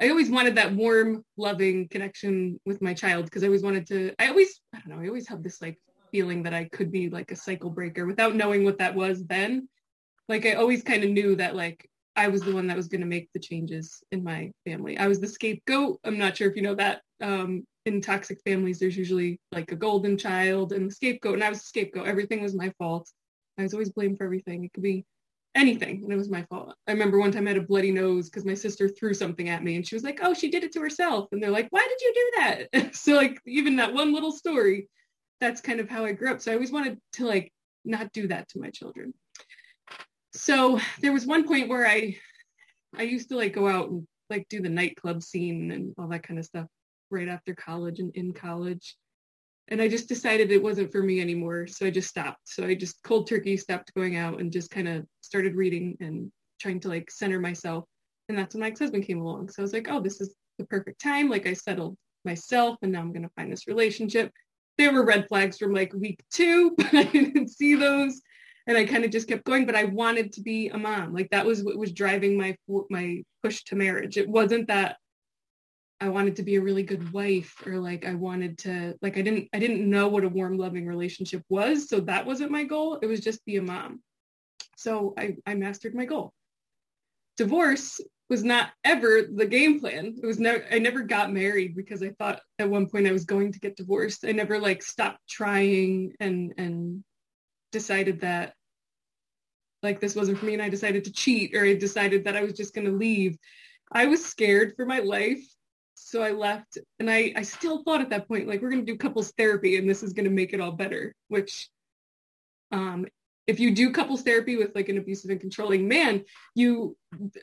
I 0.00 0.10
always 0.10 0.30
wanted 0.30 0.54
that 0.54 0.74
warm, 0.74 1.24
loving 1.36 1.88
connection 1.88 2.60
with 2.64 2.80
my 2.80 2.94
child 2.94 3.24
because 3.24 3.42
I 3.42 3.46
always 3.46 3.64
wanted 3.64 3.86
to. 3.88 4.14
I 4.20 4.28
always, 4.28 4.60
I 4.72 4.78
don't 4.78 4.96
know, 4.96 5.04
I 5.04 5.08
always 5.08 5.28
have 5.28 5.42
this 5.42 5.60
like 5.60 5.78
feeling 6.12 6.44
that 6.44 6.54
I 6.54 6.64
could 6.66 6.92
be 6.92 7.10
like 7.10 7.32
a 7.32 7.36
cycle 7.36 7.70
breaker 7.70 8.06
without 8.06 8.36
knowing 8.36 8.62
what 8.62 8.78
that 8.78 8.94
was 8.94 9.24
then. 9.26 9.68
Like 10.28 10.46
I 10.46 10.54
always 10.54 10.84
kind 10.84 11.02
of 11.02 11.10
knew 11.10 11.34
that 11.36 11.56
like 11.56 11.90
I 12.14 12.28
was 12.28 12.42
the 12.42 12.54
one 12.54 12.66
that 12.66 12.76
was 12.76 12.88
going 12.88 13.00
to 13.00 13.06
make 13.06 13.32
the 13.32 13.40
changes 13.40 14.02
in 14.12 14.22
my 14.22 14.50
family. 14.66 14.98
I 14.98 15.08
was 15.08 15.20
the 15.20 15.26
scapegoat. 15.26 15.98
I'm 16.04 16.18
not 16.18 16.36
sure 16.36 16.50
if 16.50 16.56
you 16.56 16.62
know 16.62 16.74
that. 16.74 17.02
Um, 17.22 17.64
in 17.84 18.00
toxic 18.00 18.40
families, 18.44 18.78
there's 18.78 18.96
usually 18.96 19.40
like 19.50 19.72
a 19.72 19.76
golden 19.76 20.16
child 20.16 20.72
and 20.72 20.88
the 20.88 20.94
scapegoat, 20.94 21.34
and 21.34 21.44
I 21.44 21.48
was 21.48 21.58
the 21.58 21.66
scapegoat. 21.66 22.06
Everything 22.06 22.42
was 22.42 22.54
my 22.54 22.72
fault. 22.78 23.10
I 23.58 23.62
was 23.62 23.72
always 23.72 23.90
blamed 23.90 24.18
for 24.18 24.24
everything. 24.24 24.64
It 24.64 24.72
could 24.72 24.82
be 24.82 25.04
anything, 25.54 26.02
and 26.04 26.12
it 26.12 26.16
was 26.16 26.30
my 26.30 26.42
fault. 26.44 26.74
I 26.86 26.92
remember 26.92 27.18
one 27.18 27.32
time 27.32 27.46
I 27.46 27.50
had 27.50 27.58
a 27.58 27.62
bloody 27.62 27.90
nose 27.90 28.28
because 28.28 28.44
my 28.44 28.54
sister 28.54 28.88
threw 28.88 29.14
something 29.14 29.48
at 29.48 29.64
me, 29.64 29.76
and 29.76 29.86
she 29.86 29.94
was 29.94 30.04
like, 30.04 30.20
"Oh, 30.22 30.34
she 30.34 30.50
did 30.50 30.64
it 30.64 30.72
to 30.72 30.80
herself," 30.80 31.28
and 31.32 31.42
they're 31.42 31.50
like, 31.50 31.68
"Why 31.70 31.86
did 31.88 32.00
you 32.00 32.14
do 32.14 32.30
that?" 32.36 32.94
so 32.94 33.14
like 33.14 33.40
even 33.46 33.76
that 33.76 33.94
one 33.94 34.12
little 34.12 34.32
story, 34.32 34.88
that's 35.40 35.60
kind 35.60 35.80
of 35.80 35.88
how 35.88 36.04
I 36.04 36.12
grew 36.12 36.30
up. 36.30 36.40
So 36.40 36.52
I 36.52 36.54
always 36.54 36.72
wanted 36.72 36.98
to 37.14 37.26
like 37.26 37.52
not 37.84 38.12
do 38.12 38.28
that 38.28 38.48
to 38.50 38.60
my 38.60 38.70
children. 38.70 39.12
So 40.34 40.80
there 41.00 41.12
was 41.12 41.26
one 41.26 41.46
point 41.46 41.68
where 41.68 41.86
I 41.86 42.16
I 42.96 43.02
used 43.02 43.28
to 43.30 43.36
like 43.36 43.54
go 43.54 43.68
out 43.68 43.90
and 43.90 44.06
like 44.30 44.48
do 44.48 44.60
the 44.60 44.68
nightclub 44.68 45.22
scene 45.22 45.70
and 45.72 45.94
all 45.98 46.08
that 46.08 46.22
kind 46.22 46.38
of 46.38 46.44
stuff 46.44 46.66
right 47.10 47.28
after 47.28 47.54
college 47.54 48.00
and 48.00 48.14
in 48.14 48.32
college 48.32 48.96
and 49.68 49.80
I 49.80 49.88
just 49.88 50.08
decided 50.08 50.50
it 50.50 50.62
wasn't 50.62 50.92
for 50.92 51.02
me 51.02 51.20
anymore. 51.20 51.66
So 51.66 51.86
I 51.86 51.90
just 51.90 52.08
stopped. 52.08 52.40
So 52.44 52.64
I 52.64 52.74
just 52.74 53.02
cold 53.04 53.28
turkey 53.28 53.56
stopped 53.56 53.94
going 53.94 54.16
out 54.16 54.40
and 54.40 54.52
just 54.52 54.70
kind 54.70 54.88
of 54.88 55.06
started 55.20 55.54
reading 55.54 55.96
and 56.00 56.30
trying 56.60 56.80
to 56.80 56.88
like 56.88 57.10
center 57.10 57.38
myself. 57.38 57.84
And 58.28 58.36
that's 58.36 58.54
when 58.54 58.60
my 58.60 58.68
ex-husband 58.68 59.06
came 59.06 59.20
along. 59.20 59.48
So 59.48 59.62
I 59.62 59.64
was 59.64 59.72
like, 59.72 59.88
oh, 59.90 60.00
this 60.00 60.20
is 60.20 60.34
the 60.58 60.66
perfect 60.66 61.00
time. 61.00 61.30
Like 61.30 61.46
I 61.46 61.52
settled 61.52 61.96
myself 62.24 62.76
and 62.82 62.92
now 62.92 63.00
I'm 63.00 63.12
going 63.12 63.22
to 63.22 63.30
find 63.36 63.52
this 63.52 63.66
relationship. 63.66 64.30
There 64.78 64.92
were 64.92 65.06
red 65.06 65.26
flags 65.28 65.58
from 65.58 65.72
like 65.72 65.92
week 65.92 66.22
two, 66.30 66.74
but 66.76 66.92
I 66.92 67.04
didn't 67.04 67.48
see 67.48 67.74
those. 67.74 68.20
And 68.66 68.76
I 68.76 68.84
kind 68.84 69.04
of 69.04 69.10
just 69.10 69.28
kept 69.28 69.44
going, 69.44 69.66
but 69.66 69.74
I 69.74 69.84
wanted 69.84 70.32
to 70.34 70.40
be 70.40 70.68
a 70.68 70.78
mom. 70.78 71.12
Like 71.12 71.30
that 71.30 71.46
was 71.46 71.62
what 71.62 71.76
was 71.76 71.92
driving 71.92 72.36
my 72.36 72.56
my 72.90 73.22
push 73.42 73.64
to 73.64 73.76
marriage. 73.76 74.16
It 74.16 74.28
wasn't 74.28 74.68
that 74.68 74.96
I 76.02 76.08
wanted 76.08 76.34
to 76.36 76.42
be 76.42 76.56
a 76.56 76.60
really 76.60 76.82
good 76.82 77.12
wife 77.12 77.62
or 77.64 77.78
like 77.78 78.04
I 78.04 78.14
wanted 78.14 78.58
to 78.58 78.96
like 79.02 79.16
I 79.16 79.22
didn't 79.22 79.48
I 79.52 79.60
didn't 79.60 79.88
know 79.88 80.08
what 80.08 80.24
a 80.24 80.28
warm 80.28 80.58
loving 80.58 80.84
relationship 80.84 81.44
was 81.48 81.88
so 81.88 82.00
that 82.00 82.26
wasn't 82.26 82.50
my 82.50 82.64
goal. 82.64 82.98
It 83.00 83.06
was 83.06 83.20
just 83.20 83.44
be 83.44 83.56
a 83.56 83.62
mom. 83.62 84.00
So 84.76 85.14
I 85.16 85.36
I 85.46 85.54
mastered 85.54 85.94
my 85.94 86.04
goal. 86.04 86.32
Divorce 87.36 88.00
was 88.28 88.42
not 88.42 88.70
ever 88.82 89.28
the 89.32 89.46
game 89.46 89.78
plan. 89.78 90.16
It 90.20 90.26
was 90.26 90.40
never 90.40 90.64
I 90.72 90.80
never 90.80 91.02
got 91.02 91.32
married 91.32 91.76
because 91.76 92.02
I 92.02 92.10
thought 92.18 92.40
at 92.58 92.68
one 92.68 92.88
point 92.88 93.06
I 93.06 93.12
was 93.12 93.24
going 93.24 93.52
to 93.52 93.60
get 93.60 93.76
divorced. 93.76 94.24
I 94.24 94.32
never 94.32 94.58
like 94.58 94.82
stopped 94.82 95.20
trying 95.28 96.14
and 96.18 96.52
and 96.58 97.04
decided 97.72 98.20
that 98.20 98.54
like 99.82 100.00
this 100.00 100.14
wasn't 100.14 100.38
for 100.38 100.46
me 100.46 100.52
and 100.52 100.62
I 100.62 100.68
decided 100.68 101.04
to 101.04 101.12
cheat 101.12 101.56
or 101.56 101.64
I 101.64 101.74
decided 101.74 102.24
that 102.24 102.36
I 102.36 102.42
was 102.42 102.52
just 102.52 102.74
going 102.74 102.86
to 102.86 102.92
leave 102.92 103.36
I 103.90 104.06
was 104.06 104.24
scared 104.24 104.74
for 104.76 104.86
my 104.86 105.00
life 105.00 105.42
so 105.94 106.22
I 106.22 106.32
left 106.32 106.78
and 106.98 107.10
I, 107.10 107.32
I 107.36 107.42
still 107.42 107.82
thought 107.82 108.00
at 108.00 108.10
that 108.10 108.28
point, 108.28 108.48
like, 108.48 108.60
we're 108.60 108.70
going 108.70 108.84
to 108.84 108.92
do 108.92 108.98
couples 108.98 109.32
therapy 109.36 109.76
and 109.76 109.88
this 109.88 110.02
is 110.02 110.12
going 110.12 110.24
to 110.24 110.30
make 110.30 110.52
it 110.52 110.60
all 110.60 110.72
better, 110.72 111.14
which 111.28 111.68
um, 112.70 113.06
if 113.46 113.60
you 113.60 113.74
do 113.74 113.92
couples 113.92 114.22
therapy 114.22 114.56
with 114.56 114.74
like 114.74 114.88
an 114.88 114.98
abusive 114.98 115.30
and 115.30 115.40
controlling 115.40 115.88
man, 115.88 116.24
you, 116.54 116.96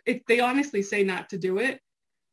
if 0.05 0.23
they 0.27 0.39
honestly 0.39 0.81
say 0.81 1.03
not 1.03 1.29
to 1.29 1.37
do 1.37 1.57
it. 1.57 1.79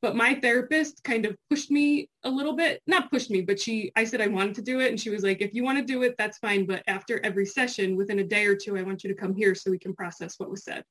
But 0.03 0.15
my 0.15 0.35
therapist 0.35 1.03
kind 1.03 1.25
of 1.25 1.35
pushed 1.51 1.71
me 1.71 2.09
a 2.23 2.31
little 2.31 2.55
bit, 2.55 2.83
not 2.87 3.11
pushed 3.11 3.31
me, 3.31 3.41
but 3.41 3.59
she, 3.59 3.91
I 3.97 4.05
said 4.05 4.21
I 4.21 4.27
wanted 4.27 4.55
to 4.57 4.63
do 4.63 4.81
it. 4.81 4.91
And 4.91 5.01
she 5.01 5.11
was 5.11 5.23
like, 5.23 5.41
if 5.41 5.55
you 5.55 5.65
want 5.65 5.79
to 5.79 5.85
do 5.85 6.03
it, 6.03 6.15
that's 6.19 6.39
fine. 6.39 6.67
But 6.67 6.83
after 6.87 7.21
every 7.25 7.47
session, 7.47 7.97
within 7.97 8.19
a 8.19 8.25
day 8.25 8.45
or 8.47 8.55
two, 8.55 8.77
I 8.77 8.83
want 8.83 9.03
you 9.03 9.09
to 9.09 9.19
come 9.19 9.35
here 9.35 9.55
so 9.55 9.71
we 9.71 9.79
can 9.79 9.95
process 9.95 10.35
what 10.39 10.51
was 10.51 10.65
said. 10.65 10.85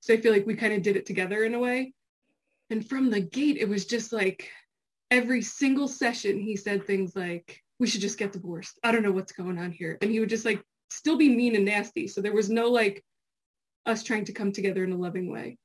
So 0.00 0.14
I 0.14 0.18
feel 0.18 0.32
like 0.32 0.46
we 0.46 0.54
kind 0.54 0.74
of 0.74 0.82
did 0.82 0.96
it 0.96 1.06
together 1.06 1.44
in 1.44 1.54
a 1.54 1.58
way. 1.58 1.92
And 2.70 2.86
from 2.86 3.10
the 3.10 3.20
gate, 3.20 3.56
it 3.56 3.68
was 3.68 3.86
just 3.86 4.12
like, 4.12 4.50
every 5.10 5.42
single 5.42 5.88
session 5.88 6.38
he 6.38 6.56
said 6.56 6.84
things 6.84 7.14
like 7.14 7.62
we 7.78 7.86
should 7.86 8.00
just 8.00 8.18
get 8.18 8.32
divorced 8.32 8.78
i 8.82 8.90
don't 8.90 9.02
know 9.02 9.12
what's 9.12 9.32
going 9.32 9.58
on 9.58 9.70
here 9.70 9.98
and 10.02 10.10
he 10.10 10.20
would 10.20 10.28
just 10.28 10.44
like 10.44 10.62
still 10.90 11.16
be 11.16 11.34
mean 11.34 11.54
and 11.54 11.64
nasty 11.64 12.08
so 12.08 12.20
there 12.20 12.34
was 12.34 12.50
no 12.50 12.68
like 12.68 13.04
us 13.86 14.02
trying 14.02 14.24
to 14.24 14.32
come 14.32 14.50
together 14.50 14.82
in 14.82 14.92
a 14.92 14.96
loving 14.96 15.30
way 15.30 15.56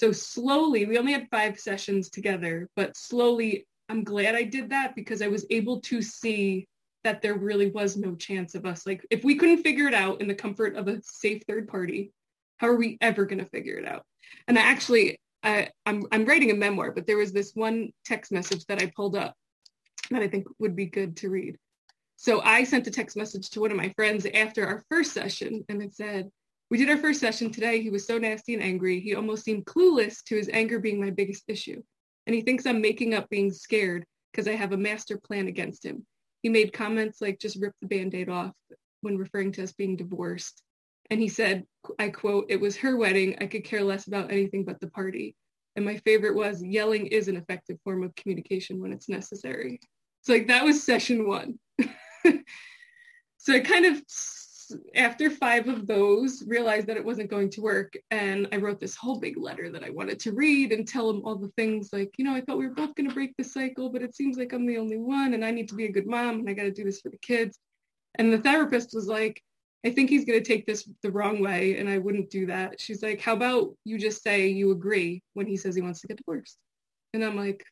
so 0.00 0.12
slowly 0.12 0.86
we 0.86 0.98
only 0.98 1.12
had 1.12 1.28
five 1.30 1.58
sessions 1.58 2.10
together 2.10 2.68
but 2.76 2.96
slowly 2.96 3.66
i'm 3.88 4.02
glad 4.02 4.34
i 4.34 4.42
did 4.42 4.70
that 4.70 4.94
because 4.94 5.22
i 5.22 5.28
was 5.28 5.46
able 5.50 5.80
to 5.80 6.00
see 6.00 6.66
that 7.04 7.22
there 7.22 7.38
really 7.38 7.70
was 7.70 7.96
no 7.96 8.14
chance 8.14 8.54
of 8.54 8.64
us 8.66 8.86
like 8.86 9.04
if 9.10 9.24
we 9.24 9.36
couldn't 9.36 9.62
figure 9.62 9.88
it 9.88 9.94
out 9.94 10.20
in 10.20 10.28
the 10.28 10.34
comfort 10.34 10.76
of 10.76 10.88
a 10.88 11.00
safe 11.02 11.42
third 11.46 11.68
party 11.68 12.12
how 12.58 12.68
are 12.68 12.76
we 12.76 12.96
ever 13.00 13.24
going 13.24 13.38
to 13.38 13.50
figure 13.50 13.76
it 13.76 13.86
out 13.86 14.04
and 14.48 14.58
I 14.58 14.62
actually 14.62 15.18
I, 15.42 15.68
I'm 15.86 16.04
I'm 16.12 16.24
writing 16.24 16.50
a 16.50 16.54
memoir, 16.54 16.92
but 16.92 17.06
there 17.06 17.16
was 17.16 17.32
this 17.32 17.52
one 17.54 17.92
text 18.04 18.32
message 18.32 18.64
that 18.66 18.82
I 18.82 18.92
pulled 18.94 19.16
up 19.16 19.34
that 20.10 20.22
I 20.22 20.28
think 20.28 20.46
would 20.58 20.76
be 20.76 20.86
good 20.86 21.16
to 21.18 21.30
read. 21.30 21.56
So 22.16 22.42
I 22.42 22.64
sent 22.64 22.86
a 22.86 22.90
text 22.90 23.16
message 23.16 23.50
to 23.50 23.60
one 23.60 23.70
of 23.70 23.76
my 23.76 23.90
friends 23.96 24.26
after 24.34 24.66
our 24.66 24.84
first 24.90 25.12
session, 25.12 25.64
and 25.68 25.82
it 25.82 25.94
said, 25.94 26.30
"We 26.70 26.78
did 26.78 26.88
our 26.88 26.96
first 26.96 27.20
session 27.20 27.50
today. 27.50 27.82
He 27.82 27.90
was 27.90 28.06
so 28.06 28.18
nasty 28.18 28.54
and 28.54 28.62
angry. 28.62 29.00
He 29.00 29.14
almost 29.14 29.44
seemed 29.44 29.66
clueless 29.66 30.22
to 30.24 30.36
his 30.36 30.48
anger 30.52 30.78
being 30.78 31.00
my 31.00 31.10
biggest 31.10 31.44
issue, 31.48 31.82
and 32.26 32.34
he 32.34 32.42
thinks 32.42 32.66
I'm 32.66 32.80
making 32.80 33.14
up 33.14 33.28
being 33.28 33.52
scared 33.52 34.04
because 34.32 34.46
I 34.46 34.52
have 34.52 34.72
a 34.72 34.76
master 34.76 35.18
plan 35.18 35.48
against 35.48 35.84
him. 35.84 36.06
He 36.42 36.48
made 36.48 36.72
comments 36.72 37.20
like 37.20 37.38
just 37.38 37.60
rip 37.60 37.74
the 37.80 37.88
band-aid 37.88 38.28
off 38.28 38.54
when 39.02 39.18
referring 39.18 39.52
to 39.52 39.62
us 39.62 39.72
being 39.72 39.96
divorced. 39.96 40.62
And 41.10 41.20
he 41.20 41.28
said, 41.28 41.64
I 41.98 42.10
quote, 42.10 42.46
it 42.48 42.60
was 42.60 42.76
her 42.78 42.96
wedding. 42.96 43.36
I 43.40 43.46
could 43.46 43.64
care 43.64 43.82
less 43.82 44.06
about 44.06 44.30
anything 44.30 44.64
but 44.64 44.80
the 44.80 44.90
party. 44.90 45.34
And 45.76 45.84
my 45.84 45.96
favorite 45.98 46.34
was 46.34 46.62
yelling 46.62 47.06
is 47.06 47.28
an 47.28 47.36
effective 47.36 47.78
form 47.84 48.02
of 48.04 48.14
communication 48.14 48.80
when 48.80 48.92
it's 48.92 49.08
necessary. 49.08 49.80
So 50.22 50.32
like 50.32 50.48
that 50.48 50.64
was 50.64 50.82
session 50.82 51.26
one. 51.26 51.58
so 53.38 53.52
I 53.52 53.60
kind 53.60 53.86
of 53.86 54.02
after 54.94 55.30
five 55.30 55.68
of 55.68 55.86
those 55.86 56.42
realized 56.46 56.86
that 56.86 56.96
it 56.96 57.04
wasn't 57.04 57.30
going 57.30 57.50
to 57.50 57.60
work 57.60 57.92
and 58.10 58.48
i 58.52 58.56
wrote 58.56 58.80
this 58.80 58.96
whole 58.96 59.18
big 59.18 59.36
letter 59.36 59.70
that 59.70 59.84
i 59.84 59.90
wanted 59.90 60.18
to 60.18 60.32
read 60.32 60.72
and 60.72 60.86
tell 60.86 61.08
him 61.08 61.22
all 61.24 61.36
the 61.36 61.52
things 61.56 61.90
like 61.92 62.10
you 62.18 62.24
know 62.24 62.34
i 62.34 62.40
thought 62.40 62.58
we 62.58 62.66
were 62.66 62.74
both 62.74 62.94
going 62.94 63.08
to 63.08 63.14
break 63.14 63.34
the 63.36 63.44
cycle 63.44 63.90
but 63.90 64.02
it 64.02 64.14
seems 64.14 64.36
like 64.36 64.52
i'm 64.52 64.66
the 64.66 64.78
only 64.78 64.98
one 64.98 65.34
and 65.34 65.44
i 65.44 65.50
need 65.50 65.68
to 65.68 65.74
be 65.74 65.86
a 65.86 65.92
good 65.92 66.06
mom 66.06 66.40
and 66.40 66.48
i 66.48 66.52
got 66.52 66.62
to 66.62 66.72
do 66.72 66.84
this 66.84 67.00
for 67.00 67.10
the 67.10 67.18
kids 67.18 67.58
and 68.16 68.32
the 68.32 68.38
therapist 68.38 68.90
was 68.94 69.06
like 69.06 69.42
I 69.84 69.90
think 69.90 70.10
he's 70.10 70.26
going 70.26 70.38
to 70.38 70.46
take 70.46 70.66
this 70.66 70.88
the 71.02 71.10
wrong 71.10 71.40
way 71.40 71.78
and 71.78 71.88
I 71.88 71.98
wouldn't 71.98 72.28
do 72.30 72.46
that. 72.46 72.78
She's 72.78 73.02
like, 73.02 73.20
how 73.20 73.32
about 73.32 73.74
you 73.84 73.98
just 73.98 74.22
say 74.22 74.48
you 74.48 74.72
agree 74.72 75.22
when 75.32 75.46
he 75.46 75.56
says 75.56 75.74
he 75.74 75.80
wants 75.80 76.02
to 76.02 76.06
get 76.06 76.18
divorced? 76.18 76.58
And 77.14 77.24
I'm 77.24 77.36
like, 77.36 77.64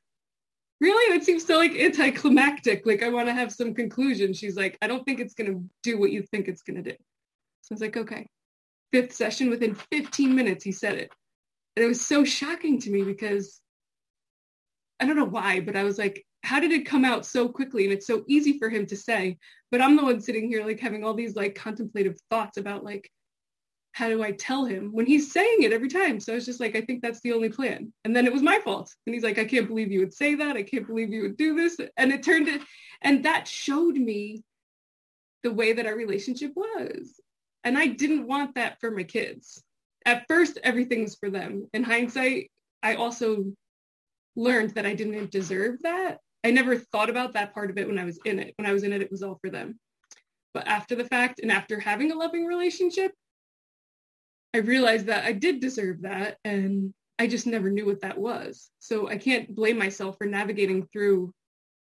really? 0.81 1.17
It 1.17 1.25
seems 1.25 1.45
so 1.45 1.57
like 1.57 1.73
anticlimactic. 1.73 2.87
Like 2.87 3.03
I 3.03 3.09
want 3.09 3.29
to 3.29 3.35
have 3.35 3.53
some 3.53 3.75
conclusion. 3.75 4.33
She's 4.33 4.57
like, 4.57 4.79
I 4.81 4.87
don't 4.87 5.05
think 5.05 5.21
it's 5.21 5.35
going 5.35 5.53
to 5.53 5.64
do 5.83 5.99
what 5.99 6.11
you 6.11 6.23
think 6.23 6.49
it's 6.49 6.62
going 6.62 6.83
to 6.83 6.91
do. 6.91 6.97
So 7.62 7.73
I 7.73 7.75
was 7.75 7.81
like, 7.81 7.97
okay. 7.97 8.29
Fifth 8.93 9.14
session, 9.14 9.51
within 9.51 9.75
15 9.75 10.35
minutes, 10.35 10.64
he 10.64 10.73
said 10.73 10.97
it. 10.97 11.11
And 11.77 11.85
it 11.85 11.88
was 11.88 12.05
so 12.05 12.25
shocking 12.25 12.81
to 12.81 12.91
me 12.91 13.03
because 13.03 13.61
I 14.99 15.07
don't 15.07 15.17
know 15.17 15.25
why, 15.25 15.61
but 15.61 15.77
I 15.77 15.85
was 15.85 15.99
like, 15.99 16.25
how 16.43 16.61
did 16.61 16.73
it 16.73 16.87
come 16.87 17.05
out 17.05 17.27
so 17.27 17.49
quickly? 17.49 17.85
And 17.85 17.93
it's 17.93 18.07
so 18.07 18.25
easy 18.27 18.59
for 18.59 18.69
him 18.71 18.87
to 18.87 18.97
say, 18.97 19.38
but 19.71 19.81
I'm 19.81 19.97
the 19.97 20.05
one 20.05 20.21
sitting 20.21 20.49
here 20.49 20.64
like 20.64 20.81
having 20.81 21.05
all 21.05 21.14
these 21.14 21.37
like 21.37 21.55
contemplative 21.55 22.17
thoughts 22.31 22.57
about 22.57 22.85
like, 22.85 23.11
how 23.98 24.08
do 24.08 24.22
I 24.22 24.30
tell 24.30 24.64
him 24.64 24.90
when 24.92 25.06
he's 25.06 25.32
saying 25.32 25.62
it 25.62 25.72
every 25.72 25.88
time? 25.88 26.20
So 26.20 26.32
I 26.32 26.37
was 26.37 26.46
just 26.46 26.61
like, 26.61 26.76
I 26.76 26.82
think 26.82 27.02
that's 27.02 27.20
the 27.22 27.32
only 27.32 27.48
plan. 27.48 27.92
And 28.04 28.14
then 28.14 28.26
it 28.26 28.32
was 28.32 28.42
my 28.42 28.61
fault. 28.61 28.94
And 29.04 29.12
he's 29.12 29.24
like, 29.24 29.40
I 29.40 29.44
can't 29.44 29.66
believe 29.66 29.90
you 29.90 29.98
would 29.98 30.14
say 30.14 30.37
that. 30.37 30.56
I 30.56 30.62
can't 30.62 30.87
believe 30.87 31.12
you 31.12 31.22
would 31.22 31.37
do 31.37 31.56
this. 31.56 31.76
And 31.96 32.12
it 32.12 32.22
turned 32.22 32.46
it, 32.46 32.61
and 33.02 33.24
that 33.24 33.48
showed 33.48 33.96
me 33.96 34.44
the 35.42 35.52
way 35.52 35.72
that 35.72 35.84
our 35.84 35.96
relationship 35.96 36.52
was. 36.54 37.20
And 37.64 37.76
I 37.76 37.88
didn't 37.88 38.28
want 38.28 38.55
that 38.55 38.78
for 38.80 38.92
my 38.92 39.03
kids. 39.03 39.64
At 40.07 40.26
first, 40.28 40.61
everything's 40.62 41.16
for 41.16 41.28
them. 41.28 41.68
In 41.74 41.82
hindsight, 41.82 42.53
I 42.84 42.94
also 42.94 43.46
learned 44.36 44.76
that 44.76 44.86
I 44.86 44.94
didn't 44.94 45.32
deserve 45.32 45.82
that. 45.82 46.18
I 46.44 46.53
never 46.53 46.76
thought 46.78 47.11
about 47.11 47.32
that 47.32 47.53
part 47.53 47.68
of 47.68 47.78
it 47.78 47.88
when 47.88 47.99
I 47.99 48.05
was 48.05 48.20
in 48.24 48.38
it. 48.38 48.55
When 48.59 48.66
I 48.66 48.72
was 48.72 48.84
in 48.84 48.92
it, 48.92 49.03
it 49.03 49.11
was 49.11 49.24
all 49.24 49.40
for 49.42 49.51
them. 49.51 49.80
But 50.55 50.68
after 50.68 50.94
the 50.94 51.05
fact 51.05 51.40
and 51.40 51.51
after 51.51 51.80
having 51.80 52.12
a 52.12 52.16
loving 52.16 52.46
relationship, 52.46 53.11
I 54.59 54.62
realized 54.62 55.06
that 55.06 55.24
I 55.24 55.32
did 55.32 55.61
deserve 55.61 56.02
that 56.02 56.38
and 56.44 56.92
I 57.16 57.28
just 57.28 57.46
never 57.46 57.70
knew 57.70 57.86
what 57.86 58.00
that 58.00 58.18
was. 58.18 58.70
So 58.80 59.09
I 59.09 59.16
can't 59.16 59.54
blame 59.54 59.78
myself 59.78 60.18
for 60.18 60.26
navigating 60.26 60.88
through 60.92 61.32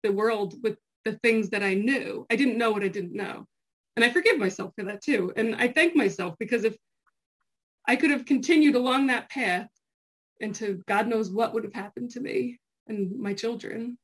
the 0.03 0.11
world 0.11 0.55
with 0.61 0.77
the 1.05 1.13
things 1.23 1.51
that 1.51 1.63
I 1.63 1.75
knew. 1.75 2.25
I 2.29 2.35
didn't 2.35 2.57
know 2.57 2.71
what 2.71 2.83
I 2.83 2.89
didn't 2.89 3.13
know. 3.13 3.45
And 3.95 4.03
I 4.03 4.09
forgive 4.09 4.37
myself 4.37 4.73
for 4.77 4.83
that 4.83 5.01
too. 5.01 5.31
And 5.37 5.55
I 5.55 5.69
thank 5.69 5.95
myself 5.95 6.35
because 6.39 6.65
if 6.65 6.75
I 7.87 7.95
could 7.95 8.11
have 8.11 8.25
continued 8.25 8.75
along 8.75 9.07
that 9.07 9.29
path 9.29 9.69
into 10.41 10.83
God 10.89 11.07
knows 11.07 11.31
what 11.31 11.53
would 11.53 11.63
have 11.63 11.73
happened 11.73 12.11
to 12.11 12.19
me. 12.19 12.59
and 12.87 13.17
my 13.17 13.33
children. 13.33 13.97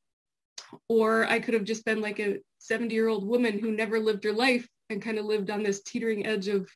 Or 0.88 1.26
I 1.26 1.42
could 1.42 1.54
have 1.54 1.66
just 1.66 1.84
been 1.84 2.00
like 2.00 2.22
a 2.22 2.40
70 2.60 2.96
year 2.96 3.10
old 3.10 3.28
woman 3.28 3.60
who 3.60 3.74
never 3.74 4.00
lived 4.00 4.24
her 4.24 4.32
life 4.32 4.66
and 4.90 5.02
kind 5.02 5.18
of 5.18 5.26
lived 5.26 5.50
on 5.50 5.64
this 5.64 5.84
teetering 5.84 6.26
edge 6.26 6.48
of 6.48 6.70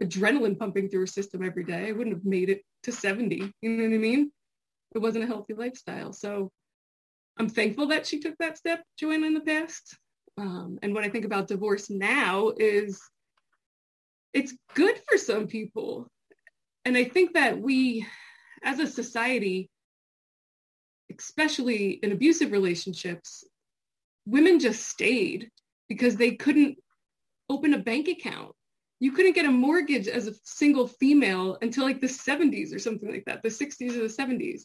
adrenaline 0.00 0.58
pumping 0.58 0.88
through 0.88 1.00
her 1.00 1.06
system 1.06 1.44
every 1.44 1.64
day. 1.64 1.88
I 1.88 1.92
wouldn't 1.92 2.16
have 2.16 2.24
made 2.24 2.50
it 2.50 2.62
to 2.84 2.92
70. 2.92 3.52
You 3.60 3.70
know 3.70 3.84
what 3.84 3.94
I 3.94 3.98
mean? 3.98 4.32
It 4.94 4.98
wasn't 4.98 5.24
a 5.24 5.26
healthy 5.26 5.54
lifestyle. 5.54 6.12
So 6.12 6.50
I'm 7.38 7.48
thankful 7.48 7.88
that 7.88 8.06
she 8.06 8.20
took 8.20 8.36
that 8.38 8.58
step, 8.58 8.82
Joanna, 8.98 9.26
in 9.26 9.34
the 9.34 9.40
past. 9.40 9.96
Um, 10.36 10.78
and 10.82 10.94
what 10.94 11.04
I 11.04 11.08
think 11.08 11.24
about 11.24 11.48
divorce 11.48 11.90
now 11.90 12.52
is 12.56 13.00
it's 14.32 14.54
good 14.74 15.00
for 15.08 15.18
some 15.18 15.46
people. 15.46 16.08
And 16.84 16.96
I 16.96 17.04
think 17.04 17.34
that 17.34 17.60
we, 17.60 18.06
as 18.62 18.78
a 18.78 18.86
society, 18.86 19.68
especially 21.16 21.90
in 22.02 22.12
abusive 22.12 22.52
relationships, 22.52 23.44
women 24.26 24.58
just 24.60 24.86
stayed 24.86 25.50
because 25.88 26.16
they 26.16 26.32
couldn't 26.32 26.78
open 27.48 27.74
a 27.74 27.78
bank 27.78 28.08
account. 28.08 28.52
You 29.00 29.12
couldn't 29.12 29.34
get 29.34 29.46
a 29.46 29.50
mortgage 29.50 30.08
as 30.08 30.26
a 30.26 30.34
single 30.44 30.88
female 30.88 31.56
until 31.62 31.84
like 31.84 32.00
the 32.00 32.08
70s 32.08 32.74
or 32.74 32.78
something 32.78 33.10
like 33.10 33.24
that, 33.26 33.42
the 33.42 33.48
60s 33.48 33.96
or 33.96 34.00
the 34.00 34.08
70s. 34.08 34.62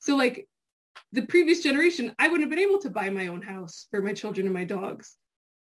So 0.00 0.16
like 0.16 0.46
the 1.12 1.22
previous 1.22 1.62
generation, 1.62 2.14
I 2.18 2.28
wouldn't 2.28 2.42
have 2.42 2.50
been 2.50 2.68
able 2.68 2.80
to 2.80 2.90
buy 2.90 3.08
my 3.10 3.28
own 3.28 3.40
house 3.40 3.86
for 3.90 4.02
my 4.02 4.12
children 4.12 4.46
and 4.46 4.54
my 4.54 4.64
dogs. 4.64 5.16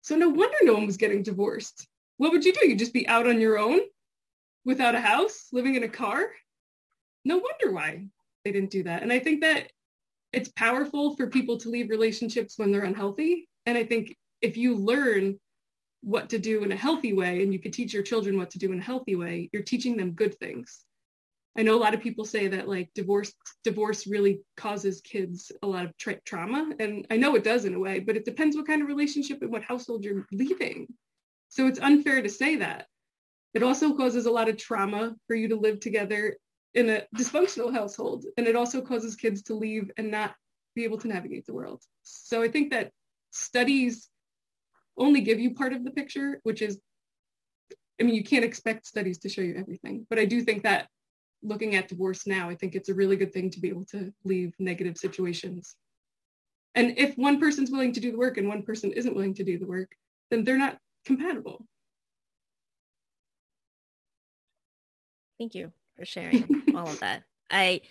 So 0.01 0.15
no 0.15 0.29
wonder 0.29 0.57
no 0.63 0.73
one 0.73 0.87
was 0.87 0.97
getting 0.97 1.23
divorced. 1.23 1.87
What 2.17 2.31
would 2.31 2.45
you 2.45 2.53
do? 2.53 2.67
You'd 2.67 2.79
just 2.79 2.93
be 2.93 3.07
out 3.07 3.27
on 3.27 3.39
your 3.39 3.57
own 3.57 3.81
without 4.65 4.95
a 4.95 5.01
house, 5.01 5.47
living 5.51 5.75
in 5.75 5.83
a 5.83 5.89
car? 5.89 6.31
No 7.25 7.37
wonder 7.37 7.73
why 7.73 8.05
they 8.43 8.51
didn't 8.51 8.71
do 8.71 8.83
that. 8.83 9.03
And 9.03 9.11
I 9.11 9.19
think 9.19 9.41
that 9.41 9.71
it's 10.31 10.49
powerful 10.49 11.15
for 11.15 11.27
people 11.27 11.57
to 11.59 11.69
leave 11.69 11.89
relationships 11.89 12.57
when 12.57 12.71
they're 12.71 12.83
unhealthy. 12.83 13.47
And 13.65 13.77
I 13.77 13.85
think 13.85 14.17
if 14.41 14.57
you 14.57 14.75
learn 14.75 15.39
what 16.03 16.29
to 16.29 16.37
do 16.37 16.63
in 16.63 16.71
a 16.71 16.75
healthy 16.75 17.13
way 17.13 17.41
and 17.41 17.53
you 17.53 17.59
could 17.59 17.73
teach 17.73 17.93
your 17.93 18.03
children 18.03 18.37
what 18.37 18.51
to 18.51 18.59
do 18.59 18.71
in 18.71 18.79
a 18.79 18.83
healthy 18.83 19.15
way, 19.15 19.49
you're 19.53 19.63
teaching 19.63 19.95
them 19.95 20.11
good 20.11 20.37
things. 20.37 20.83
I 21.57 21.63
know 21.63 21.75
a 21.75 21.79
lot 21.79 21.93
of 21.93 22.01
people 22.01 22.25
say 22.25 22.47
that 22.47 22.67
like 22.67 22.89
divorce 22.93 23.31
divorce 23.63 24.05
really 24.05 24.41
causes 24.57 25.01
kids 25.01 25.51
a 25.61 25.67
lot 25.67 25.85
of 25.85 25.97
tra- 25.97 26.19
trauma 26.25 26.73
and 26.79 27.07
I 27.09 27.17
know 27.17 27.35
it 27.35 27.43
does 27.43 27.63
in 27.65 27.73
a 27.73 27.79
way, 27.79 27.99
but 27.99 28.17
it 28.17 28.25
depends 28.25 28.57
what 28.57 28.67
kind 28.67 28.81
of 28.81 28.87
relationship 28.87 29.41
and 29.41 29.51
what 29.51 29.63
household 29.63 30.03
you're 30.03 30.25
leaving. 30.31 30.87
So 31.49 31.67
it's 31.67 31.79
unfair 31.79 32.21
to 32.21 32.29
say 32.29 32.57
that. 32.57 32.87
It 33.53 33.63
also 33.63 33.95
causes 33.95 34.25
a 34.25 34.31
lot 34.31 34.49
of 34.49 34.57
trauma 34.57 35.15
for 35.27 35.35
you 35.35 35.49
to 35.49 35.55
live 35.55 35.79
together 35.79 36.37
in 36.73 36.89
a 36.89 37.03
dysfunctional 37.15 37.71
household 37.71 38.25
and 38.35 38.47
it 38.47 38.55
also 38.55 38.81
causes 38.81 39.15
kids 39.15 39.43
to 39.43 39.53
leave 39.53 39.91
and 39.95 40.11
not 40.11 40.33
be 40.75 40.83
able 40.83 40.97
to 40.97 41.07
navigate 41.07 41.45
the 41.45 41.53
world. 41.53 41.81
So 42.01 42.41
I 42.41 42.49
think 42.49 42.71
that 42.71 42.91
studies 43.31 44.09
only 44.97 45.21
give 45.21 45.39
you 45.39 45.53
part 45.53 45.73
of 45.73 45.83
the 45.83 45.91
picture, 45.91 46.39
which 46.43 46.61
is 46.61 46.79
I 47.99 48.03
mean, 48.03 48.15
you 48.15 48.23
can't 48.23 48.43
expect 48.43 48.87
studies 48.87 49.19
to 49.19 49.29
show 49.29 49.41
you 49.41 49.55
everything, 49.55 50.05
but 50.09 50.17
I 50.17 50.25
do 50.25 50.41
think 50.41 50.63
that 50.63 50.87
looking 51.43 51.75
at 51.75 51.87
divorce 51.87 52.25
now, 52.25 52.49
I 52.49 52.55
think 52.55 52.75
it's 52.75 52.89
a 52.89 52.93
really 52.93 53.15
good 53.15 53.33
thing 53.33 53.49
to 53.51 53.59
be 53.59 53.69
able 53.69 53.85
to 53.85 54.11
leave 54.23 54.53
negative 54.59 54.97
situations. 54.97 55.75
And 56.75 56.97
if 56.97 57.15
one 57.17 57.39
person's 57.39 57.69
willing 57.69 57.93
to 57.93 57.99
do 57.99 58.11
the 58.11 58.17
work 58.17 58.37
and 58.37 58.47
one 58.47 58.63
person 58.63 58.91
isn't 58.91 59.13
willing 59.15 59.35
to 59.35 59.43
do 59.43 59.59
the 59.59 59.67
work, 59.67 59.91
then 60.31 60.43
they're 60.43 60.57
not 60.57 60.79
compatible. 61.05 61.65
Thank 65.37 65.55
you 65.55 65.71
for 65.97 66.05
sharing 66.05 66.63
all 66.75 66.87
of 66.87 66.99
that. 67.01 67.23
I 67.51 67.81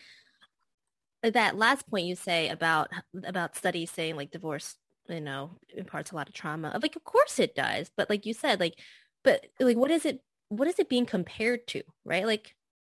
that 1.23 1.57
last 1.57 1.89
point 1.89 2.07
you 2.07 2.17
say 2.17 2.49
about 2.49 2.91
about 3.25 3.57
studies 3.57 3.91
saying 3.91 4.17
like 4.17 4.33
divorce, 4.33 4.77
you 5.09 5.21
know, 5.21 5.51
imparts 5.75 6.11
a 6.13 6.17
lot 6.17 6.29
of 6.29 6.35
trauma. 6.35 6.79
Like 6.83 6.97
of 6.97 7.05
course 7.05 7.39
it 7.39 7.55
does, 7.55 7.91
but 7.97 8.11
like 8.11 8.27
you 8.27 8.35
said, 8.35 8.61
like 8.61 8.79
but 9.25 9.47
like 9.61 9.77
what 9.77 9.91
is 9.91 10.05
it 10.07 10.21
what 10.49 10.69
is 10.69 10.79
it 10.79 10.89
being 10.89 11.07
compared 11.07 11.67
to, 11.69 11.83
right? 12.05 12.27
Like 12.27 12.55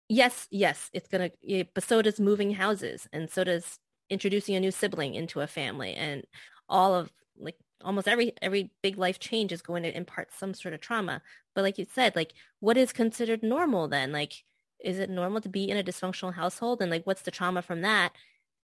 yes, 0.09 0.47
yes, 0.51 0.89
it's 0.93 1.07
gonna. 1.07 1.31
But 1.73 1.83
so 1.83 2.01
does 2.01 2.19
moving 2.19 2.53
houses, 2.53 3.07
and 3.13 3.29
so 3.29 3.43
does 3.43 3.79
introducing 4.09 4.55
a 4.55 4.59
new 4.59 4.71
sibling 4.71 5.15
into 5.15 5.41
a 5.41 5.47
family, 5.47 5.93
and 5.95 6.25
all 6.69 6.95
of 6.95 7.11
like 7.37 7.57
almost 7.83 8.07
every 8.07 8.33
every 8.41 8.71
big 8.81 8.97
life 8.97 9.19
change 9.19 9.51
is 9.51 9.61
going 9.61 9.83
to 9.83 9.95
impart 9.95 10.33
some 10.33 10.53
sort 10.53 10.73
of 10.73 10.81
trauma. 10.81 11.21
But 11.53 11.63
like 11.63 11.77
you 11.77 11.85
said, 11.91 12.15
like 12.15 12.33
what 12.59 12.77
is 12.77 12.93
considered 12.93 13.43
normal 13.43 13.87
then? 13.87 14.11
Like, 14.11 14.43
is 14.83 14.99
it 14.99 15.09
normal 15.09 15.41
to 15.41 15.49
be 15.49 15.69
in 15.69 15.77
a 15.77 15.83
dysfunctional 15.83 16.33
household, 16.35 16.81
and 16.81 16.91
like 16.91 17.05
what's 17.05 17.21
the 17.23 17.31
trauma 17.31 17.61
from 17.61 17.81
that? 17.81 18.13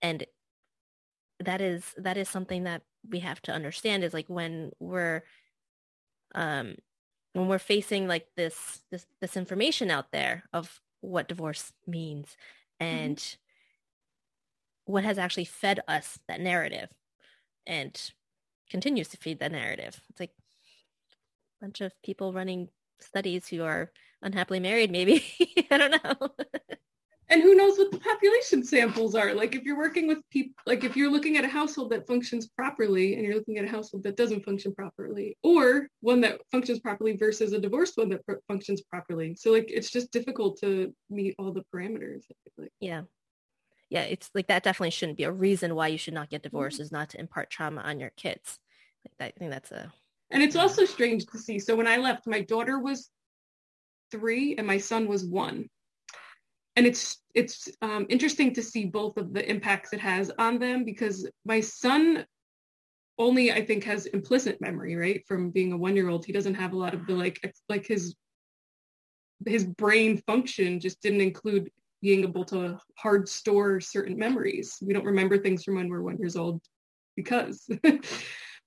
And 0.03 0.27
that 1.41 1.61
is 1.61 1.95
that 1.99 2.17
is 2.17 2.29
something 2.29 2.65
that 2.65 2.83
we 3.11 3.21
have 3.21 3.41
to 3.43 3.53
understand 3.53 4.05
is 4.05 4.15
like 4.15 4.29
when 4.29 4.71
we're 4.81 5.23
um 6.35 6.75
when 7.33 7.49
we're 7.49 7.59
facing 7.59 8.09
like 8.09 8.27
this 8.37 8.83
this 8.91 9.07
this 9.21 9.37
information 9.37 9.91
out 9.91 10.11
there 10.13 10.45
of 10.53 10.81
what 11.01 11.29
divorce 11.29 11.73
means 11.87 12.37
mm-hmm. 12.81 12.95
and 12.95 13.17
mm-hmm. 13.17 14.93
what 14.93 15.05
has 15.05 15.19
actually 15.19 15.45
fed 15.45 15.81
us 15.89 16.19
that 16.29 16.41
narrative 16.41 16.89
and 17.67 18.13
continues 18.71 19.09
to 19.09 19.17
feed 19.17 19.39
that 19.41 19.53
narrative. 19.53 20.01
It's 20.11 20.21
like 20.21 20.33
a 21.61 21.65
bunch 21.65 21.81
of 21.81 21.93
people 22.03 22.33
running 22.33 22.69
studies 23.01 23.49
who 23.49 23.63
are 23.63 23.91
unhappily 24.23 24.61
married, 24.61 24.91
maybe. 24.91 25.25
I 25.71 25.79
don't 25.79 26.03
know. 26.03 26.29
and 27.29 27.43
who 27.43 27.55
knows 27.55 27.77
what 27.77 27.91
the 27.91 27.99
population 27.99 28.63
samples 28.63 29.15
are? 29.15 29.35
Like 29.35 29.55
if 29.55 29.65
you're 29.65 29.79
working 29.79 30.07
with 30.07 30.19
people 30.31 30.55
like 30.65 30.85
if 30.85 30.97
you're 30.97 31.11
looking 31.11 31.37
at 31.37 31.45
a 31.45 31.49
household 31.49 31.91
that 31.91 32.07
functions 32.07 32.47
properly 32.47 33.15
and 33.15 33.25
you're 33.25 33.35
looking 33.35 33.59
at 33.59 33.65
a 33.65 33.69
household 33.69 34.05
that 34.05 34.17
doesn't 34.17 34.45
function 34.45 34.75
properly 34.75 35.37
or 35.43 35.89
one 36.01 36.21
that 36.21 36.41
functions 36.53 36.79
properly 36.79 37.17
versus 37.17 37.53
a 37.53 37.59
divorced 37.59 37.97
one 37.97 38.11
that 38.11 38.25
pr- 38.25 38.35
functions 38.47 38.83
properly. 38.83 39.35
So 39.35 39.51
like 39.51 39.71
it's 39.71 39.91
just 39.91 40.13
difficult 40.13 40.61
to 40.61 40.95
meet 41.11 41.35
all 41.39 41.53
the 41.53 41.65
parameters 41.75 42.23
like. 42.57 42.71
yeah. 42.81 43.03
Yeah 43.91 44.03
it's 44.03 44.31
like 44.35 44.49
that 44.49 44.63
definitely 44.63 44.91
shouldn't 44.91 45.19
be 45.19 45.25
a 45.25 45.33
reason 45.33 45.75
why 45.75 45.89
you 45.89 45.99
should 45.99 46.15
not 46.15 46.31
get 46.31 46.43
divorced 46.43 46.77
mm-hmm. 46.77 46.85
is 46.85 46.93
not 46.93 47.11
to 47.11 47.21
impart 47.21 47.51
trauma 47.51 47.81
on 47.83 47.99
your 47.99 48.11
kids. 48.17 48.59
Like 49.05 49.19
that, 49.19 49.35
i 49.37 49.39
think 49.39 49.51
that's 49.51 49.73
a 49.73 49.93
and 50.31 50.43
it's 50.43 50.57
also 50.57 50.85
strange 50.85 51.27
to 51.27 51.39
see. 51.39 51.59
So 51.59 51.75
when 51.75 51.89
i 51.89 51.97
left 51.97 52.27
my 52.27 52.43
daughter 52.43 52.79
was 52.79 53.11
three 54.13 54.55
and 54.57 54.67
my 54.67 54.79
son 54.79 55.09
was 55.09 55.25
one 55.25 55.69
and 56.77 56.87
it's 56.87 57.23
it's 57.35 57.69
um, 57.83 58.07
interesting 58.09 58.53
to 58.55 58.63
see 58.63 58.85
both 58.85 59.17
of 59.17 59.33
the 59.33 59.49
impacts 59.49 59.93
it 59.93 60.01
has 60.01 60.31
on 60.39 60.59
them 60.59 60.85
because 60.85 61.29
my 61.45 61.61
son 61.61 62.25
only 63.19 63.51
I 63.51 63.65
think 63.65 63.85
has 63.85 64.07
implicit 64.07 64.61
memory, 64.61 64.95
right? 64.95 65.23
From 65.27 65.51
being 65.51 65.73
a 65.73 65.77
one 65.77 65.97
year 65.97 66.11
old, 66.11 66.25
he 66.25 66.33
doesn't 66.33 66.55
have 66.55 66.73
a 66.73 66.79
lot 66.79 66.95
of 66.95 67.07
the 67.07 67.15
like 67.15 67.55
like 67.69 67.87
his 67.87 68.15
his 69.47 69.65
brain 69.65 70.23
function 70.27 70.81
just 70.81 71.01
didn't 71.01 71.21
include 71.21 71.71
being 72.03 72.25
able 72.25 72.45
to 72.45 72.79
hard 72.99 73.29
store 73.29 73.81
certain 73.81 74.19
memories. 74.19 74.77
We 74.83 74.93
don't 74.93 75.05
remember 75.05 75.39
things 75.39 75.65
from 75.65 75.77
when 75.77 75.89
we're 75.89 76.03
one 76.03 76.19
years 76.19 76.37
old 76.37 76.61
because. 77.17 77.69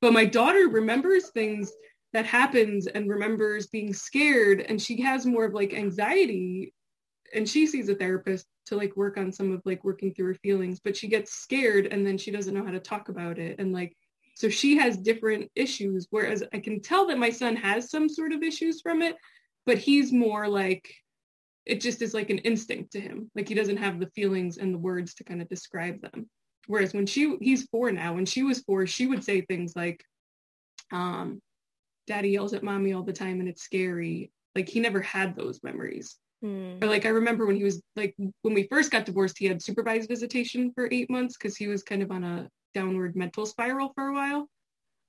but 0.01 0.13
my 0.13 0.23
daughter 0.23 0.69
remembers 0.69 1.29
things 1.29 1.71
that 2.13 2.25
happens 2.25 2.87
and 2.87 3.09
remembers 3.09 3.67
being 3.67 3.93
scared 3.93 4.61
and 4.61 4.81
she 4.81 5.01
has 5.01 5.25
more 5.25 5.45
of 5.45 5.53
like 5.53 5.73
anxiety 5.73 6.73
and 7.33 7.47
she 7.47 7.67
sees 7.67 7.89
a 7.89 7.95
therapist 7.95 8.45
to 8.67 8.75
like 8.75 8.95
work 8.95 9.17
on 9.17 9.31
some 9.31 9.51
of 9.51 9.61
like 9.65 9.83
working 9.83 10.13
through 10.13 10.27
her 10.27 10.35
feelings 10.35 10.79
but 10.83 10.95
she 10.95 11.07
gets 11.07 11.33
scared 11.33 11.87
and 11.87 12.05
then 12.05 12.17
she 12.17 12.31
doesn't 12.31 12.53
know 12.53 12.65
how 12.65 12.71
to 12.71 12.79
talk 12.79 13.09
about 13.09 13.39
it. 13.39 13.59
And 13.59 13.73
like 13.73 13.95
so 14.35 14.49
she 14.49 14.77
has 14.77 14.97
different 14.97 15.51
issues 15.55 16.07
whereas 16.11 16.43
i 16.53 16.59
can 16.59 16.81
tell 16.81 17.07
that 17.07 17.17
my 17.17 17.29
son 17.29 17.57
has 17.57 17.89
some 17.91 18.07
sort 18.07 18.31
of 18.31 18.41
issues 18.41 18.79
from 18.79 19.01
it 19.01 19.17
but 19.65 19.77
he's 19.77 20.13
more 20.13 20.47
like 20.47 20.89
it 21.69 21.81
just 21.81 22.01
is 22.01 22.15
like 22.15 22.31
an 22.31 22.39
instinct 22.39 22.93
to 22.93 22.99
him. 22.99 23.29
Like 23.35 23.47
he 23.47 23.53
doesn't 23.53 23.77
have 23.77 23.99
the 23.99 24.09
feelings 24.15 24.57
and 24.57 24.73
the 24.73 24.79
words 24.79 25.13
to 25.15 25.23
kind 25.23 25.39
of 25.39 25.47
describe 25.49 26.01
them. 26.01 26.27
Whereas 26.65 26.93
when 26.93 27.05
she 27.05 27.37
he's 27.39 27.67
four 27.67 27.91
now 27.91 28.15
when 28.15 28.25
she 28.25 28.41
was 28.41 28.61
four 28.61 28.87
she 28.87 29.05
would 29.05 29.23
say 29.23 29.41
things 29.41 29.73
like 29.75 30.03
um 30.91 31.41
daddy 32.07 32.29
yells 32.29 32.53
at 32.53 32.63
mommy 32.63 32.93
all 32.93 33.03
the 33.03 33.13
time 33.13 33.39
and 33.39 33.47
it's 33.47 33.61
scary. 33.61 34.31
Like 34.55 34.67
he 34.67 34.79
never 34.79 34.99
had 34.99 35.35
those 35.35 35.61
memories 35.61 36.17
Mm. 36.43 36.81
Or 36.83 36.87
like 36.87 37.05
I 37.05 37.09
remember 37.09 37.45
when 37.45 37.55
he 37.55 37.63
was 37.63 37.81
like 37.95 38.15
when 38.17 38.53
we 38.53 38.67
first 38.67 38.91
got 38.91 39.05
divorced, 39.05 39.37
he 39.37 39.45
had 39.45 39.61
supervised 39.61 40.09
visitation 40.09 40.71
for 40.73 40.87
eight 40.91 41.09
months 41.09 41.37
because 41.37 41.57
he 41.57 41.67
was 41.67 41.83
kind 41.83 42.01
of 42.01 42.11
on 42.11 42.23
a 42.23 42.49
downward 42.73 43.15
mental 43.15 43.45
spiral 43.45 43.91
for 43.93 44.07
a 44.07 44.13
while. 44.13 44.49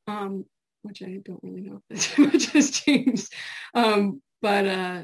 Um, 0.06 0.44
which 0.82 1.02
I 1.02 1.20
don't 1.24 1.40
really 1.42 1.60
know 1.60 1.82
if 1.90 2.14
that 2.16 2.18
much 2.32 2.46
has 2.46 2.70
changed. 2.70 3.32
Um, 3.74 4.22
but 4.42 4.66
uh, 4.66 5.02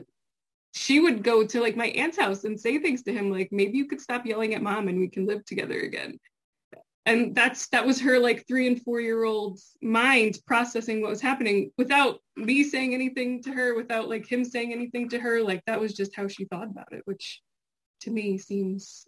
she 0.73 1.01
would 1.01 1.23
go 1.23 1.47
to 1.47 1.61
like 1.61 1.77
my 1.77 1.89
aunt's 1.89 2.19
house 2.19 2.45
and 2.45 2.59
say 2.59 2.79
things 2.79 3.03
to 3.05 3.13
him 3.13 3.31
like, 3.31 3.49
maybe 3.53 3.79
you 3.79 3.87
could 3.87 4.01
stop 4.01 4.27
yelling 4.27 4.55
at 4.55 4.63
mom 4.63 4.89
and 4.89 4.99
we 4.99 5.09
can 5.09 5.27
live 5.27 5.45
together 5.45 5.79
again 5.79 6.19
and 7.07 7.35
that's 7.35 7.69
that 7.69 7.87
was 7.87 8.01
her 8.01 8.19
like 8.19 8.47
three 8.47 8.67
and 8.67 8.83
four 8.83 9.01
year 9.01 9.25
old 9.25 9.59
mind 9.81 10.39
processing 10.47 11.01
what 11.01 11.11
was 11.11 11.21
happening 11.21 11.71
without 11.79 12.19
me 12.37 12.63
saying 12.63 12.93
anything 12.93 13.43
to 13.43 13.51
her 13.51 13.75
without 13.75 14.09
like 14.09 14.31
him 14.31 14.45
saying 14.45 14.73
anything 14.73 15.09
to 15.09 15.19
her 15.19 15.43
like 15.43 15.63
that 15.67 15.81
was 15.81 15.95
just 15.95 16.15
how 16.15 16.29
she 16.29 16.45
thought 16.45 16.71
about 16.71 16.93
it 16.93 17.03
which 17.05 17.41
to 18.01 18.11
me 18.11 18.37
seems 18.37 19.07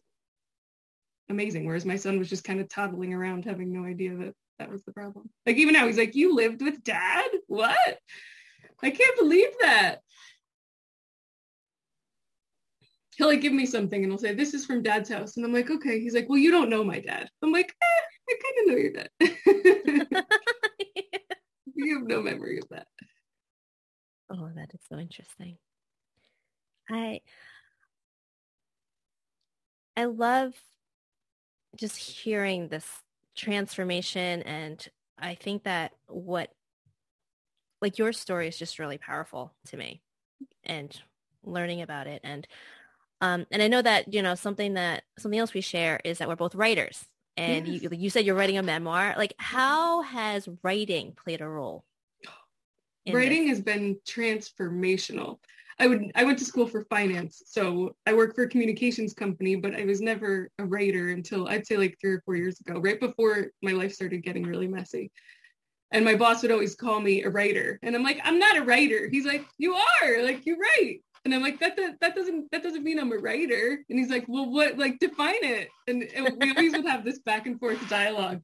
amazing. 1.30 1.66
Whereas 1.66 1.84
my 1.84 1.96
son 1.96 2.18
was 2.18 2.28
just 2.28 2.44
kind 2.44 2.60
of 2.60 2.68
toddling 2.68 3.14
around 3.14 3.44
having 3.44 3.72
no 3.72 3.84
idea 3.84 4.16
that 4.16 4.34
that 4.58 4.70
was 4.70 4.82
the 4.84 4.92
problem. 4.92 5.28
Like 5.46 5.56
even 5.56 5.74
now 5.74 5.86
he's 5.86 5.98
like, 5.98 6.14
you 6.14 6.34
lived 6.34 6.62
with 6.62 6.82
dad? 6.82 7.28
What? 7.46 7.98
I 8.82 8.90
can't 8.90 9.18
believe 9.18 9.50
that. 9.60 10.00
He'll 13.22 13.26
like 13.26 13.40
give 13.40 13.52
me 13.52 13.66
something 13.66 14.02
and 14.02 14.12
he'll 14.12 14.18
say, 14.18 14.32
this 14.32 14.54
is 14.54 14.64
from 14.64 14.80
dad's 14.80 15.10
house. 15.10 15.36
And 15.36 15.44
I'm 15.44 15.52
like, 15.52 15.70
okay. 15.70 15.98
He's 15.98 16.14
like, 16.14 16.28
well, 16.28 16.38
you 16.38 16.52
don't 16.52 16.70
know 16.70 16.84
my 16.84 17.00
dad. 17.00 17.28
I'm 17.42 17.50
like, 17.50 17.74
eh, 17.82 18.02
I 18.30 18.34
kind 18.44 18.58
of 18.60 18.66
know 18.68 18.76
your 18.76 18.92
dad. 18.92 19.10
you 21.74 21.98
have 21.98 22.06
no 22.06 22.22
memory 22.22 22.58
of 22.58 22.68
that. 22.70 22.86
Oh, 24.30 24.48
that 24.54 24.72
is 24.72 24.80
so 24.88 24.98
interesting. 24.98 25.56
I 26.88 27.20
I 29.96 30.04
love 30.04 30.54
just 31.76 31.96
hearing 31.96 32.68
this 32.68 32.86
transformation 33.36 34.42
and 34.42 34.86
I 35.18 35.34
think 35.34 35.64
that 35.64 35.92
what 36.06 36.50
like 37.82 37.98
your 37.98 38.12
story 38.12 38.46
is 38.48 38.56
just 38.56 38.78
really 38.78 38.98
powerful 38.98 39.54
to 39.66 39.76
me 39.76 40.02
and 40.64 40.96
learning 41.44 41.82
about 41.82 42.06
it 42.06 42.20
and 42.24 42.46
um 43.20 43.46
and 43.50 43.62
I 43.62 43.68
know 43.68 43.82
that 43.82 44.12
you 44.12 44.22
know 44.22 44.34
something 44.34 44.74
that 44.74 45.04
something 45.18 45.38
else 45.38 45.54
we 45.54 45.60
share 45.60 46.00
is 46.04 46.18
that 46.18 46.28
we're 46.28 46.36
both 46.36 46.54
writers 46.54 47.06
and 47.36 47.66
yes. 47.66 47.82
you 47.82 47.90
you 47.92 48.10
said 48.10 48.24
you're 48.24 48.34
writing 48.34 48.58
a 48.58 48.62
memoir 48.62 49.14
like 49.16 49.34
how 49.38 50.02
has 50.02 50.48
writing 50.62 51.12
played 51.12 51.40
a 51.40 51.48
role 51.48 51.84
writing 53.12 53.48
this? 53.48 53.58
has 53.58 53.60
been 53.60 53.96
transformational 54.06 55.38
I 55.80 55.86
would 55.86 56.10
I 56.14 56.24
went 56.24 56.38
to 56.40 56.44
school 56.44 56.66
for 56.66 56.84
finance, 56.84 57.42
so 57.46 57.94
I 58.04 58.12
work 58.12 58.34
for 58.34 58.42
a 58.42 58.48
communications 58.48 59.14
company, 59.14 59.54
but 59.54 59.74
I 59.74 59.84
was 59.84 60.00
never 60.00 60.50
a 60.58 60.64
writer 60.64 61.10
until 61.10 61.46
I'd 61.46 61.66
say 61.66 61.76
like 61.76 61.96
three 62.00 62.12
or 62.12 62.22
four 62.24 62.34
years 62.34 62.58
ago, 62.60 62.80
right 62.80 62.98
before 62.98 63.52
my 63.62 63.72
life 63.72 63.92
started 63.92 64.24
getting 64.24 64.42
really 64.42 64.66
messy. 64.66 65.12
And 65.92 66.04
my 66.04 66.16
boss 66.16 66.42
would 66.42 66.50
always 66.50 66.74
call 66.74 67.00
me 67.00 67.22
a 67.22 67.30
writer, 67.30 67.78
and 67.82 67.94
I'm 67.94 68.02
like, 68.02 68.20
I'm 68.24 68.38
not 68.38 68.58
a 68.58 68.64
writer. 68.64 69.08
He's 69.08 69.24
like, 69.24 69.44
you 69.56 69.74
are, 69.74 70.22
like 70.22 70.44
you 70.46 70.58
write, 70.58 71.02
and 71.24 71.34
I'm 71.34 71.42
like, 71.42 71.60
that 71.60 71.76
that, 71.76 72.00
that 72.00 72.14
doesn't 72.14 72.50
that 72.52 72.62
doesn't 72.62 72.84
mean 72.84 72.98
I'm 72.98 73.12
a 73.12 73.16
writer. 73.16 73.84
And 73.88 73.98
he's 73.98 74.10
like, 74.10 74.24
well, 74.28 74.50
what 74.50 74.78
like 74.78 74.98
define 74.98 75.42
it? 75.42 75.68
And, 75.86 76.08
we 76.40 76.50
always 76.50 76.72
would 76.72 76.86
have 76.86 77.04
this 77.04 77.18
back 77.20 77.46
and 77.46 77.58
forth 77.58 77.78
dialogue. 77.88 78.42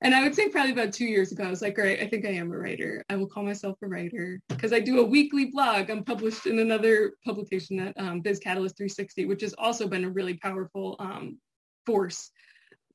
And 0.00 0.14
I 0.14 0.22
would 0.22 0.34
say 0.34 0.48
probably 0.48 0.72
about 0.72 0.92
two 0.92 1.06
years 1.06 1.32
ago, 1.32 1.44
I 1.44 1.50
was 1.50 1.60
like, 1.60 1.76
all 1.76 1.84
right, 1.84 2.00
I 2.00 2.06
think 2.06 2.24
I 2.24 2.30
am 2.30 2.52
a 2.52 2.56
writer. 2.56 3.04
I 3.10 3.16
will 3.16 3.26
call 3.26 3.42
myself 3.42 3.78
a 3.82 3.88
writer 3.88 4.40
because 4.48 4.72
I 4.72 4.78
do 4.78 5.00
a 5.00 5.04
weekly 5.04 5.46
blog. 5.46 5.90
I'm 5.90 6.04
published 6.04 6.46
in 6.46 6.60
another 6.60 7.14
publication 7.24 7.78
that 7.78 7.94
um, 7.98 8.20
Biz 8.20 8.38
Catalyst 8.38 8.76
360, 8.76 9.26
which 9.26 9.40
has 9.40 9.54
also 9.58 9.88
been 9.88 10.04
a 10.04 10.10
really 10.10 10.34
powerful 10.34 10.94
um, 11.00 11.38
force 11.84 12.30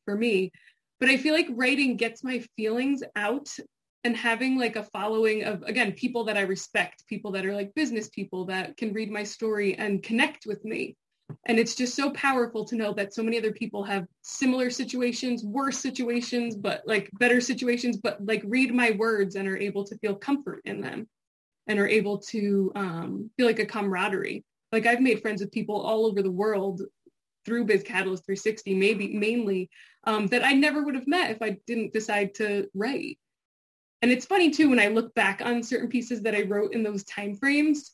for 0.06 0.16
me. 0.16 0.52
But 1.02 1.10
I 1.10 1.18
feel 1.18 1.34
like 1.34 1.48
writing 1.52 1.98
gets 1.98 2.24
my 2.24 2.42
feelings 2.56 3.04
out 3.18 3.50
and 4.04 4.18
having 4.18 4.58
like 4.58 4.76
a 4.76 4.84
following 4.84 5.44
of, 5.44 5.64
again, 5.64 5.94
people 5.94 6.26
that 6.26 6.38
I 6.38 6.42
respect, 6.42 7.08
people 7.08 7.32
that 7.32 7.46
are 7.46 7.54
like 7.54 7.74
business 7.76 8.10
people 8.10 8.46
that 8.46 8.76
can 8.78 8.94
read 8.94 9.12
my 9.12 9.24
story 9.24 9.76
and 9.76 10.04
connect 10.04 10.46
with 10.46 10.64
me 10.66 10.98
and 11.46 11.60
it's 11.60 11.76
just 11.76 11.96
so 11.96 12.12
powerful 12.12 12.66
to 12.66 12.76
know 12.76 12.94
that 12.94 13.14
so 13.14 13.24
many 13.24 13.38
other 13.38 13.52
people 13.52 13.84
have 13.84 14.06
similar 14.22 14.70
situations, 14.70 15.44
worse 15.44 15.78
situations, 15.78 16.56
but 16.56 16.84
like 16.86 17.10
better 17.20 17.42
situations, 17.42 17.98
but 17.98 18.24
like 18.26 18.42
read 18.46 18.74
my 18.74 18.92
words 18.92 19.36
and 19.36 19.48
are 19.48 19.58
able 19.58 19.84
to 19.86 19.98
feel 19.98 20.16
comfort 20.16 20.62
in 20.66 20.82
them 20.82 21.08
and 21.68 21.80
are 21.80 21.88
able 21.88 22.18
to 22.18 22.72
um, 22.76 23.30
feel 23.38 23.48
like 23.48 23.60
a 23.60 23.66
camaraderie. 23.66 24.44
Like 24.72 24.86
I've 24.86 25.02
made 25.02 25.22
friends 25.22 25.42
with 25.42 25.52
people 25.52 25.80
all 25.80 26.06
over 26.06 26.22
the 26.22 26.32
world 26.32 26.82
through 27.46 27.66
Biz 27.66 27.84
Catalyst 27.84 28.26
360, 28.26 28.76
maybe 28.76 29.14
mainly 29.14 29.70
um, 30.06 30.28
that 30.28 30.46
I 30.46 30.54
never 30.54 30.84
would 30.84 30.96
have 30.96 31.08
met 31.08 31.32
if 31.32 31.42
I 31.42 31.58
didn't 31.68 31.94
decide 31.94 32.36
to 32.36 32.70
write. 32.74 33.18
And 34.04 34.12
it's 34.12 34.28
funny 34.28 34.52
too 34.52 34.70
when 34.70 34.80
I 34.80 34.90
look 34.90 35.16
back 35.16 35.42
on 35.44 35.64
certain 35.64 35.88
pieces 35.88 36.22
that 36.22 36.36
I 36.36 36.44
wrote 36.44 36.74
in 36.74 36.84
those 36.84 37.04
time 37.06 37.36
frames 37.36 37.94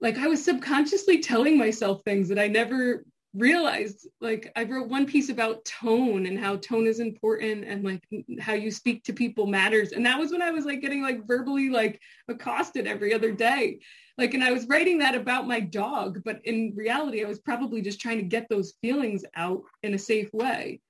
like 0.00 0.18
I 0.18 0.28
was 0.28 0.44
subconsciously 0.44 1.20
telling 1.20 1.58
myself 1.58 2.02
things 2.04 2.28
that 2.28 2.38
I 2.38 2.46
never 2.46 3.04
realized. 3.34 4.06
Like 4.20 4.50
I 4.56 4.64
wrote 4.64 4.88
one 4.88 5.06
piece 5.06 5.28
about 5.28 5.64
tone 5.64 6.26
and 6.26 6.38
how 6.38 6.56
tone 6.56 6.86
is 6.86 7.00
important 7.00 7.64
and 7.64 7.84
like 7.84 8.02
how 8.40 8.54
you 8.54 8.70
speak 8.70 9.04
to 9.04 9.12
people 9.12 9.46
matters. 9.46 9.92
And 9.92 10.06
that 10.06 10.18
was 10.18 10.30
when 10.30 10.42
I 10.42 10.50
was 10.50 10.64
like 10.64 10.80
getting 10.80 11.02
like 11.02 11.26
verbally 11.26 11.68
like 11.68 12.00
accosted 12.28 12.86
every 12.86 13.12
other 13.12 13.32
day. 13.32 13.80
Like, 14.16 14.34
and 14.34 14.42
I 14.42 14.52
was 14.52 14.66
writing 14.66 14.98
that 14.98 15.14
about 15.14 15.46
my 15.46 15.60
dog, 15.60 16.22
but 16.24 16.40
in 16.44 16.72
reality, 16.74 17.24
I 17.24 17.28
was 17.28 17.38
probably 17.38 17.82
just 17.82 18.00
trying 18.00 18.18
to 18.18 18.24
get 18.24 18.48
those 18.48 18.74
feelings 18.80 19.24
out 19.36 19.62
in 19.82 19.94
a 19.94 19.98
safe 19.98 20.32
way. 20.32 20.80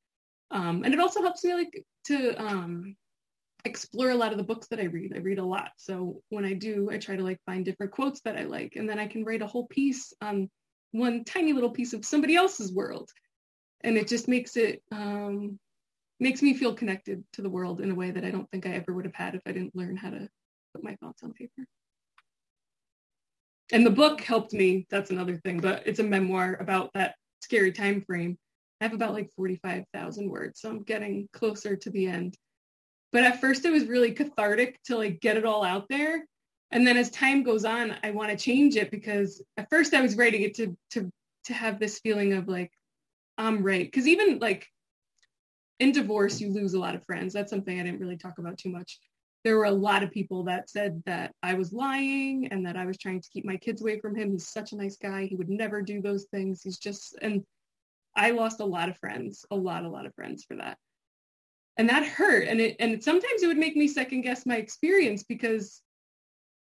Um, 0.51 0.83
and 0.85 0.95
it 0.95 1.01
also 1.01 1.21
helps 1.21 1.45
me 1.45 1.53
like 1.53 1.85
to 2.07 2.35
um, 2.43 2.97
explore 3.65 4.11
a 4.11 4.15
lot 4.15 4.33
of 4.33 4.39
the 4.39 4.45
books 4.45 4.69
that 4.69 4.81
I 4.81 4.85
read. 4.85 5.13
I 5.15 5.19
read 5.19 5.39
a 5.39 5.45
lot. 5.45 5.73
So 5.77 6.23
when 6.31 6.45
I 6.45 6.55
do, 6.55 6.89
I 6.91 6.99
try 6.99 7.17
to 7.17 7.23
like 7.23 7.41
find 7.45 7.65
different 7.65 7.93
quotes 7.93 8.21
that 8.21 8.37
I 8.37 8.45
like. 8.45 8.77
And 8.77 8.89
then 8.89 8.99
I 8.99 9.07
can 9.07 9.25
write 9.25 9.43
a 9.43 9.47
whole 9.47 9.67
piece 9.67 10.13
on 10.21 10.49
one 10.93 11.25
tiny 11.25 11.53
little 11.53 11.71
piece 11.71 11.93
of 11.93 12.05
somebody 12.05 12.37
else's 12.37 12.73
world. 12.73 13.11
And 13.83 13.97
it 13.97 14.09
just 14.09 14.29
makes 14.29 14.57
it, 14.57 14.83
um, 14.93 15.59
makes 16.21 16.43
me 16.43 16.55
feel 16.55 16.75
connected 16.75 17.23
to 17.33 17.43
the 17.43 17.51
world 17.51 17.81
in 17.81 17.91
a 17.91 17.95
way 17.95 18.11
that 18.11 18.25
I 18.25 18.31
don't 18.31 18.51
think 18.51 18.67
I 18.67 18.71
ever 18.71 18.93
would 18.93 19.05
have 19.05 19.15
had 19.15 19.35
if 19.35 19.43
I 19.47 19.53
didn't 19.53 19.77
learn 19.77 19.97
how 19.97 20.11
to 20.11 20.29
put 20.75 20.85
my 20.85 20.97
thoughts 20.97 21.23
on 21.23 21.33
paper. 21.33 21.65
And 23.71 23.85
the 23.85 23.91
book 23.91 24.21
helped 24.21 24.53
me. 24.53 24.87
That's 24.91 25.11
another 25.11 25.37
thing, 25.37 25.61
but 25.61 25.83
it's 25.87 25.99
a 26.01 26.05
memoir 26.05 26.57
about 26.61 26.91
that 26.95 27.15
scary 27.41 27.71
time 27.71 28.03
frame. 28.03 28.39
I 28.81 28.85
have 28.85 28.95
about 28.95 29.13
like 29.13 29.31
45,000 29.37 30.29
words, 30.29 30.61
so 30.61 30.71
I'm 30.71 30.83
getting 30.83 31.29
closer 31.33 31.77
to 31.77 31.91
the 31.91 32.07
end 32.07 32.37
but 33.13 33.25
at 33.25 33.41
first 33.41 33.65
it 33.65 33.71
was 33.71 33.87
really 33.87 34.13
cathartic 34.13 34.83
to 34.85 34.97
like 34.97 35.21
get 35.21 35.37
it 35.37 35.45
all 35.45 35.65
out 35.65 35.87
there. 35.89 36.25
And 36.71 36.87
then 36.87 36.97
as 36.97 37.11
time 37.11 37.43
goes 37.43 37.65
on, 37.65 37.97
I 38.03 38.11
want 38.11 38.31
to 38.31 38.37
change 38.37 38.77
it 38.77 38.91
because 38.91 39.43
at 39.57 39.71
first 39.71 39.95
I 39.95 40.03
was 40.03 40.17
writing 40.17 40.43
it 40.43 40.55
to 40.57 40.77
to 40.93 41.11
to 41.45 41.55
have 41.55 41.81
this 41.81 41.99
feeling 42.01 42.35
of 42.35 42.49
like 42.49 42.71
I'm 43.39 43.63
right. 43.63 43.87
Because 43.87 44.07
even 44.07 44.39
like 44.39 44.67
in 45.79 45.93
divorce, 45.93 46.41
you 46.41 46.53
lose 46.53 46.75
a 46.75 46.81
lot 46.81 46.95
of 46.95 47.05
friends. 47.05 47.33
That's 47.33 47.51
something 47.51 47.79
I 47.79 47.85
didn't 47.85 48.01
really 48.01 48.19
talk 48.19 48.39
about 48.39 48.59
too 48.59 48.71
much. 48.71 48.99
There 49.45 49.57
were 49.57 49.65
a 49.65 49.71
lot 49.71 50.03
of 50.03 50.11
people 50.11 50.45
that 50.45 50.69
said 50.69 51.03
that 51.07 51.33
I 51.43 51.55
was 51.55 51.73
lying 51.73 52.49
and 52.51 52.67
that 52.67 52.77
I 52.77 52.85
was 52.85 52.99
trying 52.99 53.21
to 53.21 53.29
keep 53.33 53.45
my 53.45 53.57
kids 53.57 53.81
away 53.81 54.01
from 54.01 54.17
him. 54.17 54.33
He's 54.33 54.49
such 54.49 54.73
a 54.73 54.77
nice 54.77 54.97
guy. 54.97 55.25
He 55.25 55.37
would 55.37 55.49
never 55.49 55.81
do 55.81 56.03
those 56.03 56.27
things. 56.33 56.61
He's 56.63 56.79
just 56.79 57.17
and 57.23 57.45
I 58.15 58.33
lost 58.33 58.61
a 58.61 58.65
lot 58.65 58.89
of 58.89 58.99
friends, 58.99 59.47
a 59.51 59.57
lot, 59.57 59.85
a 59.85 59.89
lot 59.89 60.05
of 60.05 60.15
friends 60.15 60.45
for 60.45 60.57
that 60.57 60.77
and 61.79 61.89
that 61.89 62.05
hurt. 62.05 62.49
And 62.49 62.61
it 62.61 62.77
and 62.81 63.03
sometimes 63.03 63.43
it 63.43 63.47
would 63.47 63.57
make 63.57 63.77
me 63.77 63.89
second 63.89 64.23
guess 64.23 64.45
my 64.45 64.57
experience 64.57 65.23
because 65.23 65.81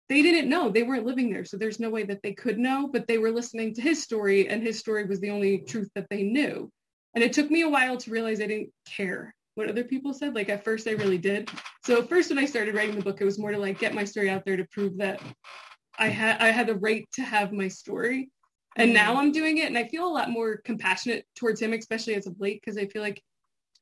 they 0.09 0.23
didn't 0.23 0.49
know. 0.49 0.71
They 0.71 0.85
weren't 0.85 1.07
living 1.07 1.31
there. 1.31 1.45
So 1.45 1.57
there's 1.57 1.81
no 1.81 1.91
way 1.91 2.05
that 2.05 2.23
they 2.23 2.35
could 2.35 2.59
know 2.59 2.89
but 2.93 3.09
they 3.09 3.19
were 3.19 3.33
listening 3.33 3.75
to 3.75 3.83
his 3.83 4.03
story 4.03 4.49
and 4.49 4.63
his 4.63 4.79
story 4.79 5.05
was 5.07 5.21
the 5.21 5.31
only 5.31 5.59
truth 5.59 5.89
that 5.95 6.07
they 6.11 6.23
knew. 6.23 6.71
And 7.15 7.25
it 7.25 7.33
took 7.33 7.51
me 7.51 7.63
a 7.63 7.69
while 7.69 7.97
to 7.97 8.11
realize 8.11 8.41
i 8.41 8.47
didn't 8.47 8.71
care 8.87 9.35
what 9.55 9.69
other 9.69 9.83
people 9.83 10.13
said. 10.13 10.35
Like 10.35 10.51
at 10.51 10.63
first 10.63 10.87
i 10.87 10.93
really 10.93 11.19
did. 11.19 11.51
So 11.85 12.03
first 12.03 12.29
when 12.29 12.39
i 12.39 12.45
started 12.45 12.75
writing 12.75 12.97
the 12.97 13.03
book 13.03 13.21
it 13.21 13.25
was 13.25 13.39
more 13.39 13.51
to 13.51 13.59
like 13.59 13.79
get 13.79 13.95
my 13.95 14.05
story 14.05 14.29
out 14.29 14.45
there 14.45 14.59
to 14.59 14.67
prove 14.71 14.99
that 14.99 15.21
i 15.99 16.09
had 16.09 16.41
i 16.41 16.49
had 16.49 16.67
the 16.67 16.77
right 16.77 17.09
to 17.15 17.23
have 17.23 17.53
my 17.53 17.69
story. 17.69 18.31
And 18.77 18.93
now 18.93 19.11
mm-hmm. 19.11 19.21
i'm 19.21 19.33
doing 19.33 19.59
it 19.59 19.67
and 19.67 19.79
i 19.79 19.85
feel 19.85 20.07
a 20.07 20.13
lot 20.19 20.31
more 20.31 20.59
compassionate 20.59 21.25
towards 21.35 21.61
him 21.61 21.73
especially 21.73 22.15
as 22.15 22.27
of 22.27 22.39
late 22.39 22.61
because 22.63 22.79
i 22.79 22.87
feel 22.87 23.03
like 23.03 23.23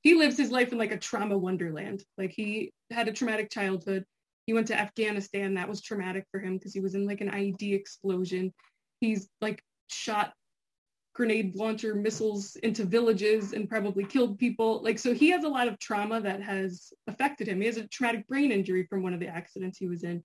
he 0.07 0.15
lives 0.15 0.39
his 0.39 0.53
life 0.53 0.71
in 0.71 0.79
like 0.79 0.93
a 0.93 0.97
trauma 0.97 1.37
wonderland. 1.37 2.05
Like 2.17 2.31
he 2.31 2.73
had 2.93 3.09
a 3.09 3.13
traumatic 3.13 3.51
childhood. 3.51 4.05
He 4.47 4.53
went 4.53 4.69
to 4.69 4.79
Afghanistan. 4.79 5.55
That 5.55 5.69
was 5.69 5.83
traumatic 5.83 6.27
for 6.31 6.39
him 6.39 6.57
because 6.57 6.73
he 6.73 6.79
was 6.79 6.95
in 6.95 7.09
like 7.09 7.21
an 7.23 7.29
IED 7.29 7.75
explosion. 7.75 8.55
He's 9.01 9.29
like 9.41 9.61
shot 9.89 10.33
grenade 11.13 11.57
launcher 11.57 11.93
missiles 11.97 12.55
into 12.63 12.85
villages 12.85 13.53
and 13.53 13.69
probably 13.69 14.05
killed 14.05 14.39
people. 14.39 14.81
Like, 14.81 15.01
so 15.01 15.13
he 15.13 15.31
has 15.31 15.43
a 15.43 15.49
lot 15.49 15.67
of 15.67 15.77
trauma 15.81 16.21
that 16.21 16.41
has 16.41 16.93
affected 17.09 17.49
him. 17.49 17.61
He 17.61 17.67
has 17.67 17.77
a 17.77 17.89
traumatic 17.89 18.29
brain 18.29 18.53
injury 18.53 18.87
from 18.89 19.03
one 19.03 19.13
of 19.13 19.19
the 19.19 19.27
accidents 19.27 19.77
he 19.77 19.89
was 19.89 20.05
in. 20.05 20.23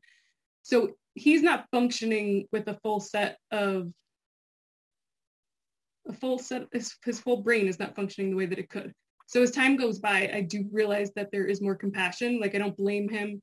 So 0.61 0.91
he's 1.15 1.41
not 1.41 1.65
functioning 1.71 2.45
with 2.51 2.67
a 2.67 2.77
full 2.83 2.99
set 2.99 3.39
of 3.49 3.91
a 6.07 6.13
full 6.13 6.37
set 6.37 6.67
his, 6.71 6.93
his 7.03 7.19
full 7.19 7.37
brain 7.37 7.67
is 7.67 7.79
not 7.79 7.95
functioning 7.95 8.29
the 8.29 8.37
way 8.37 8.45
that 8.45 8.59
it 8.59 8.69
could. 8.69 8.93
So 9.31 9.41
as 9.41 9.51
time 9.51 9.77
goes 9.77 9.97
by, 9.97 10.29
I 10.33 10.41
do 10.41 10.67
realize 10.73 11.13
that 11.15 11.31
there 11.31 11.45
is 11.45 11.61
more 11.61 11.73
compassion. 11.73 12.41
Like 12.41 12.53
I 12.53 12.57
don't 12.57 12.75
blame 12.75 13.07
him 13.07 13.41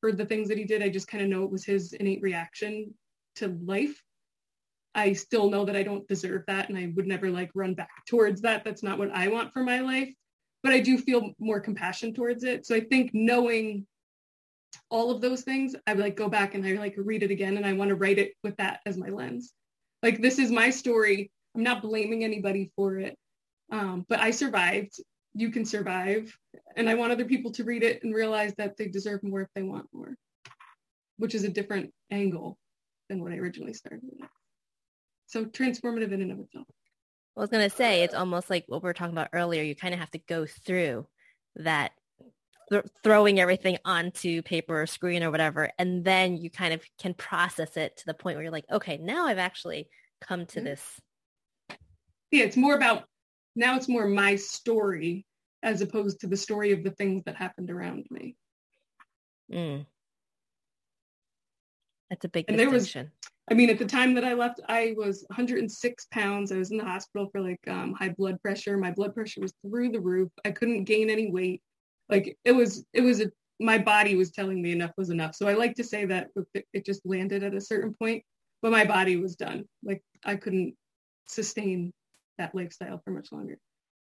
for 0.00 0.10
the 0.10 0.26
things 0.26 0.48
that 0.48 0.58
he 0.58 0.64
did. 0.64 0.82
I 0.82 0.88
just 0.88 1.06
kind 1.06 1.22
of 1.22 1.30
know 1.30 1.44
it 1.44 1.50
was 1.52 1.64
his 1.64 1.92
innate 1.92 2.22
reaction 2.22 2.92
to 3.36 3.56
life. 3.64 4.02
I 4.96 5.12
still 5.12 5.48
know 5.48 5.64
that 5.64 5.76
I 5.76 5.84
don't 5.84 6.08
deserve 6.08 6.42
that 6.48 6.68
and 6.68 6.76
I 6.76 6.92
would 6.96 7.06
never 7.06 7.30
like 7.30 7.52
run 7.54 7.74
back 7.74 8.04
towards 8.08 8.40
that. 8.40 8.64
That's 8.64 8.82
not 8.82 8.98
what 8.98 9.12
I 9.12 9.28
want 9.28 9.52
for 9.52 9.62
my 9.62 9.78
life. 9.78 10.12
But 10.64 10.72
I 10.72 10.80
do 10.80 10.98
feel 10.98 11.30
more 11.38 11.60
compassion 11.60 12.12
towards 12.12 12.42
it. 12.42 12.66
So 12.66 12.74
I 12.74 12.80
think 12.80 13.12
knowing 13.14 13.86
all 14.90 15.12
of 15.12 15.20
those 15.20 15.42
things, 15.42 15.76
I 15.86 15.92
like 15.92 16.16
go 16.16 16.28
back 16.28 16.56
and 16.56 16.66
I 16.66 16.72
like 16.72 16.96
read 16.96 17.22
it 17.22 17.30
again 17.30 17.58
and 17.58 17.64
I 17.64 17.74
want 17.74 17.90
to 17.90 17.94
write 17.94 18.18
it 18.18 18.32
with 18.42 18.56
that 18.56 18.80
as 18.86 18.96
my 18.96 19.10
lens. 19.10 19.52
Like 20.02 20.20
this 20.20 20.40
is 20.40 20.50
my 20.50 20.70
story. 20.70 21.30
I'm 21.54 21.62
not 21.62 21.82
blaming 21.82 22.24
anybody 22.24 22.72
for 22.74 22.98
it 22.98 23.16
Um, 23.70 24.04
but 24.08 24.18
I 24.18 24.32
survived. 24.32 25.00
You 25.34 25.50
can 25.50 25.64
survive. 25.64 26.36
And 26.76 26.88
I 26.88 26.94
want 26.94 27.12
other 27.12 27.24
people 27.24 27.52
to 27.52 27.64
read 27.64 27.82
it 27.82 28.02
and 28.02 28.14
realize 28.14 28.54
that 28.58 28.76
they 28.76 28.88
deserve 28.88 29.22
more 29.22 29.42
if 29.42 29.48
they 29.54 29.62
want 29.62 29.86
more, 29.92 30.16
which 31.16 31.34
is 31.34 31.44
a 31.44 31.48
different 31.48 31.92
angle 32.10 32.58
than 33.08 33.22
what 33.22 33.32
I 33.32 33.36
originally 33.36 33.74
started 33.74 34.00
with. 34.02 34.28
So 35.26 35.44
transformative 35.44 36.12
in 36.12 36.22
and 36.22 36.32
of 36.32 36.40
itself. 36.40 36.66
I 37.36 37.40
was 37.40 37.50
going 37.50 37.68
to 37.68 37.74
say, 37.74 38.02
it's 38.02 38.14
almost 38.14 38.50
like 38.50 38.64
what 38.66 38.82
we 38.82 38.88
were 38.88 38.94
talking 38.94 39.12
about 39.12 39.28
earlier. 39.32 39.62
You 39.62 39.76
kind 39.76 39.94
of 39.94 40.00
have 40.00 40.10
to 40.10 40.18
go 40.18 40.44
through 40.44 41.06
that 41.56 41.92
th- 42.70 42.86
throwing 43.04 43.38
everything 43.38 43.78
onto 43.84 44.42
paper 44.42 44.82
or 44.82 44.86
screen 44.86 45.22
or 45.22 45.30
whatever. 45.30 45.70
And 45.78 46.04
then 46.04 46.36
you 46.36 46.50
kind 46.50 46.74
of 46.74 46.82
can 46.98 47.14
process 47.14 47.76
it 47.76 47.98
to 47.98 48.06
the 48.06 48.14
point 48.14 48.36
where 48.36 48.42
you're 48.42 48.52
like, 48.52 48.64
okay, 48.72 48.98
now 48.98 49.26
I've 49.26 49.38
actually 49.38 49.88
come 50.20 50.46
to 50.46 50.58
mm-hmm. 50.58 50.64
this. 50.64 51.00
Yeah, 52.30 52.44
it's 52.44 52.56
more 52.56 52.74
about, 52.74 53.04
now 53.58 53.76
it's 53.76 53.88
more 53.88 54.06
my 54.06 54.36
story 54.36 55.26
as 55.62 55.82
opposed 55.82 56.20
to 56.20 56.28
the 56.28 56.36
story 56.36 56.72
of 56.72 56.84
the 56.84 56.92
things 56.92 57.24
that 57.24 57.34
happened 57.34 57.70
around 57.70 58.06
me. 58.10 58.36
Mm. 59.52 59.84
That's 62.08 62.24
a 62.24 62.28
big 62.28 62.44
and 62.48 62.56
distinction. 62.56 63.02
There 63.02 63.02
was, 63.02 63.50
I 63.50 63.54
mean, 63.54 63.70
at 63.70 63.78
the 63.78 63.84
time 63.84 64.14
that 64.14 64.24
I 64.24 64.34
left, 64.34 64.60
I 64.68 64.94
was 64.96 65.24
106 65.28 66.06
pounds. 66.12 66.52
I 66.52 66.56
was 66.56 66.70
in 66.70 66.76
the 66.76 66.84
hospital 66.84 67.28
for 67.32 67.40
like 67.40 67.60
um, 67.66 67.94
high 67.94 68.14
blood 68.16 68.40
pressure. 68.40 68.76
My 68.76 68.92
blood 68.92 69.14
pressure 69.14 69.40
was 69.40 69.52
through 69.62 69.90
the 69.90 70.00
roof. 70.00 70.30
I 70.44 70.52
couldn't 70.52 70.84
gain 70.84 71.10
any 71.10 71.30
weight. 71.30 71.60
Like 72.08 72.38
it 72.44 72.52
was, 72.52 72.84
it 72.92 73.00
was 73.00 73.20
a, 73.20 73.30
my 73.58 73.78
body 73.78 74.14
was 74.14 74.30
telling 74.30 74.62
me 74.62 74.70
enough 74.70 74.92
was 74.96 75.10
enough. 75.10 75.34
So 75.34 75.48
I 75.48 75.54
like 75.54 75.74
to 75.74 75.84
say 75.84 76.04
that 76.04 76.28
it, 76.54 76.64
it 76.72 76.86
just 76.86 77.04
landed 77.04 77.42
at 77.42 77.54
a 77.54 77.60
certain 77.60 77.92
point, 77.92 78.22
but 78.62 78.70
my 78.70 78.84
body 78.84 79.16
was 79.16 79.34
done. 79.34 79.64
Like 79.82 80.02
I 80.24 80.36
couldn't 80.36 80.74
sustain 81.26 81.92
that 82.38 82.54
lifestyle 82.54 83.00
for 83.04 83.10
much 83.10 83.32
longer. 83.32 83.58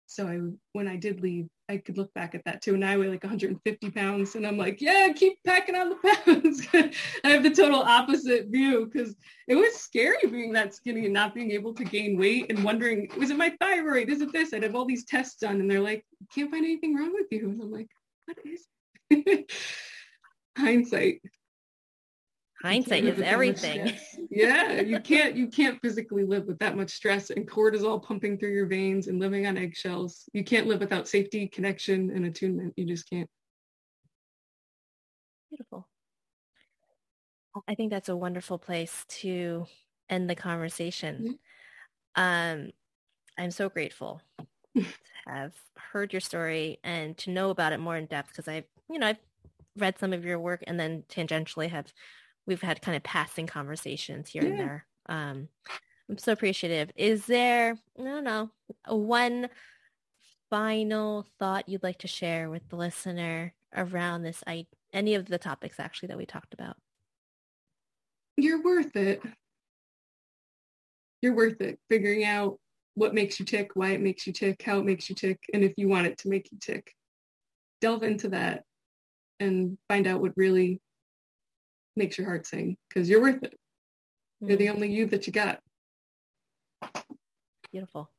So 0.08 0.28
I, 0.28 0.38
when 0.72 0.86
I 0.86 0.96
did 0.96 1.20
leave, 1.20 1.48
I 1.68 1.78
could 1.78 1.98
look 1.98 2.14
back 2.14 2.36
at 2.36 2.44
that 2.44 2.62
too. 2.62 2.74
And 2.74 2.84
I 2.84 2.96
weigh 2.96 3.08
like 3.08 3.24
150 3.24 3.90
pounds, 3.90 4.36
and 4.36 4.46
I'm 4.46 4.56
like, 4.56 4.80
yeah, 4.80 5.12
keep 5.14 5.38
packing 5.44 5.74
on 5.74 5.90
the 5.90 5.96
pounds. 5.96 6.66
I 7.24 7.28
have 7.28 7.42
the 7.42 7.50
total 7.50 7.80
opposite 7.80 8.46
view 8.46 8.86
because 8.86 9.16
it 9.48 9.56
was 9.56 9.74
scary 9.74 10.18
being 10.30 10.52
that 10.52 10.74
skinny 10.74 11.06
and 11.06 11.14
not 11.14 11.34
being 11.34 11.50
able 11.50 11.74
to 11.74 11.84
gain 11.84 12.16
weight 12.16 12.46
and 12.50 12.62
wondering, 12.62 13.10
was 13.18 13.30
it 13.30 13.36
my 13.36 13.52
thyroid? 13.60 14.08
Is 14.08 14.20
it 14.20 14.32
this? 14.32 14.54
I'd 14.54 14.62
have 14.62 14.76
all 14.76 14.84
these 14.84 15.04
tests 15.04 15.40
done, 15.40 15.60
and 15.60 15.68
they're 15.68 15.80
like, 15.80 16.04
can't 16.32 16.50
find 16.50 16.64
anything 16.64 16.94
wrong 16.94 17.12
with 17.12 17.26
you. 17.32 17.50
And 17.50 17.60
I'm 17.60 17.72
like, 17.72 17.90
what 18.26 18.38
is? 18.44 18.66
Hindsight 20.56 21.20
hindsight 22.62 23.04
is 23.04 23.20
everything. 23.20 23.92
yeah 24.30 24.80
you 24.80 24.98
can't 25.00 25.36
you 25.36 25.46
can't 25.48 25.80
physically 25.82 26.24
live 26.24 26.46
with 26.46 26.58
that 26.58 26.76
much 26.76 26.90
stress 26.90 27.30
and 27.30 27.48
cortisol 27.48 28.02
pumping 28.02 28.38
through 28.38 28.52
your 28.52 28.66
veins 28.66 29.06
and 29.08 29.20
living 29.20 29.46
on 29.46 29.56
eggshells. 29.56 30.28
You 30.32 30.42
can't 30.44 30.66
live 30.66 30.80
without 30.80 31.06
safety 31.08 31.46
connection 31.48 32.10
and 32.10 32.24
attunement. 32.26 32.74
You 32.76 32.86
just 32.86 33.08
can't. 33.08 33.28
Beautiful. 35.50 35.86
I 37.66 37.74
think 37.74 37.90
that's 37.90 38.08
a 38.08 38.16
wonderful 38.16 38.58
place 38.58 39.04
to 39.20 39.66
end 40.10 40.28
the 40.28 40.34
conversation. 40.34 41.38
Mm-hmm. 42.16 42.22
um 42.22 42.70
i'm 43.38 43.50
so 43.50 43.68
grateful 43.68 44.20
to 44.76 44.84
have 45.26 45.52
heard 45.92 46.12
your 46.12 46.20
story 46.20 46.78
and 46.84 47.16
to 47.18 47.30
know 47.30 47.50
about 47.50 47.72
it 47.72 47.80
more 47.80 47.96
in 47.96 48.06
depth 48.06 48.28
because 48.28 48.48
i've 48.48 48.64
you 48.90 48.98
know 48.98 49.08
i've 49.08 49.18
read 49.76 49.98
some 49.98 50.12
of 50.12 50.24
your 50.24 50.38
work 50.38 50.62
and 50.66 50.78
then 50.80 51.04
tangentially 51.08 51.68
have 51.68 51.92
we've 52.46 52.62
had 52.62 52.82
kind 52.82 52.96
of 52.96 53.02
passing 53.02 53.46
conversations 53.46 54.28
here 54.28 54.42
yeah. 54.42 54.48
and 54.50 54.58
there. 54.58 54.86
Um, 55.08 55.48
I'm 56.08 56.18
so 56.18 56.32
appreciative. 56.32 56.90
Is 56.96 57.26
there, 57.26 57.76
I 57.98 58.02
don't 58.02 58.24
know, 58.24 58.50
one 58.88 59.48
final 60.50 61.26
thought 61.38 61.68
you'd 61.68 61.82
like 61.82 61.98
to 61.98 62.08
share 62.08 62.48
with 62.48 62.68
the 62.68 62.76
listener 62.76 63.54
around 63.74 64.22
this, 64.22 64.42
I, 64.46 64.66
any 64.92 65.14
of 65.14 65.26
the 65.26 65.38
topics 65.38 65.80
actually 65.80 66.08
that 66.08 66.16
we 66.16 66.26
talked 66.26 66.54
about? 66.54 66.76
You're 68.36 68.62
worth 68.62 68.94
it. 68.96 69.20
You're 71.22 71.34
worth 71.34 71.60
it. 71.60 71.78
Figuring 71.88 72.24
out 72.24 72.58
what 72.94 73.14
makes 73.14 73.40
you 73.40 73.46
tick, 73.46 73.70
why 73.74 73.90
it 73.90 74.00
makes 74.00 74.26
you 74.26 74.32
tick, 74.32 74.62
how 74.62 74.78
it 74.78 74.84
makes 74.84 75.08
you 75.08 75.14
tick, 75.14 75.38
and 75.52 75.64
if 75.64 75.74
you 75.76 75.88
want 75.88 76.06
it 76.06 76.18
to 76.18 76.28
make 76.28 76.50
you 76.52 76.58
tick. 76.60 76.92
Delve 77.80 78.04
into 78.04 78.28
that 78.30 78.62
and 79.40 79.76
find 79.88 80.06
out 80.06 80.20
what 80.20 80.32
really 80.36 80.80
makes 81.96 82.18
your 82.18 82.26
heart 82.26 82.46
sing 82.46 82.76
because 82.88 83.08
you're 83.08 83.20
worth 83.20 83.42
it. 83.42 83.54
Mm-hmm. 84.42 84.48
You're 84.48 84.58
the 84.58 84.66
mm. 84.66 84.74
only 84.74 84.92
you 84.92 85.06
that 85.06 85.26
you 85.26 85.32
got. 85.32 85.60
Beautiful. 87.72 88.10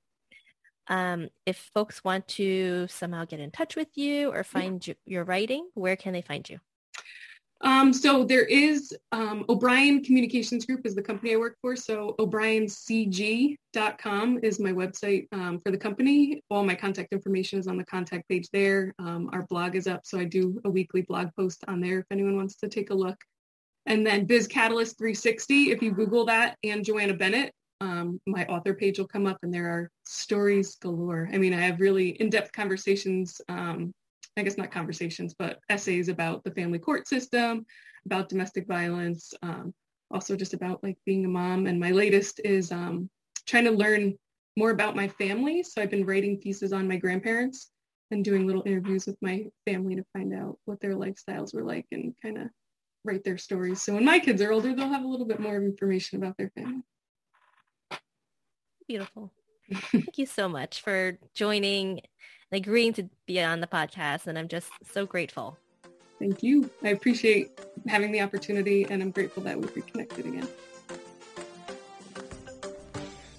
Um, 0.89 1.29
if 1.45 1.69
folks 1.73 2.03
want 2.03 2.27
to 2.29 2.87
somehow 2.89 3.25
get 3.25 3.39
in 3.39 3.51
touch 3.51 3.75
with 3.75 3.89
you 3.95 4.31
or 4.31 4.43
find 4.43 4.85
you, 4.85 4.95
your 5.05 5.23
writing, 5.23 5.67
where 5.73 5.95
can 5.95 6.13
they 6.13 6.21
find 6.21 6.49
you? 6.49 6.59
Um, 7.61 7.91
so 7.91 8.23
there 8.23 8.45
is 8.45 8.95
um, 9.11 9.43
O'Brien 9.49 10.03
Communications 10.03 10.63
Group 10.65 10.85
is 10.85 10.93
the 10.93 11.01
company 11.01 11.33
I 11.33 11.37
work 11.37 11.57
for. 11.61 11.75
So 11.75 12.13
o'briencg.com 12.19 14.39
is 14.43 14.59
my 14.59 14.71
website 14.71 15.27
um, 15.31 15.59
for 15.61 15.71
the 15.71 15.77
company. 15.77 16.43
All 16.51 16.63
my 16.63 16.75
contact 16.75 17.13
information 17.13 17.57
is 17.57 17.65
on 17.67 17.77
the 17.77 17.85
contact 17.85 18.29
page 18.29 18.47
there. 18.53 18.93
Um, 18.99 19.31
our 19.33 19.47
blog 19.47 19.75
is 19.75 19.87
up, 19.87 20.01
so 20.05 20.19
I 20.19 20.25
do 20.25 20.61
a 20.65 20.69
weekly 20.69 21.01
blog 21.01 21.29
post 21.35 21.63
on 21.67 21.81
there 21.81 21.97
if 21.99 22.05
anyone 22.11 22.35
wants 22.35 22.57
to 22.57 22.69
take 22.69 22.91
a 22.91 22.95
look. 22.95 23.17
And 23.87 24.05
then 24.05 24.25
Biz 24.25 24.47
Catalyst 24.47 24.97
360, 24.97 25.71
if 25.71 25.81
you 25.81 25.91
Google 25.91 26.25
that 26.25 26.57
and 26.63 26.83
Joanna 26.83 27.13
Bennett, 27.13 27.53
um, 27.79 28.19
my 28.27 28.45
author 28.47 28.73
page 28.73 28.99
will 28.99 29.07
come 29.07 29.25
up 29.25 29.37
and 29.43 29.53
there 29.53 29.69
are 29.69 29.89
stories 30.05 30.75
galore. 30.75 31.29
I 31.31 31.37
mean, 31.37 31.53
I 31.53 31.61
have 31.61 31.79
really 31.79 32.09
in-depth 32.21 32.51
conversations, 32.51 33.39
um, 33.47 33.93
I 34.35 34.43
guess 34.43 34.57
not 34.57 34.71
conversations, 34.71 35.33
but 35.37 35.59
essays 35.69 36.09
about 36.09 36.43
the 36.43 36.51
family 36.51 36.79
court 36.79 37.07
system, 37.07 37.65
about 38.05 38.29
domestic 38.29 38.67
violence, 38.67 39.33
um, 39.41 39.73
also 40.11 40.35
just 40.35 40.53
about 40.53 40.83
like 40.83 40.97
being 41.05 41.23
a 41.23 41.29
mom. 41.29 41.65
And 41.65 41.79
my 41.79 41.91
latest 41.91 42.41
is 42.43 42.71
um, 42.73 43.09
trying 43.45 43.65
to 43.65 43.71
learn 43.71 44.15
more 44.57 44.71
about 44.71 44.97
my 44.97 45.07
family. 45.07 45.63
So 45.63 45.81
I've 45.81 45.91
been 45.91 46.05
writing 46.05 46.39
pieces 46.39 46.73
on 46.73 46.89
my 46.89 46.97
grandparents 46.97 47.69
and 48.11 48.23
doing 48.23 48.47
little 48.47 48.63
interviews 48.65 49.05
with 49.05 49.17
my 49.21 49.45
family 49.65 49.95
to 49.95 50.03
find 50.11 50.33
out 50.33 50.57
what 50.65 50.81
their 50.81 50.95
lifestyles 50.95 51.53
were 51.53 51.63
like 51.63 51.85
and 51.91 52.13
kind 52.21 52.37
of 52.37 52.47
write 53.07 53.23
their 53.23 53.37
stories. 53.37 53.81
So 53.81 53.95
when 53.95 54.05
my 54.05 54.19
kids 54.19 54.41
are 54.41 54.51
older, 54.51 54.75
they'll 54.75 54.89
have 54.89 55.03
a 55.03 55.07
little 55.07 55.25
bit 55.25 55.39
more 55.39 55.55
information 55.55 56.21
about 56.21 56.37
their 56.37 56.49
family. 56.49 56.83
Beautiful. 58.87 59.31
Thank 59.91 60.17
you 60.17 60.25
so 60.25 60.47
much 60.47 60.81
for 60.81 61.17
joining 61.33 62.01
and 62.51 62.61
agreeing 62.61 62.93
to 62.93 63.09
be 63.25 63.41
on 63.41 63.59
the 63.59 63.67
podcast. 63.67 64.27
And 64.27 64.37
I'm 64.37 64.47
just 64.47 64.69
so 64.93 65.05
grateful. 65.05 65.57
Thank 66.19 66.41
you. 66.41 66.69
I 66.83 66.89
appreciate 66.89 67.59
having 67.87 68.11
the 68.11 68.21
opportunity 68.21 68.85
and 68.89 69.01
I'm 69.01 69.11
grateful 69.11 69.43
that 69.43 69.59
we've 69.59 69.75
reconnected 69.75 70.25
again. 70.25 70.47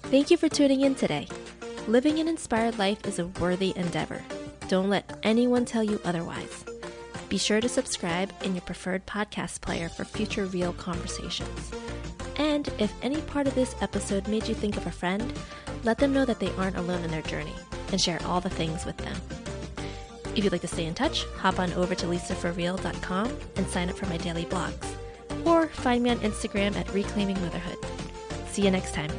Thank 0.03 0.31
you 0.31 0.37
for 0.37 0.49
tuning 0.49 0.81
in 0.81 0.95
today. 0.95 1.27
Living 1.87 2.19
an 2.19 2.27
inspired 2.27 2.77
life 2.77 3.05
is 3.05 3.19
a 3.19 3.27
worthy 3.27 3.73
endeavor. 3.75 4.21
Don't 4.67 4.89
let 4.89 5.19
anyone 5.23 5.65
tell 5.65 5.83
you 5.83 5.99
otherwise. 6.05 6.68
Be 7.29 7.37
sure 7.37 7.61
to 7.61 7.69
subscribe 7.69 8.33
in 8.43 8.55
your 8.55 8.61
preferred 8.61 9.05
podcast 9.05 9.61
player 9.61 9.87
for 9.87 10.03
future 10.03 10.45
real 10.45 10.73
conversations. 10.73 11.71
And 12.37 12.67
if 12.79 12.91
any 13.03 13.21
part 13.21 13.45
of 13.45 13.53
this 13.53 13.75
episode 13.81 14.27
made 14.27 14.47
you 14.47 14.55
think 14.55 14.77
of 14.77 14.87
a 14.87 14.91
friend, 14.91 15.31
let 15.83 15.99
them 15.99 16.11
know 16.11 16.25
that 16.25 16.39
they 16.39 16.51
aren't 16.55 16.77
alone 16.77 17.03
in 17.03 17.11
their 17.11 17.21
journey 17.21 17.53
and 17.91 18.01
share 18.01 18.19
all 18.25 18.41
the 18.41 18.49
things 18.49 18.85
with 18.85 18.97
them. 18.97 19.15
If 20.35 20.43
you'd 20.43 20.51
like 20.51 20.61
to 20.61 20.67
stay 20.67 20.85
in 20.85 20.95
touch, 20.95 21.25
hop 21.37 21.59
on 21.59 21.71
over 21.73 21.93
to 21.95 22.05
lisaforreal.com 22.07 23.37
and 23.57 23.67
sign 23.67 23.89
up 23.89 23.97
for 23.97 24.05
my 24.07 24.17
daily 24.17 24.45
blogs. 24.45 24.87
Or 25.45 25.67
find 25.67 26.03
me 26.03 26.09
on 26.09 26.19
Instagram 26.19 26.75
at 26.75 26.91
Reclaiming 26.93 27.39
Motherhood. 27.41 27.77
See 28.47 28.63
you 28.63 28.71
next 28.71 28.93
time. 28.93 29.11